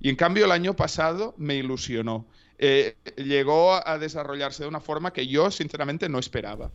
Y 0.00 0.08
en 0.08 0.16
cambio 0.16 0.44
el 0.44 0.52
año 0.52 0.74
pasado 0.74 1.34
me 1.38 1.56
ilusionó. 1.56 2.26
Eh, 2.58 2.96
llegó 3.16 3.74
a 3.74 3.98
desarrollarse 3.98 4.64
de 4.64 4.68
una 4.68 4.80
forma 4.80 5.12
que 5.12 5.26
yo 5.26 5.50
sinceramente 5.50 6.08
no 6.08 6.18
esperaba. 6.18 6.70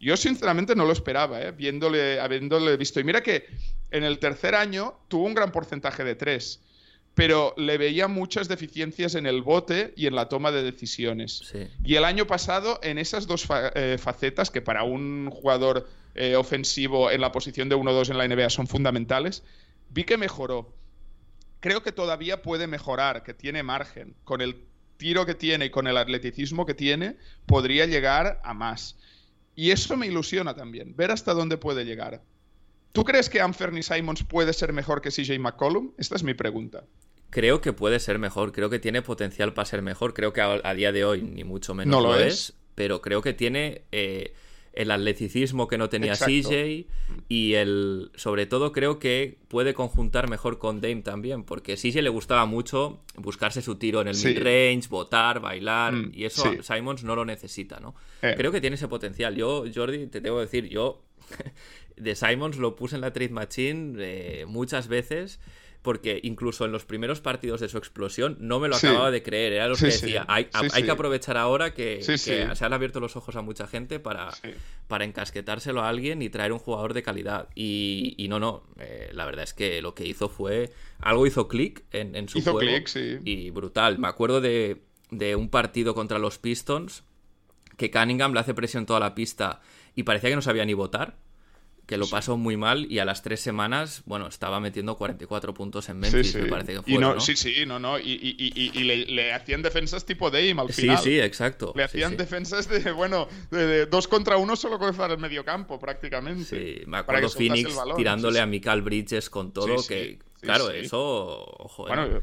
Yo 0.00 0.16
sinceramente 0.16 0.76
no 0.76 0.84
lo 0.84 0.92
esperaba, 0.92 1.42
¿eh? 1.42 1.50
Viéndole, 1.50 2.20
habiéndole 2.20 2.76
visto. 2.76 3.00
Y 3.00 3.04
mira 3.04 3.20
que 3.20 3.46
en 3.90 4.04
el 4.04 4.18
tercer 4.20 4.54
año 4.54 4.94
tuvo 5.08 5.26
un 5.26 5.34
gran 5.34 5.50
porcentaje 5.50 6.04
de 6.04 6.14
tres, 6.14 6.60
pero 7.14 7.52
le 7.56 7.78
veía 7.78 8.06
muchas 8.06 8.46
deficiencias 8.46 9.16
en 9.16 9.26
el 9.26 9.42
bote 9.42 9.92
y 9.96 10.06
en 10.06 10.14
la 10.14 10.28
toma 10.28 10.52
de 10.52 10.62
decisiones. 10.62 11.52
Y 11.82 11.96
el 11.96 12.04
año 12.04 12.28
pasado, 12.28 12.78
en 12.84 12.98
esas 12.98 13.26
dos 13.26 13.48
eh, 13.74 13.96
facetas, 13.98 14.52
que 14.52 14.62
para 14.62 14.84
un 14.84 15.30
jugador 15.30 15.88
eh, 16.14 16.36
ofensivo 16.36 17.10
en 17.10 17.20
la 17.20 17.32
posición 17.32 17.68
de 17.68 17.76
1-2 17.76 18.10
en 18.10 18.18
la 18.18 18.28
NBA 18.28 18.50
son 18.50 18.68
fundamentales, 18.68 19.42
vi 19.90 20.04
que 20.04 20.16
mejoró 20.16 20.72
creo 21.60 21.82
que 21.82 21.92
todavía 21.92 22.42
puede 22.42 22.66
mejorar, 22.66 23.22
que 23.22 23.34
tiene 23.34 23.62
margen. 23.62 24.14
Con 24.24 24.40
el 24.40 24.64
tiro 24.96 25.26
que 25.26 25.34
tiene 25.34 25.66
y 25.66 25.70
con 25.70 25.86
el 25.86 25.96
atleticismo 25.96 26.66
que 26.66 26.74
tiene, 26.74 27.16
podría 27.46 27.86
llegar 27.86 28.40
a 28.44 28.54
más. 28.54 28.98
Y 29.54 29.70
eso 29.70 29.96
me 29.96 30.06
ilusiona 30.06 30.54
también, 30.54 30.94
ver 30.94 31.10
hasta 31.10 31.34
dónde 31.34 31.56
puede 31.56 31.84
llegar. 31.84 32.22
¿Tú 32.92 33.04
crees 33.04 33.28
que 33.28 33.40
Anthony 33.40 33.82
Simons 33.82 34.24
puede 34.24 34.52
ser 34.52 34.72
mejor 34.72 35.00
que 35.00 35.10
CJ 35.10 35.38
McCollum? 35.38 35.92
Esta 35.98 36.16
es 36.16 36.22
mi 36.22 36.34
pregunta. 36.34 36.84
Creo 37.30 37.60
que 37.60 37.72
puede 37.72 38.00
ser 38.00 38.18
mejor, 38.18 38.52
creo 38.52 38.70
que 38.70 38.78
tiene 38.78 39.02
potencial 39.02 39.52
para 39.52 39.66
ser 39.66 39.82
mejor. 39.82 40.14
Creo 40.14 40.32
que 40.32 40.40
a, 40.40 40.74
día 40.74 40.92
de 40.92 41.04
hoy 41.04 41.22
ni 41.22 41.44
mucho 41.44 41.74
menos 41.74 41.90
no 41.90 42.00
lo, 42.00 42.18
es. 42.18 42.54
pero 42.74 43.00
creo 43.02 43.22
que 43.22 43.34
tiene... 43.34 43.82
Eh, 43.92 44.32
el 44.78 44.92
atleticismo 44.92 45.66
que 45.66 45.76
no 45.76 45.88
tenía 45.88 46.14
CJ 46.14 46.86
y 47.28 47.54
el 47.54 48.12
sobre 48.14 48.46
todo 48.46 48.70
creo 48.70 49.00
que 49.00 49.36
puede 49.48 49.74
conjuntar 49.74 50.30
mejor 50.30 50.58
con 50.58 50.80
Dame 50.80 51.02
también, 51.02 51.42
porque 51.42 51.74
CJ 51.74 52.00
le 52.00 52.10
gustaba 52.10 52.46
mucho 52.46 53.00
buscarse 53.16 53.60
su 53.60 53.74
tiro 53.74 54.00
en 54.00 54.06
el 54.06 54.14
mid-range, 54.14 54.88
botar, 54.88 55.40
bailar, 55.40 55.94
mm, 55.94 56.12
y 56.14 56.24
eso 56.26 56.44
Simons 56.62 57.02
no 57.02 57.16
lo 57.16 57.24
necesita, 57.24 57.80
¿no? 57.80 57.96
Eh. 58.22 58.34
Creo 58.36 58.52
que 58.52 58.60
tiene 58.60 58.76
ese 58.76 58.86
potencial. 58.86 59.34
Yo, 59.34 59.64
Jordi, 59.74 60.06
te 60.06 60.20
tengo 60.20 60.36
que 60.36 60.42
decir, 60.42 60.68
yo 60.68 61.02
de 61.96 62.14
Simons 62.14 62.56
lo 62.56 62.76
puse 62.76 62.94
en 62.94 63.00
la 63.00 63.12
trade 63.12 63.30
machine 63.30 63.96
eh, 63.98 64.46
muchas 64.46 64.86
veces 64.86 65.40
porque 65.88 66.20
incluso 66.22 66.66
en 66.66 66.72
los 66.72 66.84
primeros 66.84 67.22
partidos 67.22 67.62
de 67.62 67.68
su 67.70 67.78
explosión 67.78 68.36
no 68.40 68.60
me 68.60 68.68
lo 68.68 68.76
acababa 68.76 69.10
de 69.10 69.22
creer. 69.22 69.54
Era 69.54 69.68
lo 69.68 69.74
que 69.74 69.86
decía, 69.86 70.26
hay, 70.28 70.44
que 70.44 70.90
aprovechar 70.90 71.38
ahora 71.38 71.72
que, 71.72 72.02
se 72.02 72.44
han 72.44 72.72
abierto 72.74 73.00
los 73.00 73.16
ojos 73.16 73.36
a 73.36 73.40
mucha 73.40 73.66
gente 73.66 73.98
para, 73.98 74.28
para 74.86 75.06
encasquetárselo 75.06 75.80
a 75.80 75.88
alguien 75.88 76.20
y 76.20 76.28
traer 76.28 76.52
un 76.52 76.58
jugador 76.58 76.92
de 76.92 77.02
calidad. 77.02 77.48
Y, 77.54 78.26
no, 78.28 78.38
no, 78.38 78.64
eh, 78.78 79.08
la 79.14 79.24
verdad 79.24 79.44
es 79.44 79.54
que 79.54 79.80
lo 79.80 79.94
que 79.94 80.06
hizo 80.06 80.28
fue, 80.28 80.74
algo 81.00 81.26
hizo 81.26 81.48
clic 81.48 81.82
en, 81.90 82.14
en, 82.16 82.28
su 82.28 82.42
juego 82.42 82.60
y 83.24 83.48
brutal. 83.48 83.98
Me 83.98 84.08
acuerdo 84.08 84.42
de, 84.42 84.82
de 85.10 85.36
un 85.36 85.48
partido 85.48 85.94
contra 85.94 86.18
los 86.18 86.36
Pistons 86.36 87.02
que 87.78 87.90
Cunningham 87.90 88.34
le 88.34 88.40
hace 88.40 88.52
presión 88.52 88.84
toda 88.84 89.00
la 89.00 89.14
pista 89.14 89.62
y 89.96 90.02
parecía 90.02 90.28
que 90.28 90.36
no 90.36 90.42
sabía 90.42 90.66
ni 90.66 90.74
votar 90.74 91.16
que 91.88 91.96
lo 91.96 92.06
pasó 92.06 92.36
muy 92.36 92.58
mal 92.58 92.86
y 92.92 92.98
a 92.98 93.06
las 93.06 93.22
tres 93.22 93.40
semanas, 93.40 94.02
bueno, 94.04 94.26
estaba 94.26 94.60
metiendo 94.60 94.98
44 94.98 95.54
puntos 95.54 95.88
en 95.88 95.98
Memphis, 95.98 96.34
me 96.34 96.44
parece 96.44 96.74
que 96.74 96.82
fue, 96.82 96.92
y 96.92 96.98
no, 96.98 97.18
Sí, 97.18 97.34
sí, 97.34 97.64
no, 97.66 97.78
no, 97.78 97.98
y, 97.98 99.06
le, 99.08 99.32
hacían 99.32 99.62
defensas 99.62 100.04
tipo 100.04 100.30
Dame 100.30 100.60
al 100.60 100.68
final. 100.68 100.98
Sí, 100.98 101.04
sí, 101.04 101.18
exacto. 101.18 101.72
Le 101.74 101.84
hacían 101.84 102.18
defensas 102.18 102.68
de, 102.68 102.92
bueno, 102.92 103.26
de, 103.50 103.86
dos 103.86 104.06
contra 104.06 104.36
uno 104.36 104.54
solo 104.54 104.78
cruzar 104.78 105.12
el 105.12 105.18
medio 105.18 105.46
campo, 105.46 105.80
prácticamente. 105.80 106.44
Sí, 106.44 106.82
me 106.86 106.98
acuerdo 106.98 107.30
Phoenix 107.30 107.74
tirándole 107.96 108.40
a 108.40 108.44
Michael 108.44 108.82
Bridges 108.82 109.30
con 109.30 109.52
todo, 109.54 109.74
que, 109.88 110.18
claro, 110.42 110.70
eso, 110.70 111.00
ojo. 111.00 111.86
Bueno, 111.86 112.04
eh. 112.04 112.20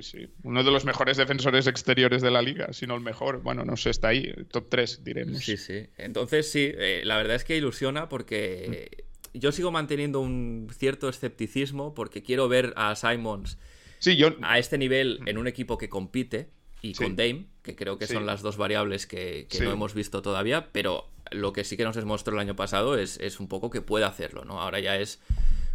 Sí, 0.00 0.28
Uno 0.42 0.62
de 0.62 0.70
los 0.70 0.84
mejores 0.84 1.16
defensores 1.16 1.66
exteriores 1.66 2.22
de 2.22 2.30
la 2.30 2.42
liga, 2.42 2.72
si 2.72 2.86
no 2.86 2.94
el 2.94 3.00
mejor. 3.00 3.42
Bueno, 3.42 3.64
no 3.64 3.76
sé, 3.76 3.90
está 3.90 4.08
ahí, 4.08 4.32
top 4.50 4.68
3, 4.68 5.04
diremos. 5.04 5.38
Sí, 5.38 5.56
sí. 5.56 5.86
Entonces, 5.96 6.50
sí, 6.50 6.70
eh, 6.74 7.02
la 7.04 7.16
verdad 7.16 7.36
es 7.36 7.44
que 7.44 7.56
ilusiona 7.56 8.08
porque 8.08 9.04
yo 9.34 9.52
sigo 9.52 9.70
manteniendo 9.70 10.20
un 10.20 10.68
cierto 10.76 11.08
escepticismo 11.08 11.94
porque 11.94 12.22
quiero 12.22 12.48
ver 12.48 12.72
a 12.76 12.94
Simons 12.96 13.58
sí, 13.98 14.16
yo... 14.16 14.34
a 14.42 14.58
este 14.58 14.78
nivel 14.78 15.20
en 15.26 15.38
un 15.38 15.46
equipo 15.46 15.78
que 15.78 15.88
compite 15.88 16.50
y 16.80 16.94
con 16.94 17.16
Dame, 17.16 17.46
que 17.62 17.74
creo 17.74 17.98
que 17.98 18.06
son 18.06 18.24
las 18.24 18.40
dos 18.40 18.56
variables 18.56 19.06
que, 19.06 19.48
no 19.60 19.72
hemos 19.72 19.94
visto 19.94 20.22
todavía, 20.22 20.70
pero 20.70 21.10
lo 21.32 21.52
que 21.52 21.64
sí 21.64 21.76
que 21.76 21.82
nos 21.84 21.96
demostró 21.96 22.34
el 22.34 22.40
año 22.40 22.54
pasado 22.54 22.96
es, 22.96 23.18
es 23.18 23.40
un 23.40 23.48
poco 23.48 23.68
que 23.68 23.82
puede 23.82 24.04
hacerlo, 24.04 24.44
¿no? 24.44 24.60
Ahora 24.60 24.78
ya 24.78 24.96
es 24.96 25.20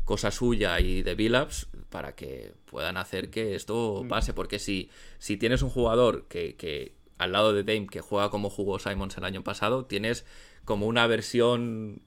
cosa 0.05 0.32
suya 0.32 0.80
y 0.80 1.03
de 1.03 1.15
Billups 1.15 1.67
para 1.94 2.16
que 2.16 2.54
puedan 2.66 2.98
hacer 2.98 3.30
que 3.30 3.54
esto 3.54 4.02
mm. 4.04 4.08
pase. 4.08 4.34
Porque 4.34 4.58
si, 4.58 4.89
si 5.20 5.38
tienes 5.38 5.62
un 5.62 5.70
jugador 5.70 6.26
que, 6.28 6.96
al 7.20 7.32
lado 7.32 7.54
de 7.54 7.64
Dame 7.64 7.86
que 7.86 8.02
juega 8.02 8.32
como 8.32 8.50
jugó 8.50 8.80
Simons 8.80 9.16
el 9.16 9.24
año 9.24 9.44
pasado, 9.44 9.86
tienes 9.86 10.26
como 10.66 10.88
una 10.88 11.06
versión 11.06 12.02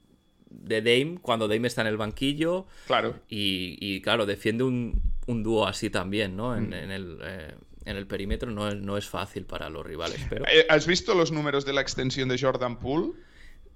de 0.49 0.81
Dame 0.81 1.19
cuando 1.21 1.47
Dame 1.47 1.69
está 1.69 1.81
en 1.81 1.87
el 1.87 1.95
banquillo. 1.95 2.67
Claro. 2.85 3.15
Y, 3.29 4.01
claro, 4.01 4.25
defiende 4.25 4.65
un, 4.65 5.01
dúo 5.25 5.65
así 5.65 5.89
también, 5.89 6.35
¿no? 6.35 6.57
En, 6.57 6.71
mm. 6.71 6.73
el. 6.73 7.19
Eh, 7.23 7.55
en 7.85 7.95
el 7.95 8.05
perímetro 8.05 8.51
no, 8.51 8.69
no, 8.75 8.97
es 8.97 9.07
fácil 9.07 9.45
para 9.45 9.69
los 9.69 9.85
rivales. 9.85 10.19
Pero... 10.29 10.43
Eh, 10.51 10.65
¿Has 10.67 10.85
visto 10.85 11.15
los 11.15 11.31
números 11.31 11.63
de 11.63 11.71
la 11.71 11.79
extensión 11.79 12.27
de 12.27 12.37
Jordan 12.37 12.77
Poole? 12.79 13.13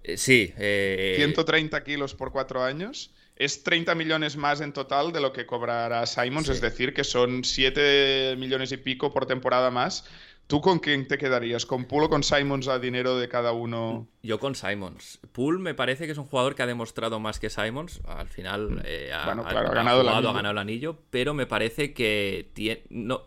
Eh, 0.04 0.18
sí. 0.18 0.54
130 0.58 1.82
kilos 1.86 2.14
por 2.14 2.34
cuatro 2.34 2.62
años 2.62 3.14
es 3.42 3.64
30 3.64 3.96
millones 3.96 4.38
más 4.38 4.62
en 4.62 4.72
total 4.72 5.12
de 5.12 5.20
lo 5.20 5.34
que 5.34 5.48
cobrará 5.48 6.06
Simons, 6.06 6.48
es 6.50 6.62
decir, 6.62 6.94
que 6.94 7.04
son 7.04 7.44
7 7.44 8.36
millones 8.38 8.72
y 8.72 8.78
pico 8.78 9.12
por 9.12 9.26
temporada 9.26 9.72
más. 9.72 10.06
¿Tú 10.46 10.62
con 10.62 10.78
quién 10.78 11.08
te 11.08 11.18
quedarías? 11.18 11.66
¿Con 11.66 11.86
Poole 11.86 12.06
o 12.06 12.10
con 12.10 12.22
Simons 12.22 12.68
a 12.68 12.78
dinero 12.78 13.18
de 13.18 13.28
cada 13.28 13.52
uno? 13.52 14.08
Yo 14.22 14.38
con 14.38 14.54
Simons. 14.54 15.20
Poole 15.32 15.58
me 15.58 15.74
parece 15.74 16.06
que 16.06 16.12
es 16.12 16.20
un 16.20 16.26
jugador 16.26 16.54
que 16.54 16.62
ha 16.62 16.68
demostrado 16.68 17.20
más 17.20 17.40
que 17.40 17.50
Simons. 17.50 18.02
Al 18.06 18.28
final 18.28 18.70
mm. 18.70 18.82
eh, 18.86 19.12
ha, 19.12 19.34
ganado, 19.34 20.02
el 20.40 20.58
anillo, 20.60 21.00
pero 21.10 21.34
me 21.34 21.48
parece 21.48 21.94
que 21.94 22.52
tiene... 22.54 22.84
No, 22.90 23.24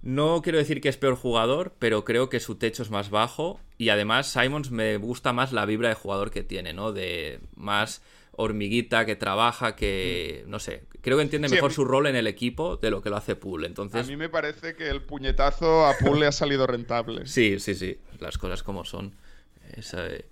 no 0.00 0.40
quiero 0.40 0.56
decir 0.56 0.80
que 0.80 0.88
es 0.88 0.96
peor 0.96 1.16
jugador, 1.16 1.74
pero 1.78 2.02
creo 2.02 2.30
que 2.30 2.40
su 2.40 2.54
techo 2.54 2.82
es 2.82 2.88
más 2.88 3.10
bajo 3.10 3.60
y 3.76 3.90
además 3.90 4.28
Simons 4.28 4.70
me 4.70 4.96
gusta 4.96 5.34
más 5.34 5.52
la 5.52 5.66
vibra 5.66 5.90
de 5.90 5.96
jugador 5.96 6.30
que 6.30 6.44
tiene, 6.44 6.72
¿no? 6.72 6.92
De 6.92 7.40
más 7.56 8.00
hormiguita 8.40 9.04
que 9.04 9.16
trabaja, 9.16 9.74
que 9.74 10.44
no 10.46 10.60
sé, 10.60 10.84
creo 11.00 11.16
que 11.16 11.24
entiende 11.24 11.48
mejor 11.48 11.72
su 11.72 11.84
rol 11.84 12.06
en 12.06 12.14
el 12.14 12.28
equipo 12.28 12.76
de 12.76 12.90
lo 12.90 13.02
que 13.02 13.10
lo 13.10 13.16
hace 13.16 13.34
Pool. 13.34 13.64
Entonces... 13.64 14.06
A 14.06 14.08
mí 14.08 14.16
me 14.16 14.28
parece 14.28 14.76
que 14.76 14.88
el 14.88 15.02
puñetazo 15.02 15.86
a 15.86 15.98
Pool 15.98 16.20
le 16.20 16.26
ha 16.26 16.32
salido 16.32 16.64
rentable. 16.64 17.26
Sí, 17.26 17.58
sí, 17.58 17.74
sí, 17.74 17.98
las 18.20 18.38
cosas 18.38 18.62
como 18.62 18.84
son. 18.84 19.16
Eh, 19.74 20.24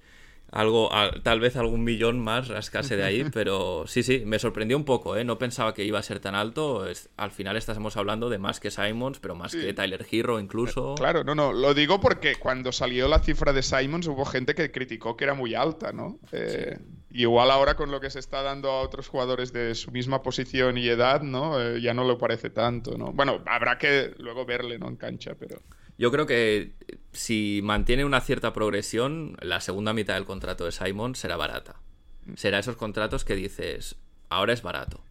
algo, 0.53 0.89
tal 1.25 1.41
vez 1.41 1.57
algún 1.57 1.83
millón 1.83 2.21
más 2.21 2.47
rascase 2.47 2.97
de 2.97 3.03
ahí, 3.03 3.25
pero 3.35 3.89
sí, 3.89 4.05
sí, 4.05 4.23
me 4.25 4.39
sorprendió 4.39 4.77
un 4.77 4.85
poco, 4.85 5.17
¿eh? 5.17 5.25
No 5.25 5.37
pensaba 5.37 5.75
que 5.75 5.85
iba 5.85 5.99
a 5.99 6.03
ser 6.05 6.21
tan 6.21 6.37
alto. 6.37 6.87
al 7.17 7.31
final 7.33 7.57
estamos 7.57 7.97
hablando 7.97 8.31
de 8.31 8.39
más 8.39 8.61
que 8.61 8.71
Simons, 8.71 9.19
pero 9.19 9.35
más 9.35 9.53
que 9.53 9.75
Tyler 9.75 10.07
Hero 10.09 10.39
incluso. 10.39 10.93
Eh, 10.93 10.99
claro, 10.99 11.25
no, 11.25 11.35
no, 11.35 11.53
lo 11.53 11.75
digo 11.75 12.01
porque 12.01 12.37
cuando 12.37 12.71
salió 12.71 13.09
la 13.09 13.19
cifra 13.19 13.53
de 13.53 13.65
Simons 13.65 14.07
hubo 14.07 14.25
gente 14.25 14.55
que 14.55 14.71
criticó 14.71 15.17
que 15.17 15.25
era 15.25 15.35
muy 15.35 15.57
alta, 15.57 15.91
¿no? 15.91 16.21
Eh, 16.31 16.79
igual 17.11 17.51
ahora 17.51 17.77
con 17.77 17.91
lo 17.91 18.01
que 18.01 18.11
se 18.11 18.19
está 18.19 18.43
dando 18.43 18.71
a 18.71 18.81
otros 18.81 19.09
jugadores 19.09 19.53
de 19.53 19.75
su 19.75 19.91
misma 19.91 20.23
posición 20.23 20.79
y 20.79 20.89
edad, 20.89 21.23
¿no? 21.23 21.61
Eh, 21.61 21.81
ya 21.81 21.95
no 21.95 22.05
lo 22.05 22.19
parece 22.19 22.51
tanto, 22.51 22.99
¿no? 22.99 23.13
Bueno, 23.13 23.43
habrá 23.47 23.79
que 23.79 24.15
luego 24.19 24.45
verle, 24.45 24.79
¿no? 24.79 24.89
En 24.89 24.97
cancha, 24.97 25.35
pero... 25.39 25.63
Yo 25.99 26.11
creo 26.11 26.27
que 26.27 26.75
si 27.13 27.61
mantiene 27.63 28.05
una 28.05 28.21
cierta 28.21 28.53
progresión, 28.53 29.37
la 29.41 29.61
segunda 29.61 29.95
mitad 29.95 30.15
del 30.15 30.27
contrato 30.27 30.67
de 30.67 30.73
Simon 30.73 31.15
será 31.15 31.37
barata. 31.37 31.77
Será 32.35 32.59
esos 32.59 32.77
contratos 32.77 33.25
que 33.25 33.35
dices, 33.35 33.97
ahora 34.29 34.53
es 34.53 34.63
barato. 34.63 35.03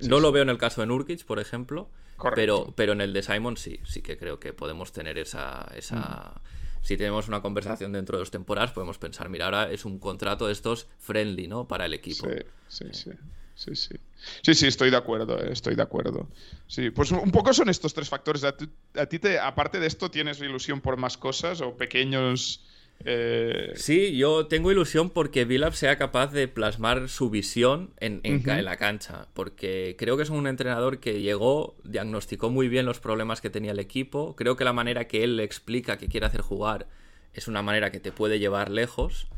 no 0.00 0.18
lo 0.18 0.32
veo 0.32 0.42
en 0.42 0.48
el 0.48 0.58
caso 0.58 0.80
de 0.80 0.88
Nurkic, 0.88 1.24
por 1.24 1.38
ejemplo, 1.38 1.90
pero, 2.34 2.72
pero 2.74 2.94
en 2.94 3.02
el 3.02 3.12
de 3.12 3.22
Simon 3.22 3.56
sí, 3.56 3.78
sí 3.84 4.02
que 4.02 4.16
creo 4.16 4.40
que 4.40 4.52
podemos 4.52 4.92
tener 4.92 5.18
esa... 5.18 5.70
esa... 5.76 6.40
Si 6.86 6.96
tenemos 6.96 7.26
una 7.26 7.42
conversación 7.42 7.90
dentro 7.90 8.16
de 8.16 8.20
dos 8.20 8.30
temporadas, 8.30 8.70
podemos 8.70 8.96
pensar, 8.96 9.28
mira, 9.28 9.46
ahora 9.46 9.72
es 9.72 9.84
un 9.84 9.98
contrato 9.98 10.46
de 10.46 10.52
estos 10.52 10.86
friendly, 11.00 11.48
¿no? 11.48 11.66
Para 11.66 11.84
el 11.86 11.94
equipo. 11.94 12.28
Sí, 12.28 12.36
sí, 12.68 12.84
sí. 12.92 13.10
Sí, 13.56 13.74
sí. 13.74 13.96
Sí, 14.42 14.54
sí, 14.54 14.66
estoy 14.68 14.90
de 14.90 14.96
acuerdo, 14.96 15.36
eh, 15.36 15.48
estoy 15.50 15.74
de 15.74 15.82
acuerdo. 15.82 16.28
Sí, 16.68 16.90
pues 16.90 17.10
un 17.10 17.32
poco 17.32 17.52
son 17.52 17.70
estos 17.70 17.92
tres 17.92 18.08
factores. 18.08 18.44
A 18.44 18.54
ti, 18.54 19.18
te, 19.18 19.40
aparte 19.40 19.80
de 19.80 19.88
esto, 19.88 20.12
¿tienes 20.12 20.38
ilusión 20.40 20.80
por 20.80 20.96
más 20.96 21.18
cosas 21.18 21.60
o 21.60 21.76
pequeños... 21.76 22.64
Eh? 23.04 23.72
Sí, 23.76 24.16
yo 24.16 24.46
tengo 24.46 24.72
ilusión 24.72 25.10
porque 25.10 25.44
Villap 25.44 25.74
sea 25.74 25.96
capaz 25.96 26.32
de 26.32 26.48
plasmar 26.48 27.08
su 27.08 27.30
visión 27.30 27.90
en, 27.98 28.20
en, 28.24 28.64
la 28.64 28.76
cancha, 28.76 29.28
porque 29.34 29.94
creo 29.98 30.16
que 30.16 30.24
es 30.24 30.30
un 30.30 30.46
entrenador 30.46 30.98
que 30.98 31.20
llegó, 31.20 31.76
diagnosticó 31.84 32.50
muy 32.50 32.68
bien 32.68 32.86
los 32.86 32.98
problemas 32.98 33.40
que 33.40 33.50
tenía 33.50 33.72
el 33.72 33.78
equipo, 33.78 34.34
creo 34.34 34.56
que 34.56 34.64
la 34.64 34.72
manera 34.72 35.06
que 35.06 35.22
él 35.22 35.36
le 35.36 35.44
explica 35.44 35.98
que 35.98 36.08
quiere 36.08 36.26
hacer 36.26 36.40
jugar 36.40 36.88
es 37.32 37.48
una 37.48 37.62
manera 37.62 37.92
que 37.92 38.00
te 38.00 38.12
puede 38.12 38.38
llevar 38.38 38.70
lejos 38.70 39.28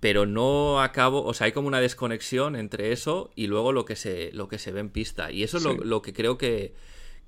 pero 0.00 0.24
no 0.24 0.80
acabo, 0.80 1.22
o 1.22 1.34
sea, 1.34 1.44
hay 1.44 1.52
como 1.52 1.68
una 1.68 1.80
desconexión 1.80 2.56
entre 2.56 2.90
eso 2.90 3.30
y 3.36 3.46
luego 3.46 3.72
lo 3.72 3.84
que 3.84 3.96
se, 3.96 4.30
lo 4.32 4.48
que 4.48 4.58
se 4.58 4.72
ve 4.72 4.80
en 4.80 4.88
pista. 4.88 5.30
Y 5.30 5.42
eso 5.42 5.58
es 5.58 5.64
lo, 5.64 6.02
que 6.02 6.14
creo 6.14 6.38
que, 6.38 6.74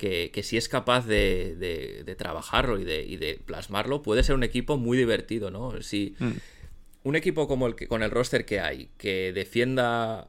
que, 0.02 0.42
si 0.42 0.56
es 0.56 0.68
capaz 0.68 1.06
de, 1.06 1.54
de, 2.04 2.14
trabajarlo 2.16 2.78
y 2.78 2.84
de, 2.84 3.04
y 3.04 3.16
de, 3.16 3.40
plasmarlo, 3.44 4.02
puede 4.02 4.24
ser 4.24 4.34
un 4.34 4.42
equipo 4.42 4.76
muy 4.76 4.98
divertido, 4.98 5.50
¿no? 5.50 5.80
Si 5.80 6.16
mm. 6.18 6.30
un 7.04 7.16
equipo 7.16 7.46
como 7.46 7.68
el 7.68 7.76
que, 7.76 7.86
con 7.86 8.02
el 8.02 8.10
roster 8.10 8.44
que 8.44 8.60
hay, 8.60 8.88
que 8.98 9.32
defienda 9.32 10.28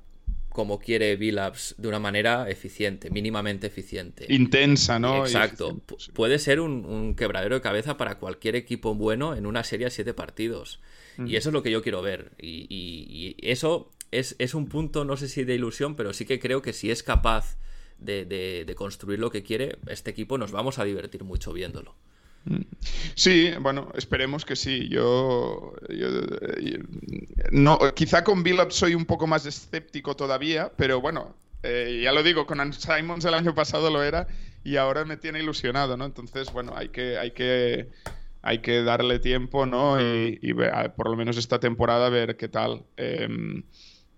como 0.50 0.80
quiere 0.80 1.16
Billups 1.16 1.74
de 1.80 1.88
una 1.88 2.00
manera 2.00 2.48
eficiente, 2.48 3.10
mínimamente 3.10 3.66
eficiente. 3.66 4.28
Intensa, 4.30 5.00
¿no? 5.00 5.26
Exacto. 5.26 5.82
Puede 6.14 6.38
ser 6.38 6.60
un, 6.60 6.86
un, 6.86 7.16
quebradero 7.16 7.56
de 7.56 7.62
cabeza 7.62 7.98
para 7.98 8.20
cualquier 8.20 8.56
equipo 8.56 8.94
bueno 8.94 9.36
en 9.36 9.48
una 9.48 9.64
serie 9.64 9.86
de 9.86 9.92
siete 9.92 10.14
partidos. 10.14 10.80
Y 11.26 11.36
eso 11.36 11.50
es 11.50 11.54
lo 11.54 11.62
que 11.62 11.72
yo 11.72 11.82
quiero 11.82 12.02
ver. 12.02 12.32
Y, 12.40 13.36
eso 13.40 13.92
es, 14.12 14.54
un 14.54 14.68
punto, 14.68 15.06
no 15.06 15.18
sé 15.18 15.28
si 15.28 15.44
de 15.44 15.56
ilusión, 15.56 15.96
pero 15.96 16.14
sí 16.14 16.26
que 16.26 16.40
creo 16.40 16.62
que 16.62 16.74
si 16.74 16.92
es 16.92 17.02
capaz 17.02 17.58
de, 17.98 18.74
construir 18.78 19.20
lo 19.20 19.30
que 19.32 19.44
quiere, 19.44 19.78
este 19.88 20.12
equipo 20.12 20.38
nos 20.38 20.52
vamos 20.52 20.80
a 20.80 20.84
divertir 20.84 21.24
mucho 21.24 21.54
viéndolo. 21.54 21.96
Sí, 23.16 23.52
bueno, 23.62 23.90
esperemos 23.96 24.44
que 24.44 24.56
sí. 24.56 24.90
Yo, 24.90 25.74
no, 27.52 27.80
quizá 27.96 28.24
con 28.24 28.44
Billups 28.44 28.76
soy 28.76 28.96
un 28.96 29.06
poco 29.06 29.28
más 29.28 29.46
escéptico 29.46 30.16
todavía, 30.16 30.72
pero 30.76 31.00
bueno, 31.00 31.36
eh, 31.64 32.02
ya 32.04 32.12
lo 32.12 32.22
digo, 32.22 32.46
con 32.46 32.74
Simons 32.74 33.24
el 33.24 33.34
año 33.34 33.56
pasado 33.56 33.90
lo 33.90 34.04
era 34.04 34.28
y 34.64 34.76
ahora 34.76 35.06
me 35.06 35.16
tiene 35.16 35.40
ilusionado, 35.40 35.96
¿no? 35.96 36.06
Entonces, 36.06 36.52
bueno, 36.52 36.74
hay 36.76 36.90
que, 36.90 37.18
hay 37.18 37.32
que 37.32 37.90
hay 38.44 38.60
que 38.60 38.84
darle 38.84 39.20
tiempo, 39.20 39.66
¿no? 39.66 40.00
Y, 40.02 40.54
por 40.98 41.10
lo 41.10 41.16
menos 41.16 41.38
esta 41.38 41.60
temporada 41.60 42.10
ver 42.10 42.36
qué 42.36 42.50
tal. 42.50 42.84
Em, 42.98 43.64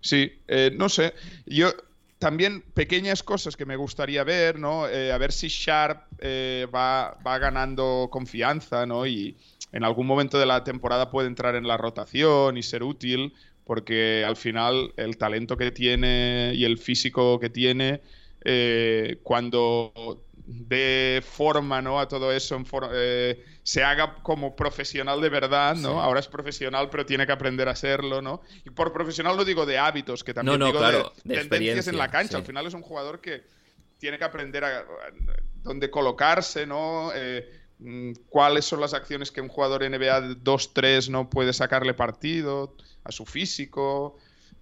sí, 0.00 0.32
eh, 0.48 0.72
no 0.76 0.88
sé. 0.88 1.14
Yo 1.46 1.72
también 2.18 2.62
pequeñas 2.74 3.22
cosas 3.22 3.56
que 3.56 3.66
me 3.66 3.76
gustaría 3.76 4.24
ver, 4.24 4.58
¿no? 4.58 4.88
Eh, 4.88 5.12
a 5.12 5.18
ver 5.18 5.32
si 5.32 5.48
Sharp 5.48 6.04
eh, 6.18 6.66
va, 6.74 7.18
va, 7.26 7.38
ganando 7.38 8.08
confianza, 8.10 8.86
¿no? 8.86 9.06
Y 9.06 9.36
en 9.72 9.84
algún 9.84 10.06
momento 10.06 10.38
de 10.38 10.46
la 10.46 10.64
temporada 10.64 11.10
puede 11.10 11.28
entrar 11.28 11.54
en 11.56 11.66
la 11.66 11.76
rotación 11.76 12.56
y 12.56 12.62
ser 12.62 12.82
útil, 12.82 13.34
porque 13.64 14.24
al 14.26 14.36
final 14.36 14.92
el 14.96 15.18
talento 15.18 15.56
que 15.56 15.70
tiene 15.70 16.52
y 16.54 16.64
el 16.64 16.78
físico 16.78 17.38
que 17.38 17.50
tiene, 17.50 18.00
eh, 18.44 19.18
cuando 19.22 20.22
dé 20.46 21.20
forma 21.22 21.82
¿no? 21.82 21.98
a 21.98 22.06
todo 22.06 22.32
eso, 22.32 22.62
eh, 22.92 23.44
se 23.66 23.82
haga 23.82 24.14
como 24.22 24.54
profesional 24.54 25.20
de 25.20 25.28
verdad, 25.28 25.74
¿no? 25.74 26.00
Ahora 26.00 26.20
es 26.20 26.28
profesional, 26.28 26.88
pero 26.88 27.04
tiene 27.04 27.26
que 27.26 27.32
aprender 27.32 27.68
a 27.68 27.74
serlo, 27.74 28.22
¿no? 28.22 28.40
Y 28.64 28.70
por 28.70 28.92
profesional 28.92 29.36
no 29.36 29.44
digo 29.44 29.66
de 29.66 29.76
hábitos, 29.76 30.22
que 30.22 30.32
también 30.32 30.60
digo 30.60 30.80
de, 30.80 31.34
tendencias 31.34 31.88
en 31.88 31.98
la 31.98 32.08
cancha. 32.08 32.36
Al 32.36 32.44
final 32.44 32.64
es 32.68 32.74
un 32.74 32.82
jugador 32.82 33.20
que 33.20 33.42
tiene 33.98 34.18
que 34.18 34.24
aprender 34.24 34.62
a, 34.64 34.84
dónde 35.64 35.90
colocarse, 35.90 36.64
¿no? 36.64 37.10
Eh, 37.12 37.44
mm, 37.80 38.12
cuáles 38.28 38.64
son 38.66 38.80
las 38.80 38.94
acciones 38.94 39.32
que 39.32 39.40
un 39.40 39.48
jugador 39.48 39.82
NBA 39.82 40.36
2-3 40.44 41.08
no 41.08 41.28
puede 41.28 41.52
sacarle 41.52 41.92
partido, 41.92 42.76
a 43.02 43.10
su 43.10 43.26
físico, 43.26 44.16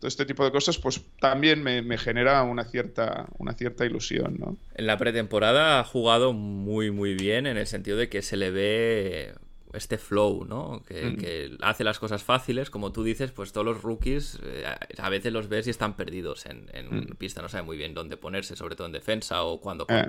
todo 0.05 0.09
este 0.11 0.27
tipo 0.27 0.45
de 0.45 0.53
cosas, 0.53 0.77
pues 0.77 1.01
también 1.19 1.63
me, 1.63 1.97
genera 1.97 2.43
una 2.43 2.65
cierta, 2.65 3.25
una 3.39 3.55
cierta 3.55 3.87
ilusión, 3.87 4.37
¿no? 4.39 4.59
En 4.75 4.87
la 4.87 4.99
pretemporada 4.99 5.81
ha 5.81 5.85
jugado 5.85 6.35
muy, 6.35 6.91
muy 6.91 7.15
bien 7.15 7.47
en 7.47 7.57
el 7.57 7.67
sentido 7.67 7.97
de 7.97 8.11
que 8.11 8.21
se 8.21 8.37
le 8.37 8.51
ve 8.51 9.33
este 9.73 9.97
flow, 9.97 10.45
¿no? 10.45 10.83
Que, 10.87 11.57
mm. 11.59 11.63
hace 11.63 11.85
las 11.85 11.99
cosas 11.99 12.23
fáciles, 12.23 12.69
como 12.69 12.93
tú 12.93 13.03
dices, 13.03 13.31
pues 13.31 13.53
todos 13.53 13.65
los 13.65 13.83
rookies 13.83 14.39
eh, 14.43 14.67
a 14.99 15.09
veces 15.09 15.33
los 15.33 15.49
ves 15.49 15.69
y 15.69 15.71
están 15.71 15.97
perdidos 15.97 16.45
en, 16.45 16.67
mm. 16.91 17.17
pista, 17.17 17.41
no 17.41 17.49
sabe 17.49 17.63
muy 17.63 17.79
bien 17.79 17.95
dónde 17.95 18.19
ponerse, 18.19 18.57
sobre 18.57 18.77
todo 18.77 18.87
en 18.87 18.93
defensa 18.93 19.43
o 19.45 19.59
cuándo 19.59 19.87
eh. 19.89 20.05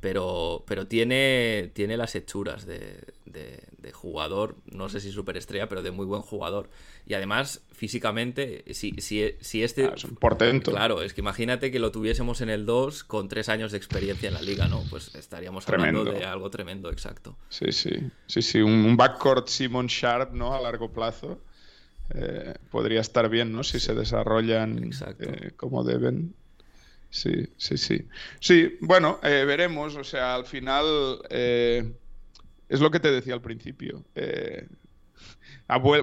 Pero, 0.00 0.64
pero 0.66 0.86
tiene, 0.86 1.70
tiene 1.74 1.96
las 1.96 2.14
hechuras 2.14 2.66
de, 2.66 3.00
de, 3.26 3.60
jugador, 3.92 4.56
no 4.64 4.88
sé 4.88 5.00
si 5.00 5.10
superestrella, 5.10 5.68
pero 5.68 5.82
de 5.82 5.90
muy 5.90 6.06
buen 6.06 6.22
jugador. 6.22 6.70
Y 7.06 7.14
además, 7.14 7.62
físicamente, 7.72 8.64
si, 8.72 8.92
si, 8.98 9.34
si 9.40 9.62
este... 9.62 9.86
Ah, 9.86 9.92
es 9.94 10.04
un 10.04 10.16
portento. 10.16 10.70
Claro, 10.70 11.02
es 11.02 11.12
que 11.12 11.20
imagínate 11.20 11.70
que 11.70 11.78
lo 11.78 11.90
tuviésemos 11.90 12.40
en 12.40 12.48
el 12.48 12.64
2 12.64 13.04
con 13.04 13.28
tres 13.28 13.50
años 13.50 13.72
de 13.72 13.78
experiencia 13.78 14.28
en 14.28 14.34
la 14.34 14.42
liga, 14.42 14.68
¿no? 14.68 14.84
Pues 14.88 15.14
estaríamos 15.14 15.68
hablando 15.68 16.04
de 16.04 16.24
algo 16.24 16.50
tremendo, 16.50 16.90
exacto. 16.90 17.36
Sí, 17.50 17.72
sí, 17.72 17.90
sí, 18.26 18.40
sí, 18.40 18.62
un, 18.62 18.96
backcourt 18.96 19.48
Simon 19.48 19.88
Sharp, 19.88 20.32
¿no? 20.32 20.54
A 20.54 20.60
largo 20.60 20.90
plazo. 20.92 21.42
Eh, 22.14 22.54
podría 22.70 23.00
estar 23.00 23.28
bien, 23.28 23.52
¿no? 23.52 23.64
Si 23.64 23.80
se 23.80 23.94
desarrollan 23.94 24.90
eh, 25.18 25.50
como 25.56 25.84
deben. 25.84 26.34
Sí, 27.10 27.48
sí, 27.56 27.76
sí. 27.76 28.06
Sí, 28.38 28.78
bueno, 28.80 29.18
eh, 29.22 29.44
veremos. 29.46 29.96
O 29.96 30.04
sea, 30.04 30.36
al 30.36 30.46
final 30.46 31.20
eh, 31.28 31.92
es 32.68 32.80
lo 32.80 32.90
que 32.90 33.00
te 33.00 33.10
decía 33.10 33.34
al 33.34 33.42
principio. 33.42 34.04
Eh, 34.14 34.66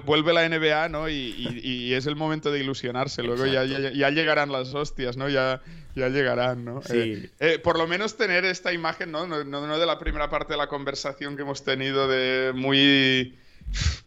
vuelve 0.04 0.32
la 0.32 0.48
NBA, 0.48 0.88
¿no? 0.90 1.08
Y, 1.08 1.92
es 1.94 2.06
el 2.06 2.16
momento 2.16 2.52
de 2.52 2.60
ilusionarse. 2.60 3.22
Luego 3.22 3.46
ya, 3.46 3.64
ya, 3.64 4.10
llegarán 4.10 4.52
las 4.52 4.74
hostias, 4.74 5.16
¿no? 5.16 5.28
Ya, 5.28 5.62
ya 5.94 6.08
llegarán, 6.08 6.64
¿no? 6.64 6.82
Sí. 6.82 7.30
por 7.64 7.78
lo 7.78 7.86
menos 7.86 8.16
tener 8.16 8.44
esta 8.44 8.72
imagen, 8.72 9.10
¿no? 9.10 9.26
¿no? 9.26 9.44
¿no? 9.44 9.78
de 9.78 9.86
la 9.86 9.98
primera 9.98 10.30
parte 10.30 10.52
de 10.52 10.58
la 10.58 10.68
conversación 10.68 11.36
que 11.36 11.42
hemos 11.42 11.64
tenido 11.64 12.06
de 12.06 12.52
muy... 12.54 13.38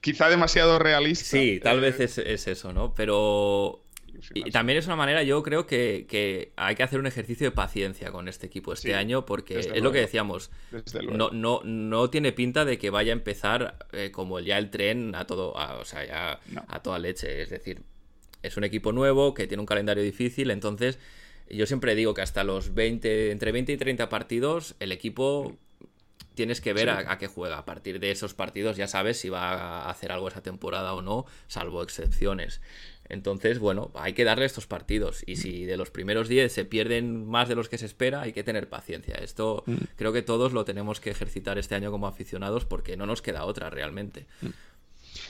quizá 0.01 0.29
demasiado 0.29 0.79
realista. 0.79 1.25
Sí, 1.25 1.59
tal 1.61 1.79
vez 1.81 1.99
es, 1.99 2.19
es 2.19 2.47
eso, 2.47 2.73
¿no? 2.73 2.93
Pero 2.93 3.83
y 4.33 4.51
también 4.51 4.77
es 4.77 4.85
una 4.85 4.95
manera, 4.95 5.23
yo 5.23 5.41
creo 5.43 5.65
que, 5.65 6.51
hay 6.55 6.75
que 6.75 6.83
hacer 6.83 6.99
un 6.99 7.07
ejercicio 7.07 7.47
de 7.47 7.51
paciencia 7.51 8.11
con 8.11 8.27
este 8.27 8.47
equipo 8.47 8.73
este 8.73 8.95
año, 8.95 9.25
porque 9.25 9.59
es 9.59 9.81
lo 9.81 9.91
que 9.91 9.99
decíamos. 9.99 10.51
No, 11.11 11.31
no, 11.31 11.61
no 11.63 12.09
tiene 12.09 12.31
pinta 12.31 12.65
de 12.65 12.77
que 12.77 12.89
vaya 12.89 13.11
a 13.11 13.15
empezar 13.15 13.87
eh, 13.91 14.11
como 14.11 14.39
ya 14.39 14.57
el 14.57 14.69
tren 14.69 15.15
a 15.15 15.25
todo, 15.25 15.53
o 15.53 15.85
sea, 15.85 16.05
ya 16.05 16.39
a 16.67 16.81
toda 16.81 16.99
leche. 16.99 17.41
Es 17.41 17.49
decir, 17.49 17.81
es 18.43 18.57
un 18.57 18.63
equipo 18.63 18.91
nuevo 18.91 19.33
que 19.33 19.47
tiene 19.47 19.61
un 19.61 19.67
calendario 19.67 20.03
difícil, 20.03 20.51
entonces 20.51 20.99
yo 21.49 21.65
siempre 21.65 21.95
digo 21.95 22.13
que 22.13 22.21
hasta 22.21 22.43
los 22.43 22.73
20, 22.73 23.31
entre 23.31 23.51
20 23.51 23.73
y 23.73 23.77
30 23.77 24.09
partidos, 24.09 24.75
el 24.79 24.91
equipo 24.91 25.57
tienes 26.33 26.61
que 26.61 26.73
ver 26.73 26.89
a, 26.89 27.11
a, 27.11 27.17
qué 27.17 27.27
juega. 27.27 27.57
A 27.57 27.65
partir 27.65 27.99
de 27.99 28.11
esos 28.11 28.33
partidos 28.33 28.77
ya 28.77 28.87
sabes 28.87 29.19
si 29.19 29.29
va 29.29 29.49
a 29.51 29.89
hacer 29.89 30.11
algo 30.11 30.27
esa 30.27 30.41
temporada 30.41 30.93
o 30.93 31.01
no, 31.01 31.25
salvo 31.47 31.83
excepciones. 31.83 32.61
Entonces, 33.09 33.59
bueno, 33.59 33.91
hay 33.95 34.13
que 34.13 34.23
darle 34.23 34.45
estos 34.45 34.67
partidos. 34.67 35.23
Y 35.25 35.35
si 35.35 35.65
de 35.65 35.77
los 35.77 35.91
primeros 35.91 36.29
10 36.29 36.51
se 36.51 36.65
pierden 36.65 37.25
más 37.25 37.49
de 37.49 37.55
los 37.55 37.67
que 37.67 37.77
se 37.77 37.85
espera, 37.85 38.21
hay 38.21 38.33
que 38.33 38.43
tener 38.43 38.69
paciencia. 38.69 39.15
Esto 39.15 39.63
mm. 39.65 39.75
creo 39.97 40.13
que 40.13 40.21
todos 40.21 40.53
lo 40.53 40.63
tenemos 40.63 40.99
que 40.99 41.11
ejercitar 41.11 41.57
este 41.57 41.75
año 41.75 41.91
como 41.91 42.07
aficionados 42.07 42.65
porque 42.65 42.95
no 42.95 43.05
nos 43.05 43.21
queda 43.21 43.45
otra 43.45 43.69
realmente. 43.69 44.25
Mm. 44.41 44.49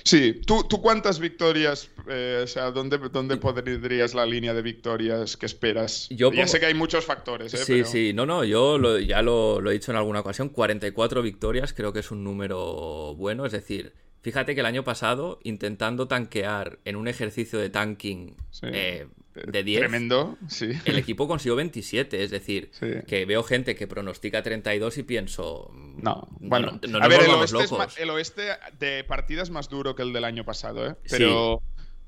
Sí, 0.03 0.41
¿tú, 0.45 0.63
tú 0.63 0.81
cuántas 0.81 1.19
victorias, 1.19 1.89
eh, 2.07 2.41
o 2.43 2.47
sea, 2.47 2.71
¿dónde, 2.71 2.97
dónde 3.11 3.37
podrías 3.37 4.13
la 4.13 4.25
línea 4.25 4.53
de 4.53 4.61
victorias 4.61 5.37
que 5.37 5.45
esperas? 5.45 6.07
Yo 6.09 6.31
ya 6.31 6.47
sé 6.47 6.59
que 6.59 6.65
hay 6.67 6.73
muchos 6.73 7.05
factores. 7.05 7.53
¿eh? 7.53 7.57
Sí, 7.57 7.83
sí, 7.85 8.13
no, 8.13 8.25
no, 8.25 8.43
yo 8.43 8.99
ya 8.99 9.21
lo, 9.21 9.61
lo 9.61 9.69
he 9.69 9.73
dicho 9.73 9.91
en 9.91 9.97
alguna 9.97 10.21
ocasión, 10.21 10.49
44 10.49 11.21
victorias 11.21 11.73
creo 11.73 11.93
que 11.93 11.99
es 11.99 12.11
un 12.11 12.23
número 12.23 13.15
bueno, 13.15 13.45
es 13.45 13.51
decir, 13.51 13.93
Fíjate 14.21 14.53
que 14.53 14.61
el 14.61 14.67
año 14.67 14.83
pasado, 14.83 15.39
intentando 15.43 16.07
tanquear 16.07 16.77
en 16.85 16.95
un 16.95 17.07
ejercicio 17.07 17.57
de 17.57 17.71
tanking 17.71 18.35
eh, 18.61 19.07
de 19.33 19.63
10, 19.63 19.79
Tremendo, 19.79 20.37
sí. 20.47 20.71
el 20.85 20.97
equipo 20.99 21.27
consiguió 21.27 21.55
27. 21.55 22.23
Es 22.23 22.29
decir, 22.29 22.69
que 23.07 23.25
veo 23.25 23.43
gente 23.43 23.75
que 23.75 23.87
pronostica 23.87 24.43
32 24.43 24.99
y 24.99 25.03
pienso. 25.03 25.71
No, 25.73 26.27
bueno, 26.39 26.79
a 27.01 27.07
ver, 27.07 27.21
el 27.23 27.31
oeste, 27.31 27.65
el 27.97 28.09
oeste, 28.11 28.43
de 28.79 29.03
partida 29.03 29.41
es 29.41 29.49
más 29.49 29.69
duro 29.69 29.95
que 29.95 30.03
el 30.03 30.13
del 30.13 30.25
año 30.25 30.43
pasado, 30.45 30.87
¿eh? 30.87 30.95
Pero. 31.09 31.61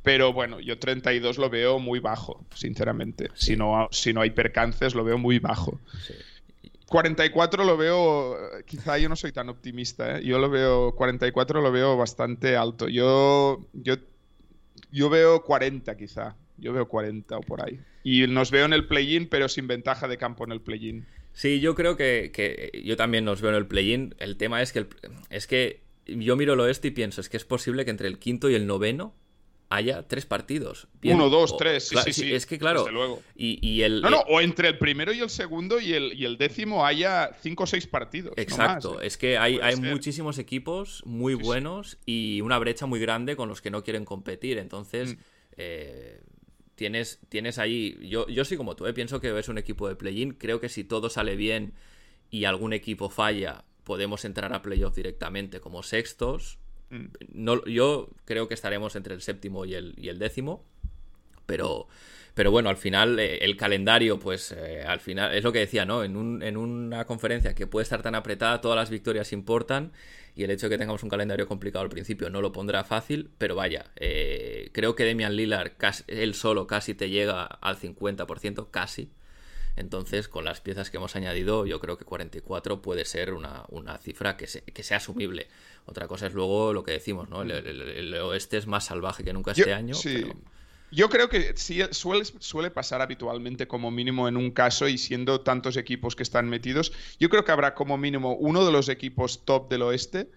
Pero 0.04 0.34
bueno, 0.34 0.60
yo 0.60 0.80
32 0.80 1.38
lo 1.38 1.50
veo 1.50 1.80
muy 1.80 2.02
bajo, 2.02 2.46
sinceramente. 2.54 3.30
Si, 3.36 3.56
no, 3.56 3.88
si 3.90 4.12
no 4.12 4.20
hay 4.20 4.32
percances, 4.32 4.96
lo 4.96 5.06
veo 5.06 5.18
muy 5.18 5.40
bajo. 5.40 5.80
Sí. 6.06 6.14
44 6.88 7.64
lo 7.64 7.78
veo, 7.78 8.38
quizá 8.66 8.98
yo 8.98 9.10
no 9.10 9.16
soy 9.16 9.32
tan 9.32 9.50
optimista, 9.50 10.18
¿eh? 10.18 10.26
yo 10.26 10.40
lo 10.40 10.50
veo, 10.50 10.94
44 10.96 11.62
lo 11.62 11.72
veo 11.72 11.98
bastante 11.98 12.56
alto. 12.56 12.88
Yo, 12.88 13.66
yo, 13.74 13.96
yo 14.92 15.10
veo 15.10 15.44
40 15.44 15.96
quizá, 15.98 16.36
yo 16.58 16.74
veo 16.74 16.88
40 16.88 17.38
o 17.38 17.42
por 17.42 17.64
ahí. 17.64 17.80
Y 18.04 18.28
nos 18.28 18.52
veo 18.52 18.66
en 18.66 18.74
el 18.74 18.88
play-in, 18.88 19.28
pero 19.28 19.50
sin 19.50 19.68
ventaja 19.68 20.08
de 20.08 20.18
campo 20.18 20.44
en 20.44 20.52
el 20.52 20.62
play-in. 20.62 21.06
Sí, 21.32 21.60
yo 21.60 21.74
creo 21.74 21.98
que, 21.98 22.32
que, 22.34 22.84
yo 22.86 22.96
también 22.96 23.26
nos 23.26 23.42
veo 23.42 23.52
en 23.52 23.58
el 23.58 23.66
play-in. 23.66 24.14
El 24.20 24.38
tema 24.38 24.62
es 24.62 24.72
que, 24.72 24.86
es 25.30 25.48
que 25.48 25.82
yo 26.06 26.36
miro 26.36 26.54
el 26.54 26.60
oeste 26.60 26.90
y 26.90 26.92
pienso, 26.92 27.22
es 27.22 27.30
que 27.30 27.38
es 27.38 27.46
posible 27.46 27.86
que 27.86 27.92
entre 27.92 28.08
el 28.08 28.20
quinto 28.20 28.50
y 28.50 28.56
el 28.56 28.68
noveno 28.68 29.16
haya 29.74 30.08
tres 30.08 30.26
partidos. 30.26 30.88
Uno, 31.04 31.30
dos, 31.30 31.58
tres, 31.58 31.88
sí, 31.88 31.98
sí, 32.06 32.14
sí, 32.14 32.34
Es 32.34 32.46
que 32.46 32.60
claro. 32.60 32.88
luego. 32.90 33.22
Y, 33.36 33.82
el, 33.82 34.02
no, 34.02 34.10
no, 34.10 34.20
o 34.22 34.40
entre 34.40 34.68
el 34.68 34.78
primero 34.78 35.12
y 35.12 35.20
el 35.20 35.30
segundo 35.30 35.80
y 35.80 35.94
el, 35.94 36.14
y 36.14 36.26
el 36.26 36.38
décimo 36.38 36.86
haya 36.86 37.32
cinco 37.42 37.64
o 37.64 37.68
seis 37.68 37.88
partidos. 37.88 38.34
Exacto, 38.38 39.02
¿eh? 39.02 39.08
es 39.08 39.18
que 39.18 39.38
hay, 39.38 39.60
hay 39.62 39.76
muchísimos 39.76 40.38
equipos 40.38 41.02
muy 41.06 41.34
buenos 41.34 41.98
y 42.06 42.42
una 42.42 42.60
brecha 42.60 42.86
muy 42.86 43.00
grande 43.00 43.36
con 43.36 43.50
los 43.50 43.62
que 43.62 43.72
no 43.72 43.84
quieren 43.84 44.06
competir. 44.06 44.60
Entonces, 44.60 45.16
mm. 45.16 45.20
eh, 45.58 46.22
tienes, 46.76 47.20
tienes 47.30 47.58
ahí. 47.58 47.98
Yo, 48.08 48.28
yo 48.28 48.46
sí, 48.46 48.58
como 48.58 48.76
tú, 48.76 48.86
¿eh? 48.86 48.94
pienso 48.94 49.20
que 49.20 49.38
es 49.38 49.50
un 49.50 49.58
equipo 49.58 49.88
de 49.88 49.96
play-in. 49.96 50.34
Creo 50.34 50.60
que 50.60 50.70
si 50.70 50.84
todo 50.84 51.10
sale 51.10 51.36
bien 51.36 51.74
y 52.30 52.46
algún 52.46 52.74
equipo 52.74 53.10
falla, 53.10 53.66
podemos 53.84 54.24
entrar 54.24 54.54
a 54.54 54.62
playoff 54.62 54.96
directamente 54.96 55.60
como 55.60 55.82
sextos 55.82 56.60
no, 57.34 57.64
yo 57.66 58.10
creo 58.26 58.48
que 58.48 58.54
estaremos 58.54 58.96
entre 58.96 59.14
el 59.14 59.22
séptimo 59.22 59.66
y 59.66 59.76
el, 59.76 59.94
y 59.98 60.10
el 60.10 60.20
décimo, 60.20 60.66
pero, 61.46 61.88
pero 62.34 62.52
bueno, 62.52 62.70
al 62.70 62.78
final 62.78 63.20
eh, 63.20 63.40
el 63.44 63.58
calendario, 63.58 64.20
pues 64.20 64.52
eh, 64.52 64.84
al 64.86 65.00
final 65.00 65.34
es 65.34 65.44
lo 65.44 65.52
que 65.52 65.60
decía, 65.60 65.86
¿no? 65.86 66.04
En, 66.04 66.16
un, 66.16 66.44
en 66.44 66.58
una 66.58 67.06
conferencia 67.06 67.54
que 67.54 67.68
puede 67.68 67.84
estar 67.84 68.02
tan 68.02 68.16
apretada, 68.16 68.62
todas 68.62 68.76
las 68.76 68.90
victorias 68.90 69.34
importan 69.34 69.92
y 70.36 70.44
el 70.44 70.52
hecho 70.52 70.68
de 70.68 70.72
que 70.72 70.78
tengamos 70.78 71.04
un 71.04 71.10
calendario 71.10 71.48
complicado 71.48 71.84
al 71.84 71.90
principio 71.90 72.30
no 72.30 72.42
lo 72.42 72.52
pondrá 72.52 72.84
fácil, 72.84 73.30
pero 73.38 73.56
vaya, 73.56 73.86
eh, 73.98 74.70
creo 74.74 74.96
que 74.96 75.04
Demian 75.04 75.36
Lillard, 75.36 75.74
él 76.08 76.34
solo 76.34 76.66
casi 76.66 76.96
te 76.96 77.10
llega 77.10 77.44
al 77.44 77.78
50%, 77.78 78.70
casi. 78.72 79.12
Entonces, 79.76 80.28
con 80.28 80.46
las 80.46 80.62
piezas 80.62 80.92
que 80.92 80.98
hemos 80.98 81.16
añadido, 81.16 81.66
yo 81.66 81.80
creo 81.80 81.98
que 81.98 82.06
44 82.06 82.82
puede 82.82 83.06
ser 83.06 83.34
una, 83.34 83.66
cifra 84.02 84.38
que, 84.38 84.46
que, 84.46 84.84
sea 84.84 84.98
asumible. 84.98 85.48
Otra 85.86 86.08
cosa 86.08 86.28
es 86.28 86.34
luego 86.34 86.74
lo 86.74 86.84
que 86.84 86.92
decimos, 86.92 87.30
¿no? 87.30 87.42
El, 87.42 88.14
oeste 88.16 88.58
es 88.58 88.68
más 88.68 88.86
salvaje 88.86 89.24
que 89.24 89.34
nunca 89.34 89.52
este 89.52 89.74
año. 89.74 89.96
Sí. 89.96 90.26
Yo 90.92 91.10
creo 91.10 91.28
que 91.28 91.54
sí 91.58 91.82
suele, 91.90 92.24
suele 92.24 92.70
pasar 92.70 93.02
habitualmente 93.02 93.68
como 93.68 93.90
mínimo 93.90 94.28
en 94.28 94.38
un 94.38 94.52
caso 94.52 94.88
y 94.88 95.00
siendo 95.00 95.42
tantos 95.42 95.76
equipos 95.76 96.16
que 96.16 96.22
están 96.22 96.48
metidos, 96.48 96.94
yo 97.20 97.30
creo 97.30 97.44
que 97.44 97.52
habrá 97.52 97.74
como 97.74 97.98
mínimo 97.98 98.36
uno 98.36 98.64
de 98.64 98.72
los 98.72 98.90
equipos 98.90 99.44
top 99.44 99.70
del 99.72 99.82
oeste 99.82 100.30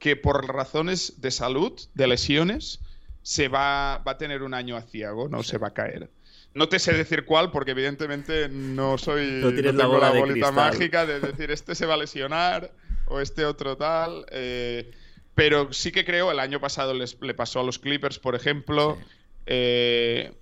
que 0.00 0.16
por 0.16 0.52
razones 0.52 1.20
de 1.20 1.30
salud, 1.30 1.78
de 1.94 2.08
lesiones, 2.08 2.80
se 3.22 3.46
va, 3.46 3.98
va 3.98 4.12
a 4.12 4.18
tener 4.18 4.42
un 4.42 4.54
año 4.54 4.76
aciago, 4.76 5.28
no 5.28 5.44
se 5.44 5.58
va 5.58 5.68
a 5.68 5.74
caer. 5.74 6.10
No 6.54 6.68
te 6.68 6.78
sé 6.78 6.92
decir 6.92 7.24
cuál, 7.24 7.50
porque 7.50 7.70
evidentemente 7.72 8.48
no 8.48 8.98
soy. 8.98 9.40
No 9.40 9.52
tienes 9.52 9.74
la 9.74 9.84
tengo 9.84 9.94
bola 9.94 10.10
bolita 10.10 10.50
mágica 10.50 11.06
de 11.06 11.20
decir 11.20 11.50
este 11.50 11.74
se 11.74 11.86
va 11.86 11.94
a 11.94 11.98
lesionar 11.98 12.72
o 13.06 13.20
este 13.20 13.44
otro 13.44 13.76
tal. 13.76 14.26
eh, 14.30 14.90
pero 15.34 15.72
sí 15.72 15.92
que 15.92 16.04
creo, 16.04 16.30
el 16.32 16.40
año 16.40 16.60
pasado 16.60 16.92
les, 16.92 17.16
le 17.20 17.34
pasó 17.34 17.60
a 17.60 17.62
los 17.64 17.78
Clippers, 17.78 18.18
por 18.18 18.34
ejemplo. 18.34 18.98
Sí. 19.00 19.06
eh, 19.46 20.32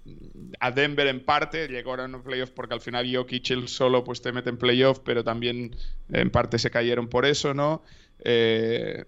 a 0.60 0.70
Denver 0.70 1.06
en 1.06 1.24
parte, 1.24 1.68
llegaron 1.68 2.14
a 2.14 2.22
playoff 2.22 2.50
porque 2.50 2.74
al 2.74 2.80
final 2.80 3.06
Jokic 3.14 3.50
él 3.50 3.68
solo 3.68 4.02
pues 4.04 4.20
te 4.22 4.32
mete 4.32 4.50
en 4.50 4.58
playoff, 4.58 5.00
pero 5.04 5.22
también 5.24 5.76
en 6.10 6.30
parte 6.30 6.58
se 6.58 6.70
cayeron 6.70 7.08
por 7.08 7.26
eso, 7.26 7.54
¿no? 7.54 7.82
Eh, 8.24 9.04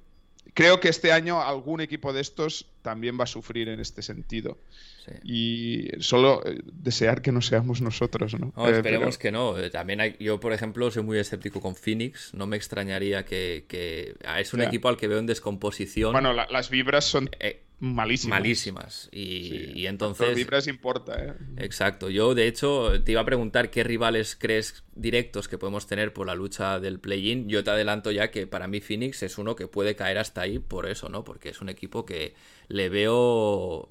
creo 0.55 0.81
que 0.81 0.89
este 0.89 1.13
año 1.13 1.41
algún 1.43 1.81
equipo 1.81 2.13
de 2.13 2.21
estos 2.21 2.67
también 2.83 3.19
va 3.19 3.25
a 3.25 3.27
sufrir 3.27 3.69
en 3.69 3.81
este 3.81 4.03
sentido. 4.03 4.59
Sí. 5.05 5.13
Y 5.25 6.03
solo 6.03 6.43
eh, 6.47 6.61
desear 6.73 7.23
que 7.23 7.33
no 7.33 7.41
seamos 7.41 7.81
nosotros, 7.81 8.39
¿no? 8.39 8.53
No, 8.57 8.69
Eh, 8.69 8.73
esperemos 8.73 9.17
pero- 9.17 9.19
que 9.19 9.33
no. 9.33 9.59
Eh, 9.59 9.71
También 9.71 10.01
hay, 10.01 10.17
yo, 10.21 10.39
por 10.41 10.53
ejemplo, 10.53 10.91
soy 10.91 11.03
muy 11.03 11.19
escéptico 11.19 11.61
con 11.61 11.75
Phoenix. 11.75 12.35
No 12.35 12.47
me 12.47 12.57
extrañaría 12.57 13.25
que, 13.25 13.65
que- 13.67 14.15
ah, 14.25 14.41
es 14.41 14.53
un 14.53 14.61
equipo 14.63 14.89
al 14.89 14.97
que 14.97 15.09
veo 15.09 15.19
en 15.19 15.27
descomposición 15.27 16.13
Bueno, 16.13 16.33
la- 16.33 16.47
las 16.51 16.69
vibras 16.71 17.05
son 17.07 17.31
eh, 17.41 17.63
malísimas. 17.81 18.39
malísimas. 18.39 19.09
Y, 19.11 19.49
Sí. 19.49 19.73
y 19.75 19.87
entonces. 19.87 20.35
vibras 20.37 20.67
importa, 20.69 21.23
¿eh? 21.23 21.35
Exacto. 21.57 22.09
Yo, 22.11 22.35
de 22.35 22.47
hecho, 22.47 23.03
te 23.03 23.13
iba 23.13 23.23
a 23.23 23.25
preguntar 23.25 23.71
qué 23.71 23.83
rivales 23.83 24.37
crees 24.39 24.85
directos 24.95 25.49
que 25.49 25.59
podemos 25.59 25.87
tener 25.87 26.13
por 26.13 26.27
la 26.27 26.35
lucha 26.35 26.79
del 26.79 27.01
play-in. 27.01 27.49
Yo 27.49 27.65
te 27.65 27.71
adelanto 27.71 28.11
ya 28.11 28.31
que 28.31 28.47
para 28.47 28.69
mí 28.69 28.81
Phoenix 28.81 29.23
es 29.23 29.39
uno 29.39 29.57
que 29.57 29.67
puede 29.67 29.97
caer 29.97 30.19
hasta 30.19 30.43
ahí 30.43 30.59
por 30.59 30.87
eso, 30.87 31.09
¿no? 31.09 31.25
Porque 31.25 31.49
es 31.49 31.61
un 31.61 31.69
equipo 31.69 32.05
que 32.05 32.35
le 32.69 32.89
veo 32.89 33.91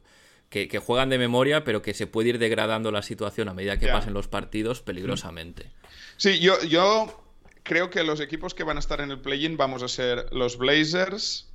que, 0.50 0.68
que 0.68 0.80
juegan 0.80 1.10
de 1.10 1.18
memoria, 1.18 1.64
pero 1.64 1.82
que 1.82 1.94
se 1.94 2.08
puede 2.08 2.30
ir 2.30 2.40
degradando 2.40 2.92
la 2.92 3.02
situación 3.02 3.50
a 3.50 3.54
medida 3.54 3.78
que 3.78 3.88
pasen 3.88 4.14
los 4.14 4.28
partidos 4.28 4.82
peligrosamente. 4.82 5.72
Sí, 6.18 6.40
yo, 6.40 6.62
yo 6.64 7.24
creo 7.64 7.90
que 7.90 8.04
los 8.04 8.20
equipos 8.20 8.54
que 8.54 8.64
van 8.64 8.78
a 8.78 8.80
estar 8.80 9.00
en 9.02 9.12
el 9.12 9.20
play-in 9.20 9.58
vamos 9.58 9.84
a 9.84 9.88
ser 9.88 10.26
los 10.32 10.58
Blazers, 10.58 11.49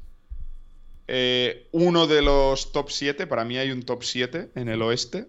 eh, 1.09 1.69
uno 1.73 2.07
de 2.07 2.23
los 2.23 2.73
top 2.73 2.91
7, 2.91 3.27
para 3.27 3.45
mí 3.45 3.59
hay 3.59 3.71
un 3.71 3.83
top 3.83 4.03
7 4.03 4.51
en 4.55 4.69
el 4.69 4.83
oeste, 4.83 5.27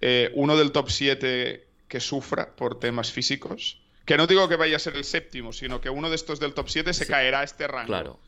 eh, 0.00 0.30
uno 0.34 0.56
del 0.56 0.72
top 0.72 0.90
7 0.90 1.66
que 1.88 2.00
sufra 2.00 2.54
por 2.56 2.78
temas 2.80 3.12
físicos, 3.12 3.80
que 4.04 4.16
no 4.16 4.26
digo 4.26 4.48
que 4.48 4.56
vaya 4.56 4.76
a 4.76 4.78
ser 4.78 4.96
el 4.96 5.04
séptimo, 5.04 5.52
sino 5.52 5.80
que 5.80 5.90
uno 5.90 6.08
de 6.10 6.16
estos 6.16 6.40
del 6.40 6.54
top 6.54 6.68
7 6.68 6.92
se 6.94 7.04
Sí. 7.04 7.10
caerá 7.10 7.40
a 7.40 7.44
este 7.44 7.66
rango. 7.66 7.86
Claro. 7.88 8.20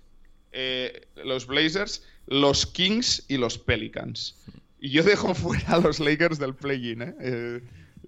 Eh, 0.52 1.06
los 1.24 1.46
Blazers, 1.46 2.04
los 2.26 2.66
Kings 2.66 3.24
y 3.28 3.36
los 3.36 3.58
Pelicans. 3.58 4.36
Y 4.80 4.90
yo 4.90 5.02
dejo 5.02 5.34
fuera 5.34 5.74
a 5.74 5.80
los 5.80 6.00
Lakers 6.00 6.38
del 6.38 6.54
play-in, 6.54 7.02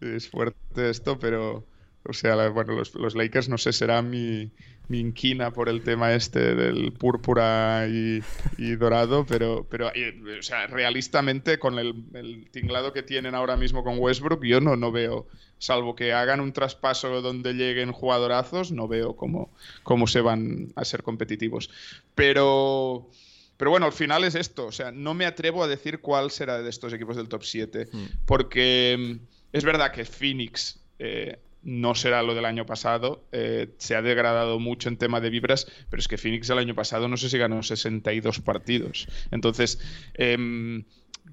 es 0.00 0.28
fuerte 0.28 0.90
esto, 0.90 1.18
pero. 1.18 1.64
O 2.04 2.12
sea, 2.12 2.34
la- 2.36 2.48
bueno, 2.48 2.74
los, 2.74 2.94
los 2.94 3.14
Lakers 3.14 3.48
no 3.48 3.58
sé, 3.58 3.72
será 3.72 4.00
mi, 4.02 4.50
mi 4.88 5.00
inquina 5.00 5.52
por 5.52 5.68
el 5.68 5.82
tema 5.82 6.12
este 6.14 6.54
del 6.54 6.92
púrpura 6.92 7.86
y, 7.88 8.22
y 8.58 8.76
dorado, 8.76 9.26
pero, 9.26 9.66
pero 9.70 9.92
eh, 9.94 10.14
o 10.38 10.42
sea, 10.42 10.66
realistamente, 10.66 11.58
con 11.58 11.78
el, 11.78 12.04
el 12.14 12.48
tinglado 12.50 12.92
que 12.92 13.02
tienen 13.02 13.34
ahora 13.34 13.56
mismo 13.56 13.84
con 13.84 13.98
Westbrook, 13.98 14.44
yo 14.44 14.60
no, 14.60 14.76
no 14.76 14.90
veo, 14.90 15.26
salvo 15.58 15.94
que 15.94 16.12
hagan 16.14 16.40
un 16.40 16.52
traspaso 16.52 17.20
donde 17.20 17.52
lleguen 17.52 17.92
jugadorazos, 17.92 18.72
no 18.72 18.88
veo 18.88 19.14
cómo, 19.14 19.50
cómo 19.82 20.06
se 20.06 20.22
van 20.22 20.72
a 20.76 20.84
ser 20.84 21.02
competitivos. 21.02 21.70
Pero. 22.14 23.08
Pero 23.56 23.70
bueno, 23.72 23.84
al 23.84 23.92
final 23.92 24.24
es 24.24 24.36
esto. 24.36 24.64
O 24.64 24.72
sea, 24.72 24.90
no 24.90 25.12
me 25.12 25.26
atrevo 25.26 25.62
a 25.62 25.68
decir 25.68 26.00
cuál 26.00 26.30
será 26.30 26.62
de 26.62 26.70
estos 26.70 26.94
equipos 26.94 27.16
del 27.16 27.28
top 27.28 27.42
7. 27.42 27.88
Hmm. 27.92 28.04
Porque 28.24 28.96
mm, 29.20 29.26
es 29.52 29.64
verdad 29.64 29.92
que 29.92 30.06
Phoenix 30.06 30.80
eh, 30.98 31.38
no 31.62 31.94
será 31.94 32.22
lo 32.22 32.34
del 32.34 32.44
año 32.44 32.66
pasado. 32.66 33.24
eh, 33.32 33.68
se 33.78 33.94
ha 33.96 34.02
degradado 34.02 34.58
mucho 34.58 34.88
en 34.88 34.96
tema 34.96 35.20
de 35.20 35.30
vibras. 35.30 35.66
Pero 35.90 36.00
es 36.00 36.08
que 36.08 36.18
Phoenix 36.18 36.48
el 36.50 36.58
año 36.58 36.74
pasado 36.74 37.08
no 37.08 37.16
sé 37.16 37.28
si 37.30 37.38
ganó 37.38 37.62
62 37.62 38.40
partidos. 38.40 39.08
Entonces. 39.30 39.78
em, 40.14 40.84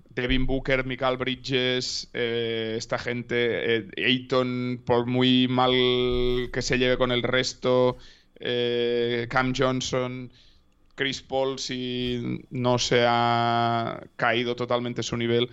Devin 0.09 0.47
Booker, 0.47 0.84
Michael 0.86 1.17
Bridges, 1.17 2.09
eh, 2.13 2.73
esta 2.78 2.97
gente, 2.97 3.78
eh, 3.78 3.88
Ayton, 3.97 4.82
por 4.84 5.05
muy 5.05 5.47
mal 5.47 5.71
que 6.51 6.61
se 6.61 6.78
lleve 6.80 6.97
con 6.97 7.11
el 7.11 7.21
resto, 7.21 7.97
Cam 9.30 9.53
Johnson, 9.55 10.32
Chris 10.95 11.21
Paul, 11.21 11.59
si 11.59 12.41
no 12.49 12.80
se 12.80 13.05
ha 13.07 14.01
caído 14.15 14.55
totalmente 14.55 15.03
su 15.03 15.15
nivel. 15.17 15.49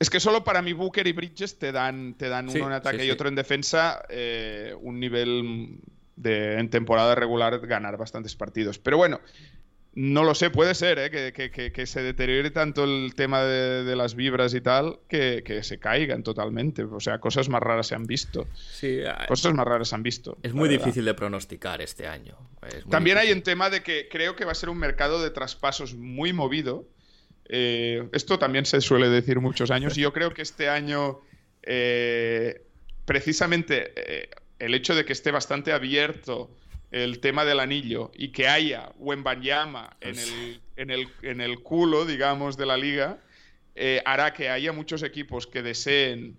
Es 0.00 0.10
que 0.10 0.18
solo 0.18 0.42
para 0.42 0.62
mí 0.62 0.72
Booker 0.72 1.06
y 1.06 1.12
Bridges 1.12 1.58
te 1.58 1.70
dan, 1.72 2.14
te 2.14 2.28
dan 2.28 2.50
Sí, 2.50 2.58
uno 2.58 2.68
en 2.68 2.72
ataque 2.72 3.00
sí, 3.00 3.06
y 3.06 3.10
otro 3.10 3.28
en 3.28 3.34
defensa, 3.36 4.02
eh, 4.08 4.74
un 4.80 4.98
nivel 4.98 5.78
de 6.16 6.58
en 6.58 6.68
temporada 6.70 7.14
regular 7.14 7.60
ganar 7.66 7.96
bastantes 7.98 8.34
partidos. 8.34 8.78
Pero 8.78 8.96
bueno, 8.96 9.20
no 9.92 10.22
lo 10.24 10.34
sé, 10.34 10.48
puede 10.50 10.74
ser 10.74 10.98
¿eh? 11.00 11.10
que, 11.10 11.32
que- 11.34 11.50
que- 11.50 11.70
que 11.72 11.84
se 11.86 12.00
deteriore 12.02 12.50
tanto 12.50 12.84
el 12.84 13.14
tema 13.14 13.42
de, 13.42 13.84
de 13.84 13.96
las 13.96 14.14
vibras 14.14 14.54
y 14.54 14.60
tal 14.62 15.00
que, 15.08 15.42
que 15.44 15.62
se 15.62 15.78
caigan 15.78 16.22
totalmente. 16.22 16.82
O 16.84 17.00
sea, 17.00 17.18
cosas 17.18 17.48
más 17.50 17.60
raras 17.60 17.88
se 17.88 17.94
han 17.94 18.04
visto. 18.04 18.46
Sí, 18.56 19.00
ah, 19.06 19.26
Cosas 19.28 19.52
más 19.52 19.66
raras 19.66 19.88
se 19.88 19.94
han 19.96 20.02
visto. 20.02 20.38
es 20.42 20.54
muy 20.54 20.68
verdad. 20.70 20.84
difícil 20.84 21.04
de 21.04 21.12
pronosticar 21.14 21.82
este 21.82 22.06
año. 22.06 22.38
Es 22.66 22.86
También 22.86 23.18
hay 23.18 23.32
un 23.32 23.42
tema 23.42 23.68
de 23.68 23.82
que 23.82 24.08
creo 24.10 24.34
que 24.36 24.46
va 24.46 24.52
a 24.52 24.54
ser 24.54 24.70
un 24.70 24.78
mercado 24.78 25.20
de 25.22 25.28
traspasos 25.30 25.94
muy 25.94 26.32
movido. 26.32 26.86
Eh, 27.52 28.08
esto 28.12 28.38
también 28.38 28.64
se 28.64 28.80
suele 28.80 29.08
decir 29.08 29.40
muchos 29.40 29.72
años. 29.72 29.98
Y 29.98 30.02
yo 30.02 30.12
creo 30.12 30.32
que 30.32 30.42
este 30.42 30.68
año, 30.68 31.20
eh, 31.64 32.62
precisamente 33.04 33.92
eh, 33.96 34.30
el 34.60 34.72
hecho 34.72 34.94
de 34.94 35.04
que 35.04 35.12
esté 35.12 35.32
bastante 35.32 35.72
abierto 35.72 36.54
el 36.92 37.18
tema 37.18 37.44
del 37.44 37.58
anillo 37.58 38.12
y 38.14 38.28
que 38.28 38.46
haya 38.46 38.92
Wembanyama 38.98 39.96
en 40.00 40.16
el, 40.16 40.60
en 40.76 40.90
el, 40.90 41.08
en 41.22 41.40
el 41.40 41.60
culo, 41.60 42.04
digamos, 42.04 42.56
de 42.56 42.66
la 42.66 42.76
liga, 42.76 43.18
hará 44.04 44.32
que 44.32 44.48
haya 44.48 44.72
muchos 44.72 45.02
equipos 45.02 45.46
que 45.46 45.62
deseen 45.62 46.36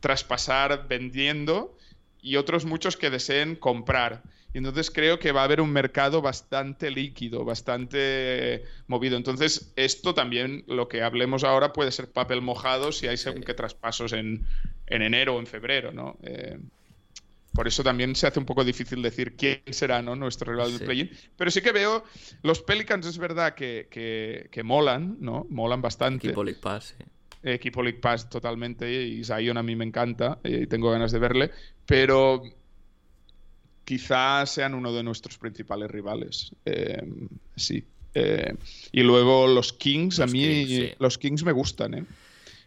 traspasar 0.00 0.86
vendiendo 0.88 1.76
y 2.22 2.36
otros 2.36 2.64
muchos 2.64 2.96
que 2.96 3.10
deseen 3.10 3.56
comprar. 3.56 4.22
Y 4.54 4.58
entonces 4.58 4.90
creo 4.90 5.18
que 5.18 5.32
va 5.32 5.40
a 5.40 5.44
haber 5.44 5.60
un 5.60 5.70
mercado 5.72 6.22
bastante 6.22 6.90
líquido, 6.90 7.44
bastante 7.44 8.62
movido. 8.86 9.16
Entonces, 9.16 9.72
esto 9.76 10.14
también, 10.14 10.64
lo 10.68 10.86
que 10.88 11.02
hablemos 11.02 11.42
ahora, 11.42 11.72
puede 11.72 11.90
ser 11.90 12.12
papel 12.12 12.40
mojado 12.40 12.92
si 12.92 13.08
hay 13.08 13.16
según 13.16 13.42
qué 13.42 13.52
traspasos 13.52 14.12
en, 14.12 14.46
en 14.86 15.02
enero 15.02 15.34
o 15.34 15.40
en 15.40 15.46
febrero, 15.46 15.92
¿no? 15.92 16.16
Eh, 16.22 16.56
por 17.52 17.68
eso 17.68 17.82
también 17.84 18.16
se 18.16 18.26
hace 18.26 18.38
un 18.38 18.46
poco 18.46 18.64
difícil 18.64 19.02
decir 19.02 19.36
quién 19.36 19.60
será 19.70 20.02
¿no? 20.02 20.16
nuestro 20.16 20.52
rival 20.52 20.70
del 20.70 20.78
Sí. 20.80 20.84
play-in. 20.84 21.10
Pero 21.36 21.50
sí 21.50 21.60
que 21.60 21.72
veo, 21.72 22.04
los 22.42 22.62
Pelicans 22.62 23.06
es 23.06 23.18
verdad 23.18 23.54
que, 23.54 23.88
que- 23.90 24.48
que 24.50 24.62
molan, 24.62 25.16
¿no? 25.20 25.46
Molan 25.50 25.82
bastante 25.82 26.28
Equipo 26.28 26.42
League 26.44 26.60
Pass, 26.60 26.94
sí. 26.98 27.04
equipo 27.42 27.82
League 27.82 27.98
Pass 28.00 28.28
totalmente 28.28 28.90
y 29.04 29.22
Zion 29.24 29.56
a 29.56 29.62
mí 29.62 29.76
me 29.76 29.84
encanta 29.84 30.38
eh, 30.44 30.60
y 30.62 30.66
tengo 30.66 30.90
ganas 30.90 31.12
de 31.12 31.18
verle, 31.18 31.50
pero 31.86 32.42
quizás 33.84 34.50
sean 34.50 34.74
uno 34.74 34.92
de 34.92 35.02
nuestros 35.02 35.38
principales 35.38 35.90
rivales. 35.90 36.52
Eh, 36.64 37.02
sí. 37.56 37.84
Eh, 38.14 38.54
y 38.92 39.02
luego 39.02 39.46
los 39.46 39.72
Kings, 39.72 40.20
a 40.20 40.26
mí 40.26 40.40
Kings, 40.40 40.68
sí. 40.68 40.94
los 40.98 41.18
Kings 41.18 41.42
me 41.44 41.52
gustan. 41.52 41.94
¿eh? 41.94 42.04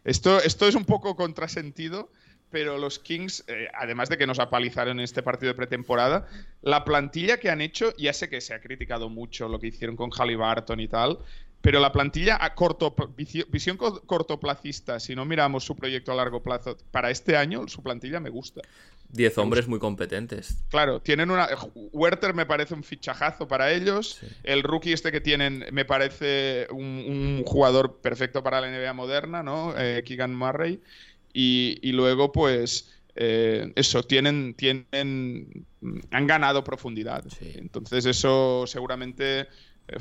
Esto, 0.04 0.42
esto 0.42 0.68
es 0.68 0.76
un 0.76 0.86
poco 0.86 1.16
contrasentido, 1.16 2.12
pero 2.52 2.78
los 2.78 3.00
Kings, 3.00 3.44
eh, 3.48 3.68
además 3.74 4.10
de 4.10 4.18
que 4.18 4.28
nos 4.28 4.40
apalizaron 4.40 5.00
en 5.00 5.04
este 5.04 5.24
partido 5.24 5.54
de 5.54 5.58
pretemporada, 5.58 6.28
la 6.62 6.84
plantilla 6.84 7.40
que 7.40 7.50
han 7.50 7.62
hecho, 7.62 7.94
ya 7.98 8.14
sé 8.14 8.30
que 8.30 8.42
se 8.42 8.54
ha 8.54 8.62
criticado 8.62 9.10
mucho 9.10 9.48
lo 9.48 9.60
que 9.60 9.68
hicieron 9.68 9.96
con 9.96 10.12
Halliburton 10.12 10.80
y 10.80 10.88
tal, 10.88 11.20
pero 11.62 11.80
la 11.80 11.92
plantilla 11.92 12.38
a 12.40 12.54
corto 12.54 12.96
visión 13.50 13.78
co- 13.78 14.02
cortoplacista, 14.02 15.00
si 15.00 15.16
no 15.16 15.26
miramos 15.26 15.66
su 15.66 15.76
proyecto 15.76 16.12
a 16.12 16.16
largo 16.16 16.42
plazo, 16.42 16.78
para 16.92 17.10
este 17.10 17.36
año 17.36 17.68
su 17.68 17.82
plantilla 17.82 18.20
me 18.20 18.30
gusta. 18.30 18.62
Diez 19.10 19.38
hombres 19.38 19.68
muy 19.68 19.80
competentes. 19.80 20.58
Claro, 20.70 21.02
tienen 21.02 21.32
una. 21.32 21.48
Werther 21.94 22.34
me 22.34 22.46
parece 22.46 22.74
un 22.74 22.84
fichajazo 22.84 23.48
para 23.48 23.72
ellos. 23.72 24.18
Sí. 24.20 24.28
El 24.44 24.64
rookie 24.64 24.92
este 24.94 25.12
que 25.12 25.22
tienen 25.22 25.66
me 25.72 25.86
parece 25.86 26.68
un, 26.72 26.84
un 27.08 27.44
jugador 27.46 28.00
perfecto 28.02 28.44
para 28.44 28.60
la 28.62 28.70
NBA 28.70 28.94
moderna, 28.94 29.44
¿no? 29.44 29.74
Eh, 29.78 30.04
Keegan 30.06 30.36
Murray. 30.36 30.82
Y, 31.34 31.80
y 31.82 31.92
luego, 31.94 32.32
pues. 32.32 32.94
eh, 33.16 33.72
eso, 33.76 34.04
tienen, 34.04 34.54
tienen. 34.56 35.66
Han 36.12 36.28
ganado 36.28 36.64
profundidad. 36.64 37.24
Sí. 37.30 37.54
Entonces, 37.56 38.06
eso 38.06 38.66
seguramente 38.68 39.42
eh, 39.42 39.48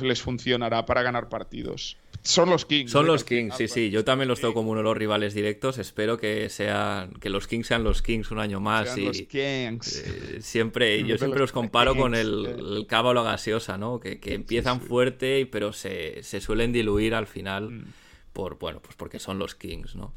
les 0.00 0.20
funcionará 0.20 0.84
para 0.84 1.02
ganar 1.02 1.28
partidos. 1.28 1.96
Son 2.26 2.50
los 2.50 2.64
Kings. 2.66 2.90
Son 2.90 3.06
los 3.06 3.24
Kings, 3.24 3.56
sí, 3.56 3.68
sí. 3.68 3.90
Yo 3.90 4.04
también 4.04 4.28
los 4.28 4.40
tengo 4.40 4.54
como 4.54 4.70
uno 4.72 4.80
de 4.80 4.84
los 4.84 4.96
rivales 4.96 5.34
directos. 5.34 5.78
Espero 5.78 6.18
que 6.18 6.48
sean 6.50 7.12
que 7.20 7.30
los 7.30 7.46
Kings 7.46 7.66
sean 7.66 7.84
los 7.84 8.02
Kings 8.02 8.30
un 8.30 8.38
año 8.38 8.60
más 8.60 8.86
sean 8.88 9.00
y 9.00 9.04
los 9.06 9.22
Kings. 9.22 10.02
eh, 10.06 10.38
siempre 10.40 11.02
yo 11.04 11.16
siempre 11.18 11.40
los 11.40 11.52
comparo 11.52 11.96
con 11.96 12.14
el, 12.14 12.46
el 12.46 12.86
cava 12.86 13.10
o 13.10 13.14
la 13.14 13.22
gaseosa, 13.22 13.78
¿no? 13.78 14.00
Que, 14.00 14.20
que 14.20 14.34
empiezan 14.34 14.80
sí. 14.80 14.86
fuerte 14.88 15.40
y- 15.40 15.44
pero 15.46 15.72
se, 15.72 16.22
se 16.22 16.40
suelen 16.40 16.72
diluir 16.72 17.14
al 17.14 17.26
final 17.26 17.70
Mm. 17.70 17.84
por 18.32 18.58
bueno, 18.58 18.80
pues 18.82 18.94
porque 18.96 19.18
son 19.18 19.38
los 19.38 19.54
Kings, 19.54 19.94
¿no? 19.96 20.12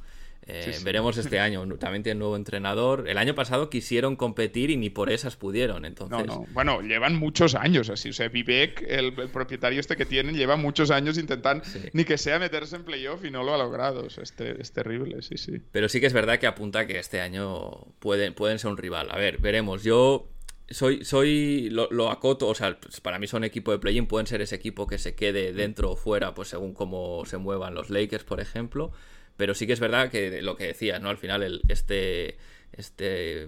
Eh, 0.50 0.62
Sí, 0.66 0.74
sí. 0.74 0.84
Veremos 0.84 1.18
este 1.18 1.40
año. 1.40 1.66
También 1.78 2.04
tiene 2.04 2.20
nuevo 2.20 2.36
entrenador. 2.36 3.08
El 3.08 3.18
año 3.18 3.36
pasado 3.36 3.70
quisieron 3.70 4.16
competir 4.16 4.70
y 4.70 4.78
ni 4.78 4.90
por 4.90 5.12
esas 5.12 5.36
pudieron. 5.36 5.86
Entonces, 5.86 6.26
No, 6.28 6.36
no. 6.42 6.46
Bueno, 6.54 6.82
llevan 6.82 7.16
muchos 7.16 7.56
años 7.56 7.90
así. 7.90 8.10
O 8.10 8.14
sea, 8.14 8.28
Vivek, 8.30 8.82
el, 8.88 9.14
el 9.20 9.30
propietario 9.30 9.80
este 9.80 9.96
que 9.96 10.06
tienen, 10.06 10.36
lleva 10.36 10.56
muchos 10.56 10.92
años 10.92 11.18
intentando 11.18 11.64
Sí. 11.66 11.80
ni 11.94 12.04
que 12.06 12.18
sea 12.18 12.40
meterse 12.40 12.76
en 12.76 12.84
playoff 12.84 13.24
y 13.26 13.32
no 13.32 13.44
lo 13.44 13.54
ha 13.54 13.58
logrado. 13.58 14.06
O 14.06 14.10
sea, 14.10 14.24
es, 14.24 14.34
es 14.40 14.72
terrible, 14.72 15.22
sí, 15.22 15.38
sí. 15.38 15.62
Pero 15.72 15.88
sí 15.90 16.00
que 16.00 16.08
es 16.08 16.14
verdad 16.14 16.40
que 16.40 16.48
apunta 16.48 16.88
que 16.88 17.00
este 17.00 17.22
año 17.22 17.72
pueden, 18.00 18.34
pueden 18.34 18.60
ser 18.60 18.72
un 18.72 18.78
rival. 18.78 19.08
A 19.12 19.18
ver, 19.18 19.38
veremos. 19.40 19.84
Yo 19.84 20.30
soy, 20.70 21.04
soy 21.04 21.70
lo, 21.72 21.88
lo 21.92 22.12
acoto, 22.12 22.48
o 22.48 22.56
sea, 22.56 22.80
pues 22.80 23.02
para 23.02 23.18
mí 23.20 23.26
son 23.28 23.44
equipo 23.44 23.72
de 23.72 23.80
play-in, 23.80 24.06
pueden 24.08 24.28
ser 24.28 24.42
ese 24.42 24.56
equipo 24.56 24.86
que 24.88 24.98
se 25.00 25.16
quede 25.16 25.52
dentro 25.54 25.92
o 25.92 25.96
fuera, 25.96 26.34
pues 26.36 26.50
según 26.50 26.74
cómo 26.74 27.24
se 27.26 27.38
muevan 27.38 27.74
los 27.74 27.90
Lakers, 27.90 28.24
por 28.24 28.40
ejemplo. 28.40 28.92
Pero 29.40 29.56
sí 29.56 29.66
que 29.66 29.72
es 29.72 29.80
verdad 29.80 30.12
que 30.12 30.42
lo 30.42 30.58
que 30.58 30.66
decías, 30.66 31.02
¿no? 31.02 31.08
Al 31.08 31.18
final, 31.18 31.44
el, 31.44 31.62
este, 31.70 32.36
este 32.74 33.48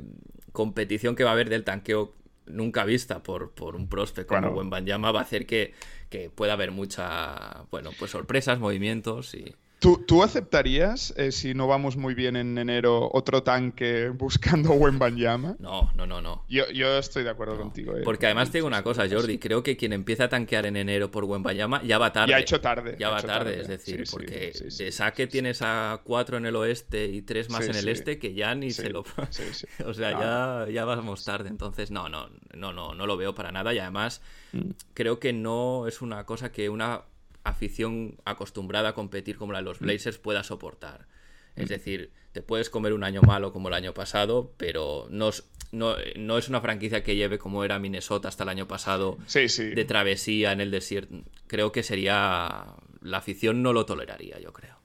competición 0.53 1.17
que 1.17 1.25
va 1.25 1.31
a 1.31 1.33
haber 1.33 1.49
del 1.49 1.65
tanqueo 1.65 2.15
nunca 2.45 2.85
vista 2.85 3.21
por, 3.21 3.51
por 3.51 3.75
un 3.75 3.89
prospect 3.89 4.29
como 4.29 4.39
Bueno. 4.39 4.57
Wembanyama 4.57 5.11
va 5.11 5.19
a 5.19 5.23
hacer 5.23 5.45
que, 5.45 5.73
que 6.09 6.29
pueda 6.29 6.53
haber 6.53 6.71
mucha, 6.71 7.65
bueno, 7.71 7.89
pues 7.99 8.11
sorpresas, 8.11 8.57
movimientos 8.57 9.33
y... 9.33 9.53
¿Tú, 9.81 10.03
tú 10.05 10.21
aceptarías, 10.21 11.11
eh, 11.17 11.31
si 11.31 11.55
no 11.55 11.65
vamos 11.65 11.97
muy 11.97 12.13
bien 12.13 12.35
en 12.35 12.55
enero, 12.59 13.09
otro 13.13 13.41
tanque 13.41 14.09
buscando 14.09 14.69
Wembanyama? 14.73 15.55
No, 15.57 15.91
no, 15.95 16.05
no, 16.05 16.21
no. 16.21 16.45
Yo, 16.47 16.69
yo 16.69 16.99
estoy 16.99 17.23
de 17.23 17.31
acuerdo 17.31 17.57
contigo. 17.57 17.97
eh. 17.97 18.01
Porque 18.03 18.27
además 18.27 18.51
te 18.51 18.59
digo 18.59 18.67
una 18.67 18.83
cosa, 18.83 19.09
Jordi, 19.09 19.39
creo 19.39 19.63
que 19.63 19.77
quien 19.77 19.91
empieza 19.93 20.25
a 20.25 20.29
tanquear 20.29 20.67
en 20.67 20.77
enero 20.77 21.09
por 21.09 21.23
Wembayama 21.23 21.81
ya 21.81 21.97
va 21.97 22.13
tarde. 22.13 22.29
Ya 22.29 22.37
ha 22.37 22.39
hecho 22.41 22.61
tarde, 22.61 22.95
Ya 22.99 23.07
ha 23.07 23.09
va 23.09 23.21
tarde, 23.23 23.53
tarde. 23.53 23.61
es 23.61 23.67
decir, 23.69 24.05
Sí, 24.05 24.11
porque 24.11 24.51
sí, 24.53 24.69
sí, 24.69 24.83
de 24.83 24.91
saque 24.91 25.25
tienes 25.25 25.63
a 25.63 25.99
cuatro 26.03 26.37
en 26.37 26.45
el 26.45 26.55
oeste 26.57 27.05
y 27.07 27.23
tres 27.23 27.49
más 27.49 27.67
en 27.67 27.75
el 27.75 27.87
este 27.87 28.19
que 28.19 28.35
ya 28.35 28.53
ni 28.53 28.69
se 28.69 28.91
lo... 28.91 28.99
o 29.85 29.93
sea, 29.95 30.11
No. 30.11 30.65
ya, 30.67 30.71
ya 30.71 30.85
vamos 30.85 31.25
tarde, 31.25 31.49
entonces 31.49 31.89
no, 31.89 32.07
no, 32.07 32.29
no, 32.55 32.71
no, 32.71 32.93
no 32.93 33.07
lo 33.07 33.17
veo 33.17 33.33
para 33.33 33.51
nada 33.51 33.73
y 33.73 33.79
además 33.79 34.21
Mm. 34.53 34.71
creo 34.93 35.17
que 35.17 35.31
no 35.31 35.87
es 35.87 36.01
una 36.01 36.25
cosa 36.25 36.51
que 36.51 36.67
una 36.69 37.03
afición 37.43 38.17
acostumbrada 38.25 38.89
a 38.89 38.93
competir 38.93 39.37
como 39.37 39.51
la 39.53 39.59
de 39.59 39.65
los 39.65 39.81
Mm. 39.81 39.85
Blazers 39.85 40.17
pueda 40.17 40.43
soportar. 40.43 41.07
Es 41.55 41.67
decir, 41.67 42.11
te 42.31 42.41
puedes 42.41 42.69
comer 42.69 42.93
un 42.93 43.03
año 43.03 43.21
malo 43.21 43.51
como 43.51 43.67
el 43.67 43.73
año 43.73 43.93
pasado, 43.93 44.53
pero 44.57 45.07
no 45.09 45.29
es, 45.29 45.43
no, 45.73 45.95
no 46.15 46.37
es 46.37 46.47
una 46.47 46.61
franquicia 46.61 47.03
que 47.03 47.15
lleve 47.17 47.37
como 47.37 47.65
era 47.65 47.77
Minnesota 47.77 48.29
hasta 48.29 48.43
el 48.43 48.49
año 48.49 48.67
pasado 48.69 49.17
Sí, 49.25 49.49
sí. 49.49 49.65
de 49.65 49.83
travesía 49.83 50.53
en 50.53 50.61
el 50.61 50.71
desierto. 50.71 51.13
Creo 51.47 51.71
que 51.71 51.83
sería... 51.83 52.65
La 53.01 53.17
afición 53.17 53.63
no 53.63 53.73
lo 53.73 53.85
toleraría, 53.85 54.39
yo 54.39 54.53
creo. 54.53 54.75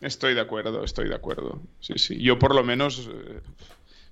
Estoy 0.00 0.34
de 0.34 0.40
acuerdo, 0.40 0.82
estoy 0.82 1.08
de 1.08 1.14
acuerdo. 1.14 1.60
Sí, 1.80 1.92
sí. 1.96 2.20
Yo 2.20 2.38
por 2.38 2.54
lo 2.54 2.64
menos 2.64 3.08
eh, 3.12 3.40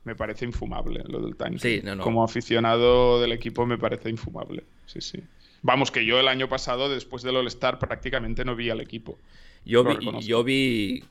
me 0.04 0.14
parece 0.14 0.44
infumable 0.44 1.02
lo 1.08 1.20
del 1.20 1.34
tanque. 1.34 1.58
Sí, 1.58 1.80
no, 1.82 1.96
no. 1.96 2.04
Como 2.04 2.22
aficionado 2.22 3.20
del 3.20 3.32
equipo 3.32 3.66
me 3.66 3.76
parece 3.78 4.08
infumable. 4.10 4.64
Sí, 4.86 5.00
sí. 5.00 5.18
Vamos, 5.66 5.90
que 5.90 6.04
yo 6.04 6.20
el 6.20 6.28
año 6.28 6.48
pasado, 6.48 6.90
después 6.90 7.22
del 7.22 7.36
All-Star, 7.36 7.78
prácticamente 7.78 8.44
no 8.44 8.54
vi 8.54 8.68
al 8.68 8.80
equipo. 8.82 9.18
Yo 9.64 9.82
vi, 9.82 10.20
yo 10.20 10.44
vi 10.44 11.02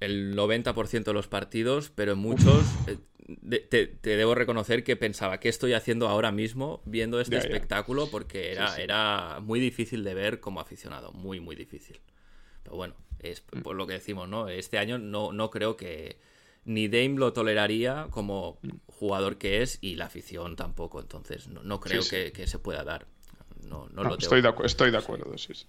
el 0.00 0.34
90% 0.34 1.04
de 1.04 1.12
los 1.12 1.28
partidos, 1.28 1.92
pero 1.94 2.12
en 2.12 2.18
muchos 2.18 2.64
eh, 2.86 2.96
te, 3.68 3.86
te 3.86 4.16
debo 4.16 4.34
reconocer 4.34 4.82
que 4.82 4.96
pensaba 4.96 5.38
qué 5.40 5.50
estoy 5.50 5.74
haciendo 5.74 6.08
ahora 6.08 6.32
mismo 6.32 6.80
viendo 6.86 7.20
este 7.20 7.34
Ya, 7.36 7.42
ya. 7.42 7.48
espectáculo 7.48 8.08
porque 8.10 8.50
era, 8.52 8.68
sí. 8.68 8.80
era 8.80 9.40
muy 9.42 9.60
difícil 9.60 10.02
de 10.04 10.14
ver 10.14 10.40
como 10.40 10.60
aficionado, 10.60 11.12
muy, 11.12 11.38
muy 11.40 11.54
difícil. 11.54 12.00
Pero 12.62 12.76
bueno, 12.76 12.94
es 13.18 13.42
Mm. 13.52 13.60
por 13.60 13.76
lo 13.76 13.86
que 13.86 13.92
decimos, 13.94 14.26
¿no? 14.26 14.48
Este 14.48 14.78
año 14.78 14.96
no, 14.98 15.32
no 15.34 15.50
creo 15.50 15.76
que 15.76 16.16
ni 16.64 16.88
Dame 16.88 17.16
lo 17.18 17.34
toleraría 17.34 18.06
como 18.10 18.58
jugador 18.86 19.36
que 19.36 19.60
es 19.62 19.78
y 19.82 19.96
la 19.96 20.06
afición 20.06 20.56
tampoco, 20.56 20.98
entonces 21.00 21.48
no, 21.48 21.62
no 21.62 21.78
creo 21.80 22.00
sí. 22.00 22.10
Que, 22.16 22.32
que 22.32 22.46
se 22.46 22.58
pueda 22.58 22.84
dar. 22.84 23.06
No, 23.62 23.88
no 23.90 24.04
No, 24.04 24.08
lo 24.08 24.18
tengo. 24.18 24.34
estoy, 24.34 24.40
de, 24.42 24.48
acu- 24.48 24.64
estoy 24.64 24.90
de 24.90 24.98
acuerdo, 24.98 25.36
sí, 25.38 25.54
sí. 25.54 25.66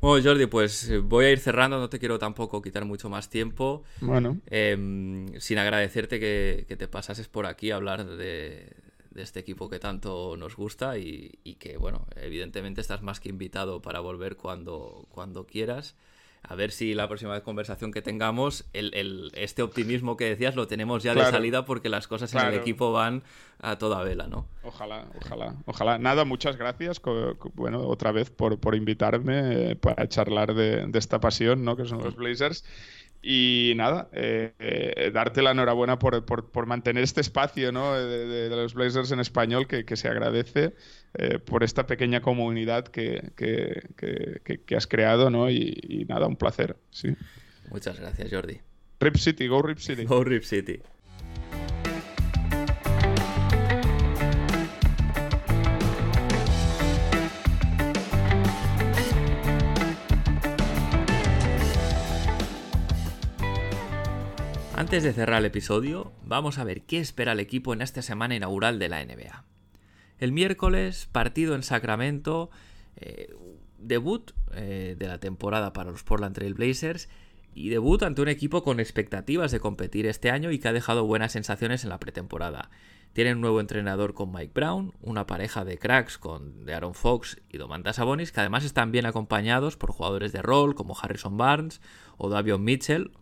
Bueno, 0.00 0.22
Jordi, 0.24 0.46
pues 0.46 0.88
eh, 0.90 0.98
voy 0.98 1.26
a 1.26 1.30
ir 1.32 1.38
cerrando, 1.38 1.78
no 1.78 1.88
te 1.88 1.98
quiero 1.98 2.18
tampoco 2.18 2.60
quitar 2.62 2.84
mucho 2.84 3.08
más 3.08 3.28
tiempo. 3.30 3.84
Bueno, 4.00 4.40
Em, 4.46 5.28
sin 5.40 5.58
agradecerte 5.58 6.20
que, 6.20 6.66
que 6.68 6.76
te 6.76 6.88
pasases 6.88 7.28
por 7.28 7.46
aquí 7.46 7.70
a 7.72 7.76
hablar 7.76 8.06
de, 8.06 8.70
de 9.10 9.22
este 9.22 9.40
equipo 9.40 9.68
que 9.70 9.78
tanto 9.80 10.36
nos 10.38 10.56
gusta 10.56 10.98
y, 10.98 11.38
y 11.44 11.56
que, 11.56 11.76
bueno, 11.78 12.06
evidentemente 12.16 12.80
estás 12.82 13.02
más 13.02 13.20
que 13.20 13.30
invitado 13.30 13.82
para 13.82 14.00
volver 14.00 14.36
cuando, 14.36 15.06
cuando 15.10 15.46
quieras. 15.46 15.96
A 16.46 16.54
ver 16.56 16.72
si 16.72 16.92
la 16.94 17.08
próxima 17.08 17.40
conversación 17.40 17.90
que 17.90 18.02
tengamos, 18.02 18.66
el, 18.74 18.92
el- 18.94 19.32
este 19.34 19.62
optimismo 19.62 20.16
que 20.16 20.26
decías 20.26 20.54
lo 20.56 20.66
tenemos 20.66 21.02
ya 21.02 21.14
de 21.14 21.20
salida 21.32 21.64
porque 21.64 21.88
las 21.88 22.06
cosas 22.06 22.32
en 22.34 22.38
el 22.40 22.54
equipo 22.60 22.92
van 22.92 23.22
a 23.60 23.76
toda 23.78 24.02
vela, 24.02 24.26
¿no? 24.26 24.46
ojalá, 24.62 25.06
ojalá, 25.16 25.54
ojalá. 25.64 25.98
Nada, 25.98 26.24
muchas 26.24 26.56
gracias, 26.58 27.00
bueno, 27.54 27.86
otra 27.86 28.12
vez 28.12 28.28
por, 28.30 28.58
por 28.58 28.74
invitarme 28.74 29.70
eh, 29.72 29.76
para 29.76 30.06
charlar 30.08 30.54
de, 30.54 30.86
de 30.86 30.98
esta 30.98 31.18
pasión, 31.18 31.64
¿no? 31.64 31.76
Que 31.76 31.86
son 31.86 32.02
los 32.02 32.14
Blazers. 32.14 32.64
Y 33.26 33.72
nada, 33.76 34.10
eh, 34.12 34.52
eh, 34.58 35.10
darte 35.14 35.40
la 35.40 35.52
enhorabuena 35.52 35.98
por, 35.98 36.26
por- 36.26 36.50
por 36.50 36.66
mantener 36.66 37.02
este 37.04 37.22
espacio 37.22 37.72
¿no? 37.72 37.94
de, 37.94 38.26
de- 38.26 38.48
de 38.50 38.56
los 38.56 38.74
Blazers 38.74 39.10
en 39.12 39.20
español 39.20 39.66
que, 39.66 39.86
que 39.86 39.96
se 39.96 40.08
agradece 40.08 40.74
eh, 41.14 41.38
por 41.38 41.62
esta 41.64 41.86
pequeña 41.86 42.20
comunidad 42.20 42.84
que, 42.88 43.30
que- 43.34 43.80
que- 43.96 44.40
que- 44.44 44.60
que 44.60 44.76
has 44.76 44.86
creado 44.86 45.30
¿no? 45.30 45.48
y, 45.48 45.74
y 45.88 46.04
nada, 46.04 46.26
un 46.26 46.36
placer. 46.36 46.76
Sí. 46.90 47.16
Muchas 47.70 47.98
gracias, 47.98 48.30
Jordi. 48.30 48.60
Rip 49.00 49.16
City, 49.16 49.46
go 49.46 49.62
Rip 49.62 49.78
City. 49.78 50.04
Go 50.04 50.22
Rip 50.22 50.42
City. 50.42 50.80
Antes 64.84 65.02
de 65.02 65.14
cerrar 65.14 65.38
el 65.38 65.46
episodio, 65.46 66.12
vamos 66.26 66.58
a 66.58 66.64
ver 66.64 66.82
qué 66.82 66.98
espera 66.98 67.32
el 67.32 67.40
equipo 67.40 67.72
en 67.72 67.80
esta 67.80 68.02
semana 68.02 68.36
inaugural 68.36 68.78
de 68.78 68.90
la 68.90 69.02
NBA. 69.02 69.42
El 70.18 70.32
miércoles, 70.32 71.08
partido 71.10 71.54
en 71.54 71.62
Sacramento, 71.62 72.50
eh, 72.96 73.34
debut 73.78 74.32
eh, 74.52 74.94
de 74.98 75.08
la 75.08 75.20
temporada 75.20 75.72
para 75.72 75.90
los 75.90 76.02
Portland 76.02 76.34
Trail 76.34 76.52
Blazers 76.52 77.08
y 77.54 77.70
debut 77.70 78.02
ante 78.02 78.20
un 78.20 78.28
equipo 78.28 78.62
con 78.62 78.78
expectativas 78.78 79.50
de 79.52 79.58
competir 79.58 80.04
este 80.04 80.30
año 80.30 80.50
y 80.50 80.58
que 80.58 80.68
ha 80.68 80.74
dejado 80.74 81.06
buenas 81.06 81.32
sensaciones 81.32 81.84
en 81.84 81.88
la 81.88 81.98
pretemporada. 81.98 82.68
Tienen 83.14 83.36
un 83.36 83.40
nuevo 83.40 83.60
entrenador 83.60 84.12
con 84.12 84.32
Mike 84.32 84.52
Brown, 84.54 84.92
una 85.00 85.26
pareja 85.26 85.64
de 85.64 85.78
cracks 85.78 86.18
con 86.18 86.66
de 86.66 86.74
Aaron 86.74 86.94
Fox 86.94 87.40
y 87.48 87.56
Domantas 87.56 87.96
Sabonis, 87.96 88.32
que 88.32 88.40
además 88.40 88.64
están 88.64 88.92
bien 88.92 89.06
acompañados 89.06 89.78
por 89.78 89.92
jugadores 89.92 90.32
de 90.32 90.42
rol 90.42 90.74
como 90.74 90.94
Harrison 91.00 91.38
Barnes 91.38 91.80
o 92.18 92.28
Davion 92.28 92.62
Mitchell. 92.62 93.12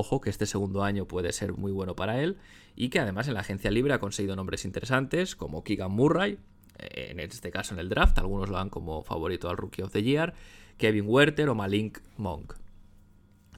Ojo 0.00 0.20
que 0.20 0.30
este 0.30 0.46
segundo 0.46 0.84
año 0.84 1.06
puede 1.06 1.32
ser 1.32 1.54
muy 1.54 1.72
bueno 1.72 1.96
para 1.96 2.22
él 2.22 2.38
y 2.76 2.88
que 2.88 3.00
además 3.00 3.26
en 3.26 3.34
la 3.34 3.40
agencia 3.40 3.68
libre 3.72 3.92
ha 3.92 3.98
conseguido 3.98 4.36
nombres 4.36 4.64
interesantes 4.64 5.34
como 5.34 5.64
Keegan 5.64 5.90
Murray, 5.90 6.38
eh, 6.78 7.08
en 7.10 7.18
este 7.18 7.50
caso 7.50 7.74
en 7.74 7.80
el 7.80 7.88
draft, 7.88 8.16
algunos 8.20 8.48
lo 8.48 8.58
dan 8.58 8.70
como 8.70 9.02
favorito 9.02 9.50
al 9.50 9.56
Rookie 9.56 9.82
of 9.82 9.90
the 9.90 10.04
Year, 10.04 10.34
Kevin 10.76 11.06
Werther 11.08 11.48
o 11.48 11.56
Malink 11.56 11.98
Monk. 12.16 12.54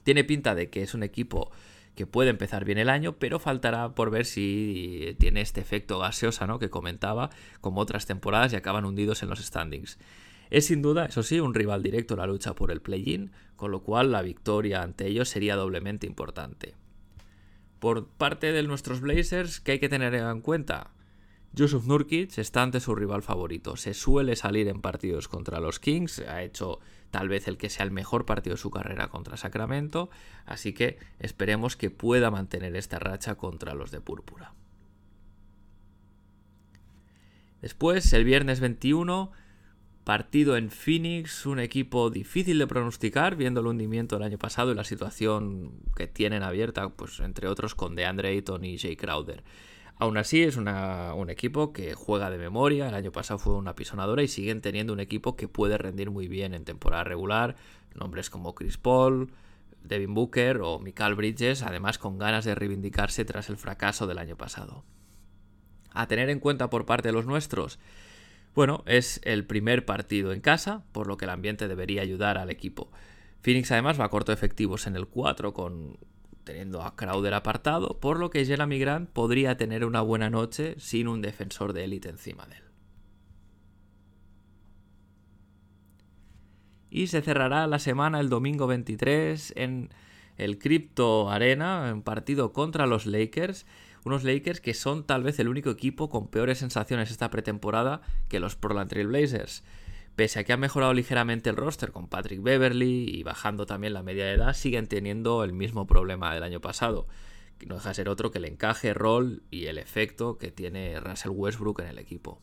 Tiene 0.03 0.23
pinta 0.23 0.55
de 0.55 0.71
que 0.71 0.81
es 0.81 0.95
un 0.95 1.03
equipo 1.03 1.51
que 1.93 2.07
puede 2.07 2.31
empezar 2.31 2.65
bien 2.65 2.79
el 2.79 2.89
año, 2.89 3.19
pero 3.19 3.37
faltará 3.37 3.93
por 3.93 4.09
ver 4.09 4.25
si 4.25 5.15
tiene 5.19 5.41
este 5.41 5.61
efecto 5.61 5.99
gaseosa 5.99 6.47
¿no? 6.47 6.57
que 6.57 6.71
comentaba, 6.71 7.29
como 7.59 7.81
otras 7.81 8.07
temporadas 8.07 8.51
y 8.51 8.55
acaban 8.55 8.85
hundidos 8.85 9.21
en 9.21 9.29
los 9.29 9.45
standings. 9.45 9.99
Es 10.51 10.67
sin 10.67 10.81
duda, 10.81 11.05
eso 11.05 11.23
sí, 11.23 11.39
un 11.39 11.53
rival 11.53 11.81
directo 11.81 12.13
en 12.13 12.19
la 12.19 12.27
lucha 12.27 12.53
por 12.53 12.71
el 12.71 12.81
play-in, 12.81 13.31
con 13.55 13.71
lo 13.71 13.81
cual 13.81 14.11
la 14.11 14.21
victoria 14.21 14.83
ante 14.83 15.07
ellos 15.07 15.29
sería 15.29 15.55
doblemente 15.55 16.05
importante. 16.05 16.75
Por 17.79 18.07
parte 18.07 18.51
de 18.51 18.61
nuestros 18.63 18.99
Blazers, 18.99 19.61
¿qué 19.61 19.71
hay 19.71 19.79
que 19.79 19.89
tener 19.89 20.13
en 20.13 20.41
cuenta? 20.41 20.91
Yusuf 21.53 21.87
Nurkic 21.87 22.37
está 22.37 22.63
ante 22.63 22.81
su 22.81 22.95
rival 22.95 23.23
favorito. 23.23 23.77
Se 23.77 23.93
suele 23.93 24.35
salir 24.35 24.67
en 24.67 24.81
partidos 24.81 25.29
contra 25.29 25.59
los 25.59 25.79
Kings. 25.79 26.19
Ha 26.19 26.43
hecho 26.43 26.79
tal 27.11 27.29
vez 27.29 27.47
el 27.47 27.57
que 27.57 27.69
sea 27.69 27.85
el 27.85 27.91
mejor 27.91 28.25
partido 28.25 28.55
de 28.55 28.61
su 28.61 28.71
carrera 28.71 29.07
contra 29.07 29.37
Sacramento. 29.37 30.09
Así 30.45 30.73
que 30.73 30.97
esperemos 31.19 31.75
que 31.75 31.89
pueda 31.89 32.29
mantener 32.29 32.75
esta 32.75 32.99
racha 32.99 33.35
contra 33.35 33.73
los 33.73 33.91
de 33.91 33.99
Púrpura. 33.99 34.53
Después, 37.61 38.11
el 38.13 38.25
viernes 38.25 38.59
21, 38.59 39.31
Partido 40.03 40.57
en 40.57 40.71
Phoenix, 40.71 41.45
un 41.45 41.59
equipo 41.59 42.09
difícil 42.09 42.57
de 42.57 42.65
pronosticar, 42.65 43.35
viendo 43.35 43.61
el 43.61 43.67
hundimiento 43.67 44.15
del 44.15 44.23
año 44.23 44.39
pasado 44.39 44.71
y 44.71 44.75
la 44.75 44.83
situación 44.83 45.73
que 45.95 46.07
tienen 46.07 46.41
abierta, 46.41 46.89
pues 46.89 47.19
entre 47.19 47.47
otros 47.47 47.75
con 47.75 47.95
DeAndre 47.95 48.29
Ayton 48.29 48.65
y 48.65 48.79
Jay 48.79 48.95
Crowder. 48.95 49.43
Aún 49.97 50.17
así, 50.17 50.41
es 50.41 50.57
un 50.57 51.29
equipo 51.29 51.73
que 51.73 51.93
juega 51.93 52.31
de 52.31 52.39
memoria. 52.39 52.89
El 52.89 52.95
año 52.95 53.11
pasado 53.11 53.37
fue 53.37 53.53
una 53.53 53.75
pisonadora 53.75 54.23
y 54.23 54.27
siguen 54.27 54.59
teniendo 54.59 54.93
un 54.93 54.99
equipo 54.99 55.35
que 55.35 55.47
puede 55.47 55.77
rendir 55.77 56.09
muy 56.09 56.27
bien 56.27 56.55
en 56.55 56.65
temporada 56.65 57.03
regular. 57.03 57.55
Nombres 57.93 58.31
como 58.31 58.55
Chris 58.55 58.79
Paul, 58.79 59.31
Devin 59.83 60.15
Booker 60.15 60.61
o 60.63 60.79
Michael 60.79 61.13
Bridges, 61.13 61.61
además 61.61 61.99
con 61.99 62.17
ganas 62.17 62.45
de 62.45 62.55
reivindicarse 62.55 63.25
tras 63.25 63.49
el 63.51 63.57
fracaso 63.57 64.07
del 64.07 64.17
año 64.17 64.35
pasado. 64.35 64.83
A 65.91 66.07
tener 66.07 66.31
en 66.31 66.39
cuenta 66.39 66.71
por 66.71 66.87
parte 66.87 67.09
de 67.09 67.13
los 67.13 67.27
nuestros, 67.27 67.77
bueno, 68.53 68.83
es 68.85 69.21
el 69.23 69.45
primer 69.45 69.85
partido 69.85 70.33
en 70.33 70.41
casa, 70.41 70.83
por 70.91 71.07
lo 71.07 71.17
que 71.17 71.25
el 71.25 71.31
ambiente 71.31 71.67
debería 71.67 72.01
ayudar 72.01 72.37
al 72.37 72.49
equipo. 72.49 72.91
Phoenix 73.41 73.71
además 73.71 73.99
va 73.99 74.05
a 74.05 74.09
corto 74.09 74.31
efectivos 74.31 74.87
en 74.87 74.95
el 74.95 75.07
4 75.07 75.53
con 75.53 75.97
teniendo 76.43 76.81
a 76.81 76.95
Crowder 76.95 77.33
apartado, 77.33 77.99
por 77.99 78.19
lo 78.19 78.29
que 78.29 78.45
Jeremy 78.45 78.79
Grant 78.79 79.09
podría 79.09 79.57
tener 79.57 79.85
una 79.85 80.01
buena 80.01 80.29
noche 80.29 80.75
sin 80.79 81.07
un 81.07 81.21
defensor 81.21 81.73
de 81.73 81.83
élite 81.83 82.09
encima 82.09 82.45
de 82.47 82.55
él. 82.55 82.63
Y 86.89 87.07
se 87.07 87.21
cerrará 87.21 87.67
la 87.67 87.79
semana 87.79 88.19
el 88.19 88.29
domingo 88.29 88.67
23 88.67 89.53
en 89.55 89.89
el 90.37 90.57
Crypto 90.57 91.29
Arena, 91.29 91.91
un 91.93 92.01
partido 92.01 92.51
contra 92.51 92.85
los 92.85 93.05
Lakers 93.05 93.65
unos 94.03 94.23
Lakers 94.23 94.61
que 94.61 94.73
son 94.73 95.05
tal 95.05 95.23
vez 95.23 95.39
el 95.39 95.47
único 95.47 95.69
equipo 95.69 96.09
con 96.09 96.27
peores 96.27 96.59
sensaciones 96.59 97.11
esta 97.11 97.29
pretemporada 97.29 98.01
que 98.27 98.39
los 98.39 98.55
Portland 98.55 98.89
Trail 98.89 99.07
Blazers. 99.07 99.63
Pese 100.15 100.39
a 100.39 100.43
que 100.43 100.53
han 100.53 100.59
mejorado 100.59 100.93
ligeramente 100.93 101.49
el 101.49 101.55
roster 101.55 101.91
con 101.91 102.07
Patrick 102.07 102.41
Beverly 102.41 103.09
y 103.09 103.23
bajando 103.23 103.65
también 103.65 103.93
la 103.93 104.03
media 104.03 104.25
de 104.25 104.33
edad, 104.33 104.53
siguen 104.53 104.87
teniendo 104.87 105.43
el 105.43 105.53
mismo 105.53 105.87
problema 105.87 106.33
del 106.33 106.43
año 106.43 106.59
pasado, 106.59 107.07
que 107.57 107.65
no 107.65 107.75
deja 107.75 107.89
de 107.89 107.95
ser 107.95 108.09
otro 108.09 108.31
que 108.31 108.39
el 108.39 108.45
encaje, 108.45 108.93
rol 108.93 109.43
y 109.51 109.65
el 109.67 109.77
efecto 109.77 110.37
que 110.37 110.51
tiene 110.51 110.99
Russell 110.99 111.31
Westbrook 111.31 111.79
en 111.79 111.87
el 111.87 111.99
equipo. 111.99 112.41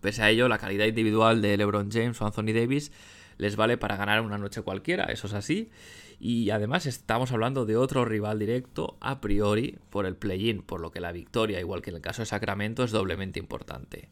Pese 0.00 0.22
a 0.22 0.30
ello, 0.30 0.48
la 0.48 0.58
calidad 0.58 0.86
individual 0.86 1.40
de 1.40 1.56
LeBron 1.56 1.90
James 1.90 2.20
o 2.20 2.26
Anthony 2.26 2.52
Davis 2.52 2.92
les 3.38 3.56
vale 3.56 3.76
para 3.76 3.96
ganar 3.96 4.20
una 4.20 4.38
noche 4.38 4.62
cualquiera, 4.62 5.04
eso 5.04 5.26
es 5.26 5.34
así, 5.34 5.70
y 6.18 6.50
además 6.50 6.86
estamos 6.86 7.32
hablando 7.32 7.66
de 7.66 7.76
otro 7.76 8.04
rival 8.04 8.38
directo 8.38 8.96
a 9.00 9.20
priori 9.20 9.78
por 9.90 10.06
el 10.06 10.16
play-in, 10.16 10.62
por 10.62 10.80
lo 10.80 10.90
que 10.90 11.00
la 11.00 11.12
victoria, 11.12 11.60
igual 11.60 11.82
que 11.82 11.90
en 11.90 11.96
el 11.96 12.02
caso 12.02 12.22
de 12.22 12.26
Sacramento, 12.26 12.84
es 12.84 12.90
doblemente 12.90 13.38
importante. 13.38 14.08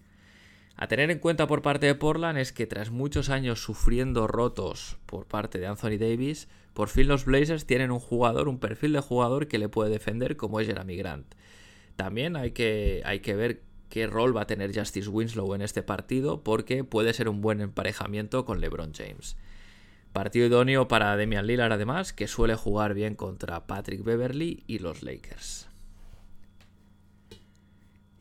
A 0.77 0.89
tener 0.89 1.11
en 1.11 1.20
cuenta 1.20 1.47
por 1.47 1.62
parte 1.62 1.87
de 1.87 1.95
Portland 1.95 2.37
es 2.37 2.53
que 2.53 2.66
tras 2.66 2.91
muchos 2.91 3.31
años 3.31 3.62
sufriendo 3.62 4.27
rotos 4.27 4.97
por 5.07 5.27
parte 5.27 5.59
de 5.59 5.68
Anthony 5.68 5.99
Davis, 5.99 6.49
por 6.72 6.89
fin 6.89 7.07
los 7.07 7.25
Blazers 7.25 7.64
tienen 7.64 7.93
un 7.93 8.01
jugador, 8.01 8.49
un 8.49 8.59
perfil 8.59 8.93
de 8.93 9.01
jugador 9.01 9.47
que 9.47 9.59
le 9.59 9.68
puede 9.68 9.91
defender 9.91 10.37
como 10.37 10.59
es 10.59 10.66
Jeremy 10.66 10.97
Grant. 10.97 11.33
También 11.95 12.35
hay 12.35 12.51
que, 12.51 13.03
hay 13.05 13.20
que 13.20 13.37
ver 13.37 13.62
qué 13.89 14.07
rol 14.07 14.37
va 14.37 14.43
a 14.43 14.47
tener 14.47 14.76
Justice 14.76 15.09
Winslow 15.09 15.55
en 15.55 15.62
este 15.62 15.82
partido 15.82 16.43
porque 16.43 16.85
puede 16.85 17.12
ser 17.14 17.28
un 17.28 17.41
buen 17.41 17.61
emparejamiento 17.61 18.45
con 18.45 18.61
LeBron 18.61 18.93
James. 18.95 19.37
Partido 20.12 20.47
idóneo 20.47 20.87
para 20.87 21.16
Demian 21.16 21.47
Lillard 21.47 21.72
además, 21.72 22.12
que 22.12 22.28
suele 22.28 22.55
jugar 22.55 22.95
bien 22.95 23.16
contra 23.16 23.66
Patrick 23.66 24.05
Beverly 24.05 24.62
y 24.66 24.78
los 24.78 25.03
Lakers. 25.03 25.68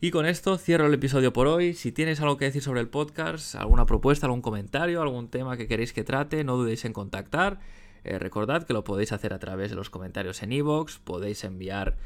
Y 0.00 0.10
con 0.10 0.26
esto 0.26 0.58
cierro 0.58 0.86
el 0.86 0.92
episodio 0.92 1.32
por 1.32 1.46
hoy. 1.46 1.72
Si 1.72 1.90
tienes 1.90 2.20
algo 2.20 2.36
que 2.36 2.44
decir 2.44 2.60
sobre 2.60 2.80
el 2.80 2.88
podcast, 2.88 3.54
alguna 3.54 3.86
propuesta, 3.86 4.26
algún 4.26 4.42
comentario, 4.42 5.00
algún 5.00 5.28
tema 5.28 5.56
que 5.56 5.66
queréis 5.66 5.92
que 5.94 6.04
trate, 6.04 6.44
no 6.44 6.56
dudéis 6.56 6.84
en 6.84 6.92
contactar. 6.92 7.60
Eh, 8.04 8.18
recordad 8.18 8.64
que 8.64 8.74
lo 8.74 8.84
podéis 8.84 9.12
hacer 9.12 9.32
a 9.32 9.38
través 9.38 9.70
de 9.70 9.76
los 9.76 9.88
comentarios 9.88 10.42
en 10.42 10.52
iVoox, 10.52 10.98
podéis 10.98 11.42
enviar 11.44 11.96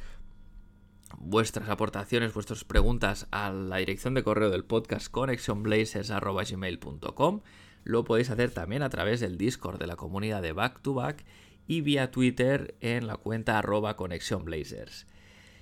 vuestras 1.21 1.69
aportaciones, 1.69 2.33
vuestras 2.33 2.65
preguntas 2.65 3.27
a 3.31 3.51
la 3.51 3.77
dirección 3.77 4.15
de 4.15 4.23
correo 4.23 4.49
del 4.51 4.65
podcast 4.65 5.11
connectionblazers.gmail.com 5.11 7.43
lo 7.89 8.05
podéis 8.05 8.31
hacer 8.31 8.51
también 8.51 8.83
a 8.83 8.91
través 8.91 9.21
del 9.21 9.39
Discord 9.39 9.79
de 9.79 9.87
la 9.87 9.97
comunidad 9.97 10.43
de 10.43 10.53
Back 10.53 10.83
to 10.83 10.93
Back 10.93 11.25
y 11.67 11.81
vía 11.81 12.11
Twitter 12.11 12.75
en 12.81 13.07
la 13.07 13.17
cuenta 13.17 13.59
arroba. 13.59 13.97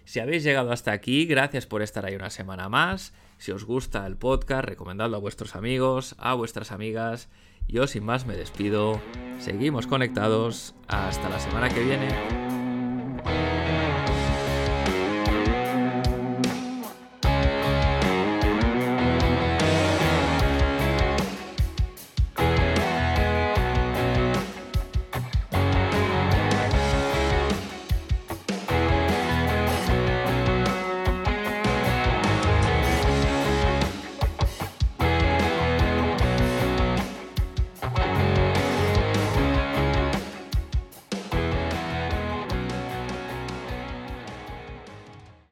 Si 0.04 0.20
habéis 0.20 0.42
llegado 0.42 0.72
hasta 0.72 0.92
aquí, 0.92 1.26
gracias 1.26 1.66
por 1.66 1.82
estar 1.82 2.04
ahí 2.04 2.16
una 2.16 2.30
semana 2.30 2.68
más. 2.68 3.14
Si 3.38 3.52
os 3.52 3.64
gusta 3.64 4.06
el 4.06 4.16
podcast, 4.16 4.64
recomendadlo 4.64 5.16
a 5.16 5.20
vuestros 5.20 5.54
amigos, 5.54 6.16
a 6.18 6.34
vuestras 6.34 6.72
amigas. 6.72 7.28
Yo 7.68 7.86
sin 7.86 8.04
más 8.04 8.26
me 8.26 8.36
despido. 8.36 9.00
Seguimos 9.38 9.86
conectados. 9.86 10.74
Hasta 10.88 11.28
la 11.28 11.38
semana 11.38 11.68
que 11.68 11.84
viene. 11.84 13.75